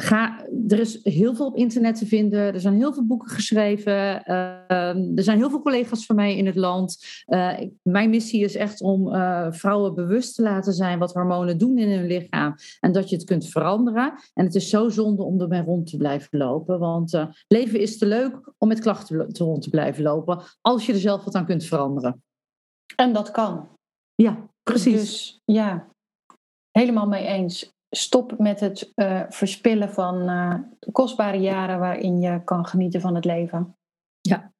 Ga, 0.00 0.46
er 0.68 0.78
is 0.78 1.00
heel 1.02 1.34
veel 1.34 1.46
op 1.46 1.56
internet 1.56 1.98
te 1.98 2.06
vinden. 2.06 2.54
Er 2.54 2.60
zijn 2.60 2.76
heel 2.76 2.92
veel 2.92 3.06
boeken 3.06 3.28
geschreven. 3.28 4.24
Ehm, 4.24 5.16
er 5.16 5.22
zijn 5.22 5.38
heel 5.38 5.50
veel 5.50 5.62
collega's 5.62 6.06
van 6.06 6.16
mij 6.16 6.36
in 6.36 6.46
het 6.46 6.56
land. 6.56 7.04
Uh, 7.26 7.58
mijn 7.82 8.10
missie 8.10 8.44
is 8.44 8.54
echt 8.54 8.80
om 8.80 9.14
uh, 9.14 9.46
vrouwen 9.50 9.94
bewust 9.94 10.34
te 10.34 10.42
laten 10.42 10.72
zijn 10.72 10.98
wat 10.98 11.12
hormonen 11.12 11.58
doen 11.58 11.78
in 11.78 11.90
hun 11.90 12.06
lichaam. 12.06 12.54
En 12.80 12.92
dat 12.92 13.10
je 13.10 13.16
het 13.16 13.24
kunt 13.24 13.48
veranderen. 13.48 14.14
En 14.34 14.44
het 14.44 14.54
is 14.54 14.68
zo 14.68 14.88
zonde 14.88 15.22
om 15.22 15.40
ermee 15.40 15.62
rond 15.62 15.90
te 15.90 15.96
blijven 15.96 16.38
lopen. 16.38 16.78
Want 16.78 17.14
uh, 17.14 17.26
leven 17.48 17.80
is 17.80 17.98
te 17.98 18.06
leuk 18.06 18.52
om 18.58 18.68
met 18.68 18.80
klachten 18.80 19.32
te 19.32 19.44
rond 19.44 19.62
te 19.62 19.70
blijven 19.70 20.02
lopen. 20.02 20.42
Als 20.60 20.86
je 20.86 20.92
er 20.92 20.98
zelf 20.98 21.24
wat 21.24 21.34
aan 21.34 21.46
kunt 21.46 21.64
veranderen. 21.64 22.22
En 22.96 23.12
dat 23.12 23.30
kan. 23.30 23.68
Ja, 24.14 24.48
precies. 24.62 24.92
Dus 24.92 25.40
ja, 25.44 25.88
helemaal 26.70 27.06
mee 27.06 27.26
eens 27.26 27.76
stop 27.90 28.38
met 28.38 28.60
het 28.60 28.92
uh, 28.94 29.22
verspillen 29.28 29.90
van 29.90 30.30
uh, 30.30 30.54
kostbare 30.92 31.38
jaren 31.38 31.78
waarin 31.78 32.20
je 32.20 32.44
kan 32.44 32.66
genieten 32.66 33.00
van 33.00 33.14
het 33.14 33.24
leven. 33.24 33.76
Ja. 34.20 34.52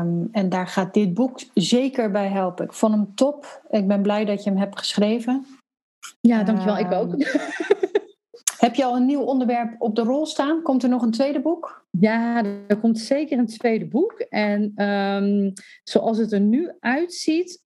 Um, 0.00 0.28
en 0.32 0.48
daar 0.48 0.66
gaat 0.66 0.94
dit 0.94 1.14
boek 1.14 1.40
zeker 1.54 2.10
bij 2.10 2.28
helpen. 2.28 2.64
Ik 2.64 2.72
vond 2.72 2.94
hem 2.94 3.14
top. 3.14 3.62
Ik 3.70 3.88
ben 3.88 4.02
blij 4.02 4.24
dat 4.24 4.44
je 4.44 4.50
hem 4.50 4.58
hebt 4.58 4.78
geschreven. 4.78 5.46
Ja, 6.20 6.42
dankjewel. 6.42 6.78
Um, 6.78 6.86
ik 6.86 6.92
ook. 6.92 7.14
heb 8.64 8.74
je 8.74 8.84
al 8.84 8.96
een 8.96 9.06
nieuw 9.06 9.22
onderwerp 9.22 9.74
op 9.78 9.96
de 9.96 10.02
rol 10.02 10.26
staan? 10.26 10.62
Komt 10.62 10.82
er 10.82 10.88
nog 10.88 11.02
een 11.02 11.10
tweede 11.10 11.40
boek? 11.40 11.86
Ja, 11.90 12.44
er 12.68 12.78
komt 12.78 12.98
zeker 12.98 13.38
een 13.38 13.46
tweede 13.46 13.86
boek. 13.86 14.12
En 14.20 14.82
um, 14.84 15.52
zoals 15.82 16.18
het 16.18 16.32
er 16.32 16.40
nu 16.40 16.72
uitziet, 16.80 17.62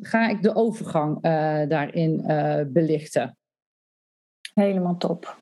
ga 0.00 0.28
ik 0.28 0.42
de 0.42 0.54
overgang 0.54 1.16
uh, 1.16 1.68
daarin 1.68 2.24
belichten. 2.72 3.36
Helemaal 4.54 4.96
top. 4.96 5.36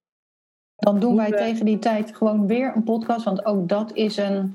Dan 0.77 1.01
doen 1.01 1.17
wij 1.17 1.31
tegen 1.31 1.65
die 1.65 1.79
tijd 1.79 2.17
gewoon 2.17 2.47
weer 2.47 2.73
een 2.77 2.85
podcast. 2.85 3.25
Want 3.25 3.45
ook 3.45 3.69
dat 3.69 3.93
is 3.93 4.17
een 4.17 4.55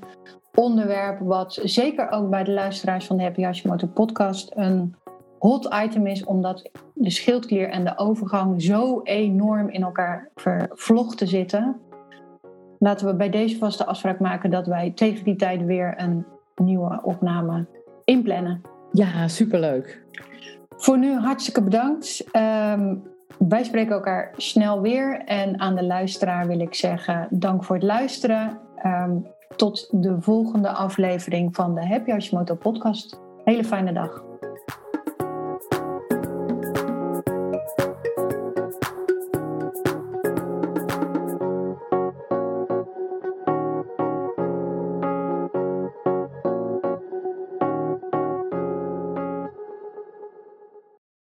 onderwerp 0.56 1.20
wat 1.20 1.60
zeker 1.64 2.12
ook 2.12 2.30
bij 2.30 2.44
de 2.44 2.52
luisteraars 2.52 3.06
van 3.06 3.18
de 3.18 3.24
Happy 3.24 3.42
Hashimoto 3.42 3.88
podcast 3.88 4.52
een 4.56 4.96
hot 5.40 5.74
item 5.84 6.08
is. 6.08 6.24
Omdat 6.24 6.70
de 6.94 7.10
schildklier 7.10 7.70
en 7.70 7.84
de 7.84 7.98
overgang 7.98 8.62
zo 8.62 9.02
enorm 9.04 9.70
in 9.70 9.84
elkaar 9.84 10.30
vervlochten 10.36 11.28
zitten. 11.28 11.80
Laten 12.80 13.08
we 13.08 13.16
bij 13.16 13.30
deze 13.30 13.58
vaste 13.58 13.86
afspraak 13.86 14.20
maken 14.20 14.50
dat 14.50 14.68
wij 14.68 14.92
tegen 14.92 15.24
die 15.24 15.36
tijd 15.36 15.66
weer 15.66 15.94
een 15.98 16.26
nieuwe 16.56 17.00
opname 17.04 17.66
inplannen. 18.06 18.62
Ja, 18.92 19.28
superleuk. 19.28 20.04
Voor 20.78 20.98
nu 20.98 21.14
hartstikke 21.14 21.64
bedankt. 21.64 22.26
Um, 22.36 23.15
wij 23.40 23.64
spreken 23.64 23.94
elkaar 23.94 24.32
snel 24.38 24.82
weer. 24.82 25.22
En 25.26 25.60
aan 25.60 25.76
de 25.76 25.84
luisteraar 25.84 26.48
wil 26.48 26.60
ik 26.60 26.74
zeggen: 26.74 27.28
dank 27.30 27.64
voor 27.64 27.76
het 27.76 27.84
luisteren. 27.84 28.60
Um, 28.86 29.34
tot 29.56 29.88
de 29.92 30.22
volgende 30.22 30.70
aflevering 30.70 31.56
van 31.56 31.76
de 31.76 31.88
Happy 31.88 32.12
Hashimoto 32.12 32.56
podcast. 32.56 33.20
Hele 33.44 33.64
fijne 33.64 33.94
dag. 33.94 34.35